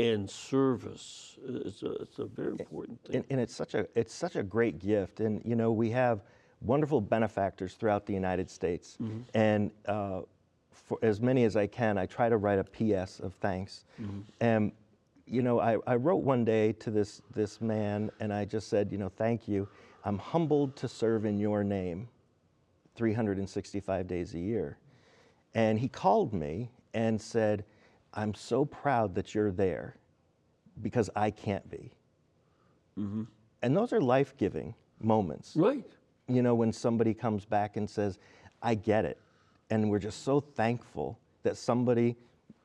and 0.00 0.28
service. 0.30 1.38
It's 1.46 1.82
a, 1.82 1.92
it's 1.94 2.18
a 2.18 2.24
very 2.24 2.52
important 2.52 3.02
thing. 3.04 3.16
and, 3.16 3.24
and 3.30 3.40
it's 3.40 3.54
such 3.54 3.74
a 3.74 3.86
it's 3.94 4.14
such 4.14 4.36
a 4.36 4.42
great 4.42 4.78
gift. 4.78 5.20
And 5.20 5.42
you 5.44 5.54
know 5.56 5.70
we 5.72 5.90
have 5.90 6.22
wonderful 6.60 7.00
benefactors 7.00 7.74
throughout 7.74 8.06
the 8.06 8.12
united 8.12 8.50
states. 8.50 8.98
And 9.34 9.70
uh, 9.86 10.20
for 10.72 10.98
as 11.02 11.20
many 11.20 11.44
as 11.44 11.56
i 11.56 11.66
can 11.66 11.98
i 11.98 12.06
try 12.06 12.28
to 12.28 12.36
write 12.36 12.58
a 12.58 12.64
ps 12.64 13.20
of 13.20 13.34
thanks. 13.34 13.84
And 14.40 14.72
you 15.26 15.42
know 15.42 15.60
I, 15.60 15.76
I 15.86 15.96
wrote 15.96 16.22
one 16.22 16.44
day 16.44 16.72
to 16.72 16.90
this 16.90 17.22
this 17.34 17.60
man 17.60 18.10
and 18.20 18.32
i 18.32 18.44
just 18.44 18.68
said 18.68 18.90
you 18.92 18.98
know 18.98 19.08
thank 19.08 19.46
you. 19.48 19.68
I'm 20.04 20.18
humbled 20.18 20.76
to 20.76 20.88
serve 20.88 21.26
in 21.26 21.38
your 21.38 21.62
name 21.62 22.08
365 22.96 24.06
days 24.06 24.34
a 24.34 24.38
year. 24.38 24.78
And 25.54 25.78
he 25.78 25.88
called 25.88 26.32
me 26.32 26.70
and 26.94 27.20
said 27.20 27.64
i'm 28.14 28.34
so 28.34 28.64
proud 28.64 29.14
that 29.14 29.34
you're 29.34 29.50
there 29.52 29.96
because 30.82 31.08
i 31.16 31.30
can't 31.30 31.68
be 31.70 31.90
and 33.62 33.74
those 33.76 33.92
are 33.94 34.00
life 34.00 34.36
giving 34.36 34.74
moments. 35.00 35.54
right. 35.56 35.84
You 36.28 36.42
know, 36.42 36.54
when 36.54 36.70
somebody 36.72 37.14
comes 37.14 37.44
back 37.46 37.76
and 37.78 37.88
says, 37.88 38.18
I 38.62 38.74
get 38.74 39.04
it. 39.06 39.18
And 39.70 39.88
we're 39.90 39.98
just 39.98 40.22
so 40.22 40.38
thankful 40.40 41.18
that 41.42 41.56
somebody 41.56 42.16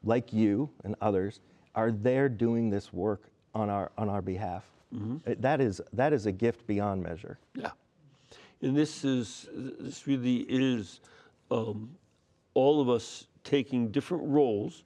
like 0.04 0.34
you 0.34 0.70
and 0.84 0.96
others 1.00 1.40
are 1.74 1.92
there 1.92 2.28
doing 2.28 2.70
this 2.70 2.92
work 2.92 3.30
on 3.54 3.70
our, 3.70 3.92
on 3.98 4.10
our 4.10 4.22
behalf. 4.22 4.66
It- 5.26 5.42
That, 5.42 5.62
is, 5.62 5.80
that 5.94 6.12
is 6.12 6.26
a 6.26 6.32
gift 6.34 6.68
beyond 6.68 7.02
measure. 7.02 7.40
Yeah. 7.56 7.72
And 8.62 8.76
this 8.76 9.06
is, 9.06 9.48
this 9.54 10.06
really 10.08 10.46
is 10.50 11.00
um, 11.50 11.92
all 12.56 12.82
of 12.82 12.90
us 12.90 13.28
taking 13.46 13.90
different 13.90 14.24
roles 14.28 14.84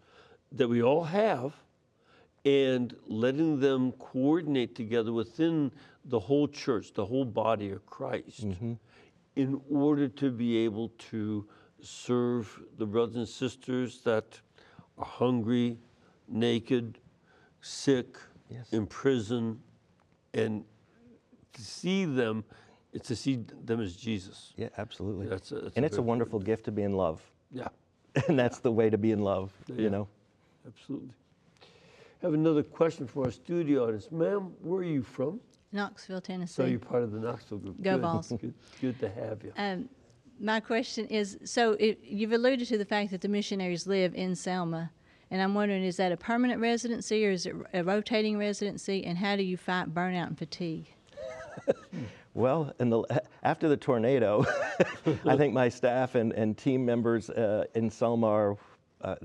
that 0.52 0.68
we 0.68 0.82
all 0.82 1.04
have 1.04 1.54
and 2.45 2.95
letting 3.08 3.60
them 3.60 3.91
coordinate 3.93 4.76
together 4.76 5.12
within 5.12 5.72
the 6.06 6.20
whole 6.20 6.47
church, 6.47 6.93
the 6.93 7.06
whole 7.06 7.26
body 7.26 7.72
of 7.72 7.86
Christ, 7.86 8.47
mm-hmm. 8.47 8.74
in 9.36 9.62
order 9.70 10.08
to 10.08 10.32
be 10.32 10.58
able 10.58 10.89
to 11.12 11.45
serve 11.82 12.62
the 12.78 12.86
brothers 12.86 13.16
and 13.18 13.28
sisters 13.28 14.02
that 14.04 14.39
are 14.97 15.06
hungry, 15.06 15.78
naked, 16.28 17.00
sick, 17.62 18.18
Yes. 18.50 18.74
in 18.74 18.88
prison, 18.88 19.62
and 20.34 20.64
to 21.54 21.62
see 21.62 22.06
them, 22.06 22.43
it's 22.93 23.08
to 23.10 23.16
see 23.16 23.45
them 23.64 23.80
as 23.80 23.95
Jesus. 23.95 24.54
Yeah, 24.58 24.70
absolutely. 24.80 25.28
That's 25.28 25.52
a- 25.52 25.62
that's 25.62 25.76
and 25.76 25.86
a 25.86 25.88
it's 25.88 25.97
a 25.97 26.02
wonderful 26.02 26.39
gift 26.39 26.66
to 26.66 26.72
be 26.72 26.82
in 26.82 26.93
love. 26.93 27.22
Yeah, 27.52 27.68
And 28.28 28.39
that's 28.39 28.58
the 28.60 28.72
way 28.72 28.89
to 28.89 28.97
be 28.97 29.12
in 29.12 29.20
love, 29.20 29.54
Yeah. 29.68 29.76
you 29.76 29.89
know? 29.91 30.08
Absolutely. 30.70 31.14
I 31.62 32.26
Have 32.26 32.34
another 32.34 32.64
question 32.64 33.08
for 33.08 33.26
our 33.26 33.32
studio 33.32 33.86
audience. 33.86 34.12
Ma'am, 34.12 34.54
where 34.62 34.82
are 34.82 34.84
you 34.84 35.04
from? 35.04 35.40
Knoxville, 35.72 36.22
Tennessee. 36.22 36.54
So 36.54 36.66
you're 36.66 36.80
part 36.80 37.04
of 37.04 37.12
the 37.12 37.20
Knoxville 37.20 37.60
group. 37.60 37.82
Go 37.82 37.94
Good. 37.94 38.02
Vols. 38.02 38.30
Good, 38.42 38.54
good 38.82 39.00
to 39.00 39.10
have 39.10 39.44
you. 39.44 39.54
Um, 39.56 39.88
my 40.40 40.60
question 40.60 41.06
is 41.08 41.38
so 41.44 41.74
it, 41.74 42.00
you've 42.02 42.32
alluded 42.32 42.68
to 42.70 42.78
the 42.78 42.86
fact 42.86 43.12
that 43.12 43.22
the 43.22 43.28
missionaries 43.28 43.86
live 43.86 44.16
in 44.16 44.36
Selma, 44.36 44.90
and 45.30 45.42
I'm 45.42 45.54
wondering 45.54 45.84
is 45.84 45.98
that 45.98 46.12
a 46.12 46.18
permanent 46.18 46.62
residency 46.62 47.26
or 47.26 47.32
is 47.32 47.46
it 47.46 47.56
a 47.74 47.84
rotating 47.84 48.38
residency, 48.38 49.06
and 49.06 49.18
how 49.18 49.36
do 49.36 49.44
you 49.44 49.58
fight 49.58 49.94
burnout 49.94 50.28
and 50.28 50.38
fatigue? 50.38 50.88
Well, 52.34 52.74
in 52.80 52.90
the, 52.90 53.04
after 53.44 53.68
the 53.68 53.78
tornado, 53.78 54.46
I 55.26 55.36
think 55.36 55.54
my 55.54 55.68
staff 55.68 56.16
and, 56.16 56.32
and 56.34 56.58
team 56.58 56.86
members 56.86 57.30
uh, 57.30 57.66
in 57.76 57.90
Selma 57.90 58.28
are, 58.28 58.58
uh, 59.02 59.16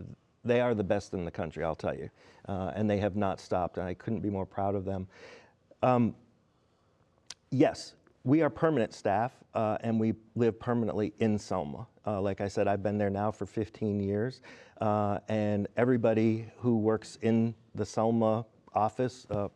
they 0.44 0.60
are 0.60 0.74
the 0.74 0.84
best 0.84 1.14
in 1.14 1.24
the 1.24 1.30
country, 1.30 1.64
I'll 1.64 1.74
tell 1.74 1.94
you. 1.94 2.10
Uh, 2.48 2.72
and 2.74 2.88
they 2.88 2.98
have 2.98 3.16
not 3.16 3.40
stopped, 3.40 3.78
and 3.78 3.86
I 3.86 3.94
couldn't 3.94 4.20
be 4.20 4.30
more 4.30 4.46
proud 4.46 4.74
of 4.74 4.84
them. 4.84 5.06
Um, 5.82 6.14
yes, 7.50 7.94
we 8.24 8.42
are 8.42 8.50
permanent 8.50 8.92
staff, 8.92 9.32
uh, 9.54 9.78
and 9.80 9.98
we 9.98 10.14
live 10.34 10.58
permanently 10.58 11.14
in 11.18 11.38
Selma. 11.38 11.86
Uh, 12.06 12.20
like 12.20 12.40
I 12.40 12.48
said, 12.48 12.68
I've 12.68 12.82
been 12.82 12.98
there 12.98 13.10
now 13.10 13.30
for 13.30 13.46
15 13.46 14.00
years, 14.00 14.40
uh, 14.80 15.18
and 15.28 15.68
everybody 15.76 16.46
who 16.58 16.78
works 16.78 17.18
in 17.22 17.54
the 17.74 17.86
Selma 17.86 18.44
office 18.74 19.26
uh, 19.30 19.48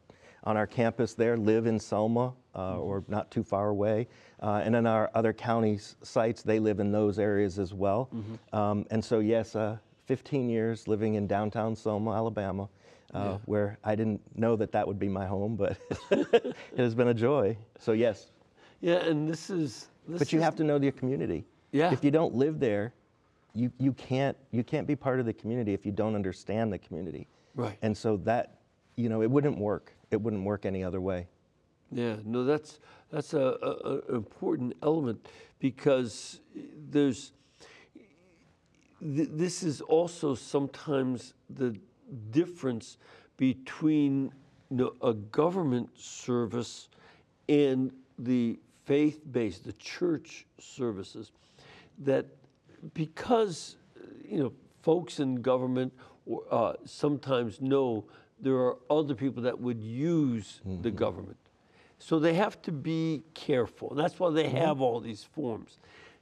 on 0.45 0.57
our 0.57 0.67
campus 0.67 1.15
there 1.15 1.37
live 1.37 1.67
in 1.67 1.79
Selma 1.79 2.33
uh, 2.55 2.79
or 2.79 3.05
not 3.09 3.31
too 3.31 3.43
far 3.43 3.69
away. 3.69 4.09
Uh, 4.43 4.63
and 4.65 4.75
in 4.75 4.87
our 4.87 5.11
other 5.15 5.33
counties 5.33 5.97
sites, 6.03 6.43
they 6.43 6.59
live 6.59 6.81
in 6.81 6.93
those 6.93 7.19
areas 7.19 7.59
as 7.59 7.75
well. 7.75 8.09
Um, 8.53 8.87
and 8.91 9.05
so, 9.05 9.19
yes, 9.19 9.57
uh, 9.57 9.77
15 10.09 10.49
years 10.49 10.89
living 10.89 11.15
in 11.15 11.27
downtown 11.27 11.77
Selma, 11.77 12.13
Alabama, 12.17 12.67
uh, 13.13 13.37
where 13.45 13.79
I 13.85 13.95
didn't 13.95 14.23
know 14.37 14.57
that 14.57 14.73
that 14.73 14.89
would 14.89 14.99
be 14.99 15.09
my 15.09 15.27
home, 15.27 15.55
but 15.55 15.77
it 16.11 16.57
has 16.79 16.95
been 16.95 17.09
a 17.09 17.15
joy. 17.15 17.57
So, 17.79 17.93
yes. 17.93 18.31
Yeah, 18.81 18.97
and 18.97 19.29
this 19.29 19.51
is. 19.51 19.89
This 20.09 20.19
But 20.19 20.33
you 20.33 20.39
is- 20.39 20.45
have 20.45 20.57
to 20.57 20.65
know 20.65 20.79
the 20.79 20.91
community. 20.91 21.45
Yeah. 21.73 21.93
If 21.93 22.03
you 22.03 22.11
don't 22.11 22.35
live 22.35 22.59
there, 22.59 22.95
you, 23.53 23.71
you, 23.79 23.93
can't, 23.93 24.35
you 24.51 24.65
can't 24.65 24.87
be 24.87 24.97
part 24.97 25.21
of 25.21 25.27
the 25.27 25.35
community 25.35 25.75
if 25.75 25.85
you 25.85 25.93
don't 25.93 26.15
understand 26.15 26.73
the 26.73 26.79
community. 26.79 27.29
Right. 27.55 27.77
And 27.83 27.95
so 27.95 28.17
that, 28.19 28.61
you 28.97 29.11
know, 29.11 29.21
it 29.21 29.31
wouldn't 29.31 29.59
work. 29.59 29.93
It 30.11 30.23
wouldn't 30.23 30.45
work 30.45 30.65
any 30.65 30.83
other 30.83 31.03
way. 31.03 31.27
Yeah, 31.93 32.17
no, 32.25 32.45
that's 32.45 32.81
that's 33.11 33.33
a, 33.33 33.57
a, 33.63 34.13
a 34.13 34.15
important 34.15 34.75
element 34.83 35.27
because 35.59 36.41
there's. 36.91 37.33
Th- 39.01 39.29
this 39.33 39.63
is 39.63 39.81
also 39.81 40.35
sometimes 40.35 41.35
the 41.51 41.77
difference 42.31 42.97
between 43.37 44.33
you 44.71 44.77
know, 44.77 44.93
a 45.03 45.15
government 45.15 45.89
service 45.99 46.89
and 47.49 47.93
the 48.19 48.59
faith-based, 48.85 49.65
the 49.65 49.73
church 49.75 50.47
services, 50.59 51.31
that 51.99 52.27
because 52.95 53.77
you 54.25 54.39
know 54.39 54.53
folks 54.83 55.21
in 55.21 55.43
government 55.43 55.93
uh, 56.51 56.75
sometimes 56.85 57.61
know 57.61 58.05
there 58.41 58.57
are 58.57 58.77
other 58.91 59.15
people 59.15 59.43
that 59.43 59.59
would 59.59 59.83
use 59.83 60.61
the 60.83 60.91
government, 60.91 61.37
so 61.99 62.19
they 62.19 62.35
have 62.35 62.61
to 62.63 62.73
be 62.73 63.23
careful. 63.35 63.95
That's 63.95 64.19
why 64.19 64.31
they 64.31 64.49
have 64.49 64.81
all 64.81 65.01
these 65.01 65.25
forms. 65.25 65.79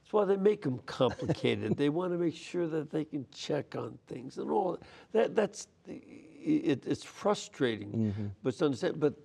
That's 0.07 0.13
why 0.13 0.23
they 0.23 0.37
make 0.37 0.61
them 0.61 0.79
complicated. 0.85 1.75
they 1.75 1.89
want 1.89 2.13
to 2.13 2.17
make 2.17 2.33
sure 2.33 2.65
that 2.65 2.89
they 2.89 3.03
can 3.03 3.25
check 3.35 3.75
on 3.75 3.99
things 4.07 4.37
and 4.37 4.49
all 4.49 4.79
that. 5.11 5.35
That's 5.35 5.67
it, 5.85 6.85
it's 6.87 7.03
frustrating, 7.03 7.91
mm-hmm. 7.91 8.27
but 8.41 8.53
it's 8.53 8.61
understand. 8.61 9.01
But 9.01 9.15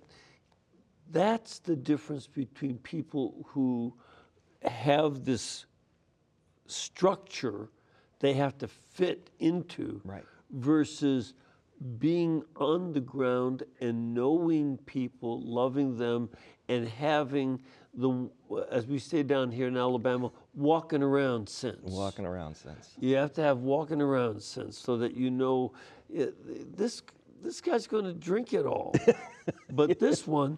that's 1.09 1.59
the 1.59 1.77
difference 1.77 2.27
between 2.27 2.79
people 2.79 3.45
who 3.47 3.93
have 4.61 5.23
this 5.23 5.67
structure 6.67 7.69
they 8.19 8.33
have 8.33 8.57
to 8.57 8.67
fit 8.67 9.29
into 9.39 10.01
Right. 10.03 10.25
versus 10.51 11.33
being 11.97 12.43
on 12.57 12.91
the 12.91 12.99
ground 12.99 13.63
and 13.79 14.13
knowing 14.13 14.77
people, 14.79 15.41
loving 15.41 15.97
them, 15.97 16.29
and 16.67 16.89
having 16.89 17.61
the, 17.93 18.29
as 18.71 18.87
we 18.87 18.99
say 18.99 19.23
down 19.23 19.51
here 19.51 19.67
in 19.67 19.77
Alabama, 19.77 20.31
walking 20.55 21.01
around 21.03 21.47
sense. 21.49 21.79
Walking 21.83 22.25
around 22.25 22.55
since. 22.55 22.89
You 22.99 23.15
have 23.15 23.33
to 23.33 23.41
have 23.41 23.59
walking 23.59 24.01
around 24.01 24.41
sense 24.41 24.77
so 24.77 24.97
that 24.97 25.15
you 25.15 25.29
know 25.31 25.73
it, 26.09 26.75
this 26.77 27.01
this 27.41 27.59
guy's 27.61 27.87
going 27.87 28.05
to 28.05 28.13
drink 28.13 28.53
it 28.53 28.65
all, 28.65 28.93
but 29.71 29.99
this 29.99 30.25
one 30.25 30.57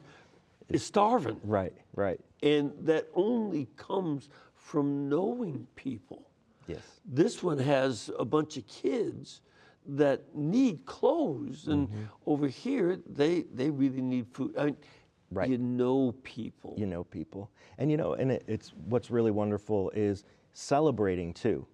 is 0.69 0.83
starving, 0.85 1.39
Right, 1.43 1.73
right. 1.95 2.19
and 2.43 2.71
that 2.81 3.07
only 3.15 3.67
comes 3.75 4.29
from 4.55 5.09
knowing 5.09 5.65
people. 5.75 6.29
Yes. 6.67 6.81
This 7.05 7.41
one 7.41 7.57
has 7.59 8.11
a 8.19 8.25
bunch 8.25 8.57
of 8.57 8.67
kids 8.67 9.41
that 9.87 10.21
need 10.35 10.85
clothes, 10.85 11.67
and 11.67 11.87
Mm-hmm. 11.87 12.03
over 12.25 12.47
here 12.47 12.99
they 13.07 13.45
they 13.53 13.69
really 13.69 14.01
need 14.01 14.27
food. 14.33 14.53
I 14.57 14.65
mean, 14.65 14.77
Right. 15.35 15.49
you 15.49 15.57
know 15.57 16.13
people. 16.23 16.73
You 16.77 16.85
know 16.85 17.03
people. 17.03 17.51
And 17.77 17.91
you 17.91 17.97
know, 17.97 18.13
and 18.13 18.31
it, 18.31 18.43
it's 18.47 18.73
what's 18.87 19.11
really 19.11 19.31
wonderful 19.31 19.89
is 19.91 20.23
celebrating 20.53 21.33
too. 21.33 21.65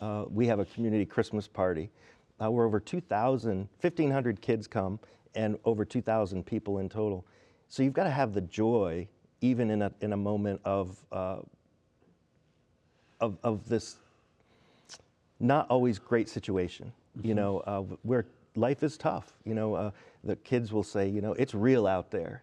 Uh, 0.00 0.24
we 0.28 0.46
have 0.46 0.58
a 0.58 0.64
community 0.64 1.04
Christmas 1.04 1.46
party 1.46 1.90
uh, 2.42 2.50
where 2.50 2.66
over 2.66 2.80
2,000, 2.80 3.68
1,500 3.80 4.40
kids 4.40 4.66
come 4.66 4.98
and 5.34 5.56
over 5.64 5.84
2,000 5.84 6.44
people 6.44 6.78
in 6.78 6.88
total. 6.88 7.24
So 7.68 7.82
you've 7.82 7.92
got 7.92 8.04
to 8.04 8.10
have 8.10 8.34
the 8.34 8.40
joy 8.40 9.06
even 9.40 9.70
in 9.70 9.82
a, 9.82 9.92
in 10.00 10.12
a 10.12 10.16
moment 10.16 10.60
of, 10.64 10.96
uh, 11.12 11.36
of, 13.20 13.38
of 13.42 13.68
this 13.68 13.96
not 15.40 15.66
always 15.68 15.98
great 15.98 16.28
situation. 16.28 16.92
You 17.22 17.34
know, 17.34 17.58
uh, 17.60 17.82
where 18.02 18.24
life 18.54 18.82
is 18.82 18.96
tough. 18.96 19.34
You 19.44 19.54
know, 19.54 19.74
uh, 19.74 19.90
the 20.24 20.36
kids 20.36 20.72
will 20.72 20.82
say, 20.82 21.08
you 21.08 21.20
know, 21.20 21.34
it's 21.34 21.54
real 21.54 21.86
out 21.86 22.10
there, 22.10 22.42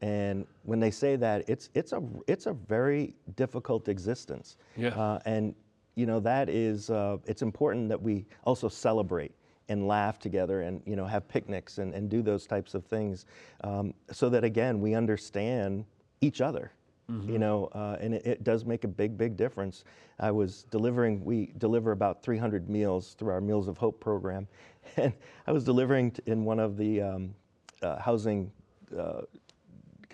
and 0.00 0.46
when 0.64 0.80
they 0.80 0.90
say 0.90 1.16
that, 1.16 1.48
it's 1.48 1.70
it's 1.74 1.92
a 1.92 2.02
it's 2.26 2.46
a 2.46 2.52
very 2.52 3.14
difficult 3.36 3.88
existence. 3.88 4.56
Yeah. 4.76 4.88
Uh, 4.88 5.18
and 5.24 5.54
you 5.94 6.06
know 6.06 6.20
that 6.20 6.48
is 6.48 6.90
uh, 6.90 7.18
it's 7.26 7.42
important 7.42 7.88
that 7.88 8.00
we 8.00 8.26
also 8.44 8.68
celebrate 8.68 9.32
and 9.68 9.86
laugh 9.86 10.18
together 10.18 10.62
and 10.62 10.82
you 10.84 10.96
know 10.96 11.06
have 11.06 11.26
picnics 11.28 11.78
and, 11.78 11.94
and 11.94 12.10
do 12.10 12.22
those 12.22 12.46
types 12.46 12.74
of 12.74 12.84
things 12.84 13.26
um, 13.62 13.94
so 14.12 14.28
that 14.28 14.44
again 14.44 14.80
we 14.80 14.94
understand 14.94 15.84
each 16.20 16.40
other 16.40 16.72
you 17.28 17.38
know 17.38 17.66
uh, 17.72 17.96
and 18.00 18.14
it, 18.14 18.26
it 18.26 18.44
does 18.44 18.64
make 18.64 18.84
a 18.84 18.88
big 18.88 19.16
big 19.16 19.36
difference 19.36 19.84
i 20.20 20.30
was 20.30 20.64
delivering 20.70 21.24
we 21.24 21.52
deliver 21.58 21.92
about 21.92 22.22
300 22.22 22.68
meals 22.68 23.14
through 23.18 23.30
our 23.30 23.40
meals 23.40 23.68
of 23.68 23.78
hope 23.78 24.00
program 24.00 24.46
and 24.96 25.12
i 25.46 25.52
was 25.52 25.64
delivering 25.64 26.14
in 26.26 26.44
one 26.44 26.58
of 26.58 26.76
the 26.76 27.00
um, 27.00 27.34
uh, 27.82 27.98
housing 27.98 28.50
uh, 28.98 29.22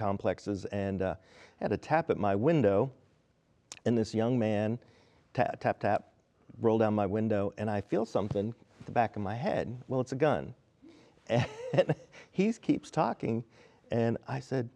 complexes 0.01 0.64
and 0.66 1.03
uh, 1.03 1.14
had 1.61 1.72
a 1.72 1.76
tap 1.76 2.09
at 2.09 2.16
my 2.16 2.34
window. 2.34 2.90
And 3.84 3.96
this 3.96 4.14
young 4.14 4.38
man 4.38 4.78
tap 5.34 5.61
tap 5.61 5.78
tap 5.78 6.09
roll 6.61 6.78
down 6.78 6.94
my 6.94 7.07
window 7.07 7.53
and 7.57 7.70
i 7.70 7.80
feel 7.80 8.05
something 8.05 8.53
at 8.80 8.86
the 8.86 8.92
back 8.92 9.16
of 9.16 9.22
my 9.22 9.34
head. 9.34 9.76
Well 9.88 10.01
it's 10.01 10.12
a 10.12 10.16
gun. 10.16 10.55
And 11.72 11.94
he 12.32 12.53
keeps 12.55 12.90
talking 12.90 13.44
and 13.92 14.18
i 14.26 14.40
said 14.40 14.68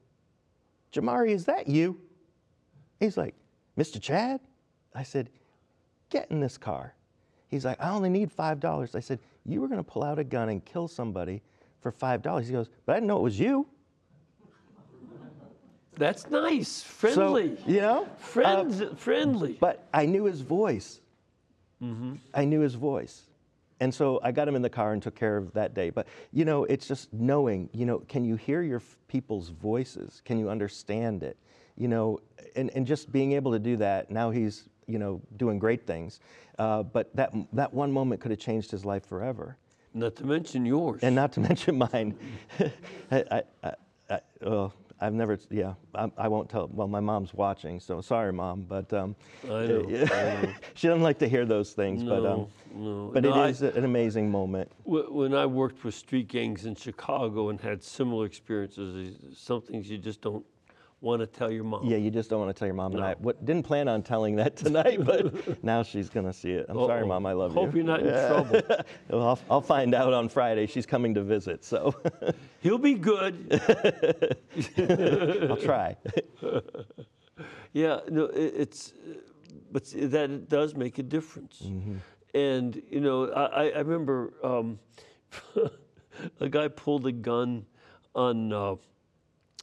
jamari 0.93 1.31
is 1.31 1.45
that 1.47 1.67
you? 1.67 2.01
He's 3.01 3.17
like 3.17 3.35
mr 3.77 4.01
chad? 4.01 4.41
I 4.95 5.03
said 5.03 5.31
get 6.11 6.31
in 6.31 6.39
this 6.39 6.57
car. 6.57 6.95
He's 7.49 7.65
like 7.65 7.81
i 7.81 7.91
only 7.91 8.11
need 8.11 8.31
five 8.31 8.61
dollars. 8.61 8.95
I 8.95 9.01
said 9.01 9.19
you 9.45 9.61
were 9.61 9.69
going 9.69 9.83
to 9.85 9.91
pull 9.91 10.05
out 10.05 10.19
a 10.19 10.25
gun 10.25 10.49
and 10.51 10.65
kill 10.65 10.87
somebody 10.87 11.43
for 11.81 11.91
five 11.91 12.23
dollars. 12.23 12.47
He 12.47 12.53
goes 12.53 12.69
but 12.87 12.93
i 12.93 12.97
didn't 12.97 13.09
know 13.09 13.19
it 13.19 13.23
was 13.23 13.41
you 13.41 13.67
That's 15.97 16.29
nice. 16.31 16.83
Friendly. 16.83 17.57
so 17.57 17.63
you 17.67 17.81
know 17.81 18.09
Friends, 18.19 18.83
friendly. 18.97 19.57
But 19.61 19.87
I 19.93 20.07
knew 20.07 20.25
his 20.25 20.41
voice. 20.41 21.01
Mm-hmm. 21.83 22.15
I 22.33 22.45
knew 22.45 22.61
his 22.61 22.75
voice. 22.75 23.23
And 23.81 23.93
so 23.95 24.21
I 24.23 24.33
got 24.33 24.49
him 24.49 24.57
in 24.57 24.63
the 24.63 24.71
car 24.71 24.93
and 24.93 25.03
took 25.03 25.15
care 25.17 25.37
of 25.37 25.53
that 25.55 25.75
day. 25.75 25.91
But, 25.91 26.07
you 26.33 26.45
know, 26.45 26.65
it's 26.65 26.87
just 26.87 27.13
knowing, 27.13 27.69
you 27.73 27.87
know, 27.87 27.99
can 28.09 28.25
you 28.25 28.37
hear 28.37 28.63
your 28.63 28.79
f- 28.79 28.97
people's 29.09 29.49
voices? 29.49 30.23
Can 30.25 30.39
you 30.39 30.49
understand 30.49 31.23
it? 31.23 31.37
You 31.77 31.89
know, 31.89 32.21
and, 32.55 32.71
and 32.71 32.87
just 32.87 33.11
being 33.11 33.33
able 33.33 33.53
to 33.53 33.59
do 33.59 33.77
that, 33.79 34.11
now 34.11 34.31
he's, 34.31 34.69
you 34.87 34.99
know, 34.99 35.21
doing 35.37 35.59
great 35.59 35.87
things. 35.87 36.21
Uh, 36.59 36.85
but 36.85 37.15
that, 37.17 37.35
that 37.53 37.75
one 37.75 37.91
moment 37.91 38.21
could 38.21 38.31
have 38.31 38.41
changed 38.41 38.71
his 38.71 38.85
life 38.85 39.05
forever. 39.07 39.57
Not 39.93 40.17
to 40.17 40.25
mention 40.25 40.65
yours. 40.65 41.01
And 41.03 41.15
not 41.15 41.33
to 41.33 41.41
mention 41.49 41.77
mine. 41.77 42.17
I, 43.11 43.43
I, 43.63 43.73
I, 44.09 44.21
I've 45.01 45.13
never, 45.13 45.39
yeah, 45.51 45.75
I, 45.95 46.11
I 46.17 46.29
won't 46.29 46.49
tell. 46.49 46.69
Well, 46.73 46.89
my 46.89 47.01
mom's 47.01 47.35
watching, 47.35 47.81
so 47.81 48.01
sorry, 48.01 48.33
mom. 48.33 48.63
But 48.69 48.93
um, 48.93 49.17
I 49.45 49.67
know, 49.67 49.89
I 50.13 50.55
she 50.75 50.87
doesn't 50.87 51.03
like 51.03 51.19
to 51.19 51.29
hear 51.29 51.45
those 51.45 51.73
things. 51.73 52.03
but 52.03 52.25
um, 52.25 52.47
no. 52.75 53.11
but 53.13 53.23
No, 53.25 53.33
I- 53.33 53.49
it 53.49 53.51
is 53.51 53.63
an 53.63 53.85
amazing 53.85 54.31
moment. 54.31 54.71
Wh- 54.85 55.11
When 55.13 55.35
I 55.35 55.47
worked 55.47 55.85
with 55.85 55.95
street 55.95 56.29
gangs 56.29 56.65
in 56.65 56.75
Chicago 56.77 57.49
and 57.51 57.61
had 57.61 57.83
similar 57.83 58.25
experiences, 58.25 59.17
some 59.37 59.61
things 59.63 59.91
you 59.91 59.99
just 59.99 60.21
don't 60.23 60.45
want 61.05 61.21
to 61.21 61.27
tell 61.27 61.51
your 61.51 61.65
mom. 61.65 61.85
Yeah, 61.85 61.99
you 61.99 62.11
just 62.11 62.31
don't 62.31 62.41
want 62.41 62.55
to 62.55 62.59
tell 62.59 62.67
your 62.67 62.75
mom. 62.75 62.95
And 62.95 63.05
I 63.05 63.15
what, 63.19 63.45
didn't 63.45 63.65
plan 63.65 63.87
on 63.87 64.03
telling 64.03 64.37
that 64.37 64.57
tonight, 64.65 65.05
but 65.05 65.63
now 65.65 65.83
she's 65.83 66.09
gonna 66.09 66.33
see 66.33 66.53
it. 66.53 66.67
I'm 66.69 66.77
sorry, 66.77 67.03
Uh-oh. 67.03 67.07
mom. 67.09 67.27
I 67.27 67.33
love 67.33 67.53
Hope 67.53 67.61
you. 67.61 67.67
Hope 67.67 67.75
you're 67.77 67.85
not 67.85 68.01
in 68.01 68.61
trouble. 68.61 68.85
I'll, 69.13 69.39
I'll 69.51 69.61
find 69.61 69.95
out 69.95 70.13
on 70.13 70.29
Friday. 70.29 70.67
She's 70.67 70.87
coming 70.87 71.15
to 71.15 71.23
visit, 71.23 71.65
so 71.65 71.95
He'll 72.61 72.79
be 72.79 72.95
good. 72.95 73.61
I'll 75.51 75.57
try. 75.59 75.97
Yeah, 77.73 78.01
no, 78.09 78.25
it, 78.27 78.55
it's, 78.57 78.93
but 79.73 79.85
that 79.87 80.31
it 80.31 80.49
does 80.49 80.75
make 80.77 80.99
a 80.99 81.03
difference. 81.03 81.61
Mm-hmm. 81.65 81.97
And 82.35 82.83
you 82.89 83.01
know, 83.01 83.31
I, 83.33 83.45
I- 83.65 83.71
I 83.71 83.79
remember 83.79 84.33
um, 84.43 84.79
a 86.41 86.49
guy 86.49 86.69
pulled 86.69 87.07
a 87.07 87.13
gun 87.13 87.67
on 88.15 88.53
uh, 88.53 88.77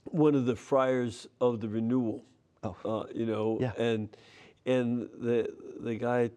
one 0.05 0.35
of 0.35 0.45
the 0.45 0.55
friars 0.55 1.27
of 1.39 1.59
the 1.61 1.69
renewal. 1.69 2.23
Oh. 2.63 2.75
Uh, 2.85 3.05
you 3.13 3.25
know, 3.25 3.57
Yeah. 3.59 3.73
and 3.77 4.09
and 4.65 5.09
the 5.19 5.51
the 5.79 5.95
guy 5.95 6.29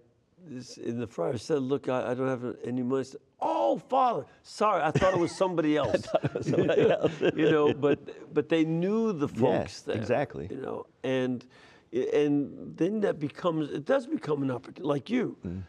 is- 0.51 0.79
in 0.79 0.99
the 0.99 1.07
friar 1.07 1.37
said, 1.39 1.61
"Look, 1.62 1.89
I, 1.89 2.11
I 2.11 2.15
don't 2.15 2.29
have 2.29 2.57
any 2.65 2.83
money." 2.83 3.05
Said, 3.05 3.21
oh, 3.41 3.77
Father, 3.79 4.25
sorry, 4.43 4.83
I 4.83 4.91
thought 4.91 5.12
it 5.15 5.19
was 5.21 5.33
somebody 5.37 5.77
else. 5.83 6.07
Somebody 6.41 6.91
else. 6.99 7.12
you 7.37 7.51
know, 7.51 7.75
but 7.75 7.99
but 8.35 8.49
they 8.49 8.65
knew 8.65 9.12
the 9.12 9.29
folks 9.29 9.43
Yes, 9.43 9.81
there. 9.83 9.97
exactly. 9.97 10.49
You 10.51 10.61
know, 10.61 10.87
and 11.03 11.45
and 11.93 12.75
then 12.77 13.01
that 13.01 13.19
becomes 13.19 13.71
it 13.71 13.85
does 13.85 14.07
become 14.07 14.43
an 14.43 14.51
opportunity. 14.51 14.83
Like 14.95 15.11
you, 15.11 15.37
Mm. 15.47 15.62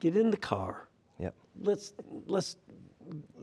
get 0.00 0.16
in 0.16 0.30
the 0.30 0.36
car. 0.36 0.88
Yep. 1.18 1.34
Let's 1.62 1.94
let's 2.26 2.56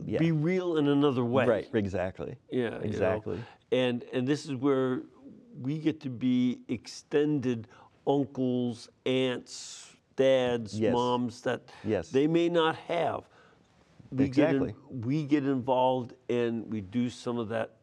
Yeah. 0.09 0.19
be 0.19 0.31
real 0.31 0.77
in 0.77 0.87
another 0.87 1.23
way. 1.23 1.45
Right. 1.45 1.67
Exactly. 1.73 2.35
Yeah. 2.51 2.63
you 2.63 2.69
know. 2.71 2.77
Exactly. 2.77 3.39
And 3.71 4.03
and 4.13 4.27
this 4.27 4.45
is 4.45 4.55
where 4.55 5.03
we 5.61 5.77
get 5.79 5.99
to 6.01 6.09
be 6.09 6.59
extended 6.67 7.67
uncles, 8.07 8.89
aunts, 9.05 9.95
dads, 10.15 10.79
Yes. 10.79 10.93
moms 10.93 11.41
that 11.41 11.61
Yes. 11.83 12.09
they 12.09 12.27
may 12.27 12.49
not 12.49 12.75
have. 12.75 13.23
We 14.11 14.25
Exactly. 14.25 14.69
Get 14.73 14.75
in, 14.91 15.01
we 15.01 15.23
get 15.23 15.45
involved 15.45 16.13
and 16.29 16.65
we 16.71 16.81
do 16.81 17.09
some 17.09 17.37
of 17.37 17.49
that 17.49 17.75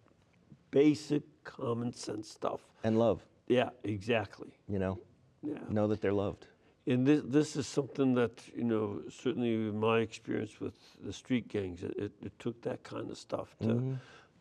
basic 0.70 1.22
common 1.44 1.92
sense 1.92 2.28
stuff. 2.28 2.60
And 2.82 2.98
love. 2.98 3.24
Yeah, 3.46 3.70
exactly. 3.84 4.50
You 4.68 4.78
know, 4.80 4.98
Yeah. 5.42 5.58
know 5.68 5.86
that 5.86 6.00
they're 6.00 6.12
loved. 6.12 6.48
And 6.86 7.06
this, 7.06 7.22
this 7.24 7.56
is 7.56 7.66
something 7.66 8.14
that, 8.14 8.42
you 8.54 8.62
know, 8.64 9.02
certainly 9.10 9.54
in 9.54 9.78
my 9.80 9.98
experience 9.98 10.60
with 10.60 10.74
the 11.04 11.12
street 11.12 11.48
gangs, 11.48 11.82
it, 11.82 11.94
it, 11.98 12.12
it 12.22 12.38
took 12.38 12.62
that 12.62 12.82
kind 12.84 13.10
of 13.10 13.18
stuff 13.18 13.56
to 13.62 13.66
Mm-hmm. 13.66 13.94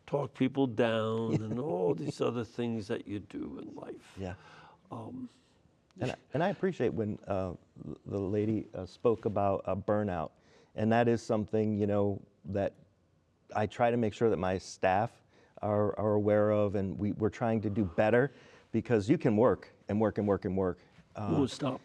talk 0.06 0.32
people 0.34 0.66
down 0.68 1.34
and 1.42 1.58
all 1.58 1.94
these 1.94 2.20
other 2.20 2.44
things 2.44 2.86
that 2.88 3.08
you 3.08 3.18
do 3.18 3.58
in 3.60 3.74
life. 3.74 4.12
Yeah. 4.16 4.34
Um, 4.92 5.28
And 6.00 6.12
I, 6.12 6.14
and 6.34 6.44
I 6.44 6.50
appreciate 6.50 6.94
when 6.94 7.18
uh, 7.26 7.52
the 8.06 8.18
lady 8.20 8.68
uh, 8.74 8.86
spoke 8.86 9.24
about 9.24 9.64
uh, 9.66 9.74
burnout, 9.74 10.30
and 10.76 10.92
that 10.92 11.08
is 11.08 11.22
something 11.22 11.76
you 11.76 11.86
know 11.88 12.20
that 12.52 12.74
I 13.56 13.66
try 13.66 13.90
to 13.90 13.96
make 13.96 14.12
sure 14.14 14.30
that 14.30 14.36
my 14.38 14.58
staff 14.58 15.10
are, 15.62 15.98
are 15.98 16.12
aware 16.14 16.50
of, 16.52 16.74
and 16.76 16.96
we, 16.98 17.12
we're 17.12 17.30
trying 17.30 17.60
to 17.62 17.70
do 17.70 17.84
better 17.96 18.30
because 18.72 19.08
you 19.08 19.18
can 19.18 19.36
work 19.36 19.72
and 19.88 20.00
work 20.00 20.18
and 20.18 20.28
work 20.28 20.44
and 20.44 20.56
work. 20.56 20.78
Uh. 21.16 21.30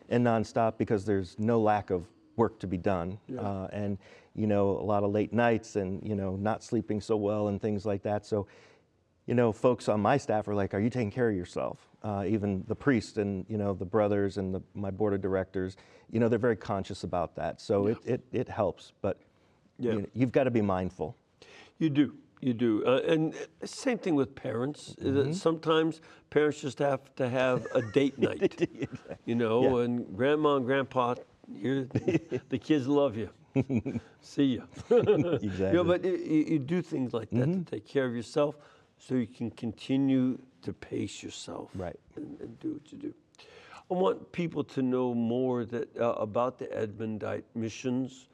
And 0.09 0.25
nonstop 0.25 0.77
because 0.77 1.05
there's 1.05 1.37
no 1.39 1.59
lack 1.59 1.89
of 1.89 2.05
work 2.35 2.59
to 2.59 2.67
be 2.67 2.77
done, 2.77 3.17
uh, 3.37 3.67
and 3.71 3.97
you 4.35 4.47
know 4.47 4.71
a 4.71 4.85
lot 4.85 5.03
of 5.03 5.11
late 5.11 5.31
nights 5.33 5.75
and 5.75 6.05
you 6.07 6.15
know 6.15 6.35
not 6.35 6.63
sleeping 6.63 7.01
so 7.01 7.15
well 7.17 7.47
and 7.47 7.61
things 7.61 7.85
like 7.85 8.03
that. 8.03 8.25
So 8.25 8.47
you 9.27 9.35
know, 9.35 9.51
folks 9.51 9.87
on 9.87 10.01
my 10.01 10.17
staff 10.17 10.47
are 10.47 10.55
like, 10.55 10.73
"Are 10.73 10.79
you 10.79 10.89
taking 10.89 11.11
care 11.11 11.29
of 11.29 11.35
yourself?" 11.35 11.87
Uh, 12.03 12.25
even 12.27 12.63
the 12.67 12.75
priest 12.75 13.17
and 13.17 13.45
you 13.47 13.57
know 13.57 13.73
the 13.73 13.85
brothers 13.85 14.37
and 14.37 14.53
the, 14.53 14.61
my 14.73 14.89
board 14.91 15.13
of 15.13 15.21
directors, 15.21 15.77
you 16.09 16.19
know, 16.19 16.27
they're 16.27 16.39
very 16.39 16.55
conscious 16.57 17.03
about 17.03 17.35
that. 17.35 17.61
So 17.61 17.87
it, 17.87 17.97
it 18.05 18.21
it 18.31 18.49
helps, 18.49 18.93
but 19.01 19.19
Yeah. 19.77 19.93
you 20.13 20.21
have 20.21 20.31
got 20.31 20.45
to 20.45 20.51
be 20.51 20.61
mindful. 20.61 21.15
You 21.77 21.89
do. 21.89 22.13
You 22.41 22.53
do. 22.53 22.83
Uh, 22.85 23.01
and 23.07 23.33
uh, 23.33 23.65
same 23.65 23.97
thing 23.97 24.15
with 24.15 24.33
parents. 24.35 24.95
Uh, 24.99 25.03
Mm-hmm. 25.05 25.33
Sometimes 25.33 26.01
parents 26.29 26.61
just 26.61 26.79
have 26.79 26.99
to 27.15 27.29
have 27.29 27.67
a 27.75 27.81
date 27.81 28.17
night. 28.29 28.67
You 29.25 29.35
know, 29.35 29.77
Yeah. 29.77 29.83
and 29.85 30.15
grandma 30.17 30.55
and 30.55 30.65
grandpa, 30.65 31.15
you're, 31.47 31.85
the 32.49 32.57
kids 32.57 32.87
love 32.87 33.15
you. 33.15 33.29
See 34.21 34.45
you. 34.55 34.63
You 34.89 35.03
know, 35.03 35.39
Exactly. 35.41 35.83
but 35.83 36.03
you, 36.03 36.15
you 36.17 36.43
you 36.53 36.59
do 36.59 36.81
things 36.81 37.13
like 37.13 37.29
that 37.31 37.47
Mm-hmm. 37.49 37.63
to 37.63 37.71
take 37.71 37.85
care 37.87 38.05
of 38.07 38.15
yourself 38.15 38.55
so 38.97 39.15
you 39.15 39.27
can 39.27 39.51
continue 39.51 40.37
to 40.61 40.73
pace 40.73 41.21
yourself 41.23 41.69
Right. 41.75 41.99
and, 42.15 42.39
and 42.41 42.59
do 42.59 42.73
what 42.73 42.91
you 42.91 42.97
do. 42.97 43.13
I 43.91 43.93
want 43.93 44.31
people 44.31 44.63
to 44.75 44.81
know 44.81 45.13
more 45.13 45.65
that, 45.65 45.87
uh, 45.97 46.13
about 46.27 46.57
the 46.57 46.67
Edmundite 46.67 47.43
missions, 47.55 48.27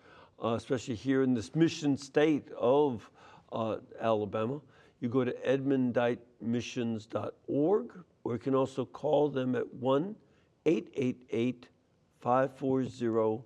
uh, 0.43 0.53
especially 0.55 0.95
here 0.95 1.23
in 1.23 1.33
this 1.33 1.55
mission 1.55 1.97
state 1.97 2.47
of 2.57 3.09
uh, 3.51 3.77
Alabama. 3.99 4.61
You 4.99 5.09
go 5.09 5.23
to 5.23 5.31
edmunditemissions.org, 5.31 7.91
or 8.23 8.33
you 8.33 8.39
can 8.39 8.55
also 8.55 8.85
call 8.85 9.29
them 9.29 9.55
at 9.55 9.71
1 9.75 10.15
888 10.65 11.67
540 12.19 13.43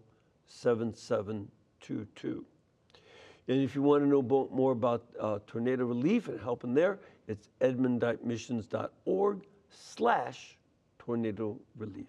7722. 0.47 2.45
And 3.47 3.61
if 3.61 3.75
you 3.75 3.81
want 3.81 4.03
to 4.03 4.07
know 4.07 4.21
more 4.51 4.71
about 4.71 5.03
uh, 5.19 5.39
tornado 5.47 5.85
relief 5.85 6.27
and 6.27 6.39
helping 6.39 6.73
there, 6.73 6.99
it's 7.27 7.49
edmunditemissions.org 7.59 9.41
slash 9.69 10.57
tornado 10.99 11.59
relief. 11.77 12.07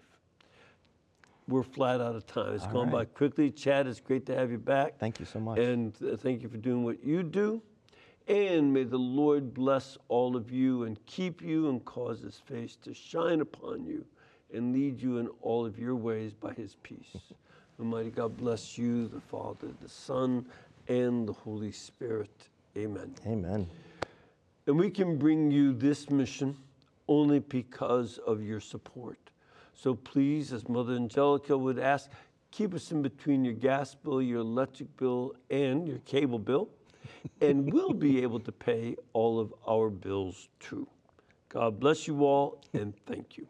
We're 1.47 1.63
flat 1.63 1.99
out 1.99 2.15
of 2.15 2.25
time. 2.25 2.55
It's 2.55 2.63
All 2.65 2.71
gone 2.71 2.89
by 2.89 3.05
quickly. 3.05 3.51
Chad, 3.51 3.87
it's 3.87 3.99
great 3.99 4.25
to 4.27 4.35
have 4.35 4.51
you 4.51 4.57
back. 4.57 4.97
Thank 4.97 5.19
you 5.19 5.25
so 5.25 5.39
much. 5.39 5.59
And 5.59 5.93
uh, 6.01 6.15
thank 6.15 6.41
you 6.41 6.49
for 6.49 6.57
doing 6.57 6.83
what 6.83 7.03
you 7.03 7.23
do. 7.23 7.61
And 8.27 8.73
may 8.73 8.83
the 8.83 8.97
Lord 8.97 9.53
bless 9.53 9.97
all 10.07 10.35
of 10.35 10.51
you 10.51 10.83
and 10.83 11.03
keep 11.05 11.41
you 11.41 11.69
and 11.69 11.83
cause 11.83 12.21
his 12.21 12.39
face 12.39 12.77
to 12.83 12.93
shine 12.93 13.41
upon 13.41 13.85
you 13.85 14.05
and 14.53 14.71
lead 14.71 15.01
you 15.01 15.17
in 15.17 15.27
all 15.41 15.65
of 15.65 15.77
your 15.77 15.95
ways 15.95 16.33
by 16.33 16.53
his 16.53 16.75
peace. 16.83 17.17
Almighty 17.79 18.11
God 18.11 18.37
bless 18.37 18.77
you, 18.77 19.07
the 19.07 19.19
Father, 19.19 19.67
the 19.81 19.89
Son, 19.89 20.45
and 20.87 21.27
the 21.27 21.33
Holy 21.33 21.71
Spirit. 21.71 22.47
Amen. 22.77 23.13
Amen. 23.27 23.67
And 24.67 24.79
we 24.79 24.89
can 24.89 25.17
bring 25.17 25.51
you 25.51 25.73
this 25.73 26.09
mission 26.09 26.55
only 27.07 27.39
because 27.39 28.19
of 28.19 28.41
your 28.41 28.61
support. 28.61 29.17
So 29.73 29.95
please, 29.95 30.53
as 30.53 30.69
Mother 30.69 30.93
Angelica 30.93 31.57
would 31.57 31.79
ask, 31.79 32.09
keep 32.51 32.73
us 32.73 32.91
in 32.91 33.01
between 33.01 33.43
your 33.43 33.55
gas 33.55 33.95
bill, 33.95 34.21
your 34.21 34.39
electric 34.39 34.95
bill, 34.95 35.35
and 35.49 35.87
your 35.87 35.97
cable 35.99 36.39
bill, 36.39 36.69
and 37.41 37.71
we'll 37.73 37.93
be 37.93 38.21
able 38.21 38.39
to 38.41 38.51
pay 38.51 38.95
all 39.13 39.39
of 39.39 39.53
our 39.67 39.89
bills 39.89 40.49
too. 40.59 40.87
God 41.49 41.79
bless 41.79 42.07
you 42.07 42.25
all, 42.25 42.61
and 42.73 42.93
thank 43.05 43.37
you. 43.37 43.47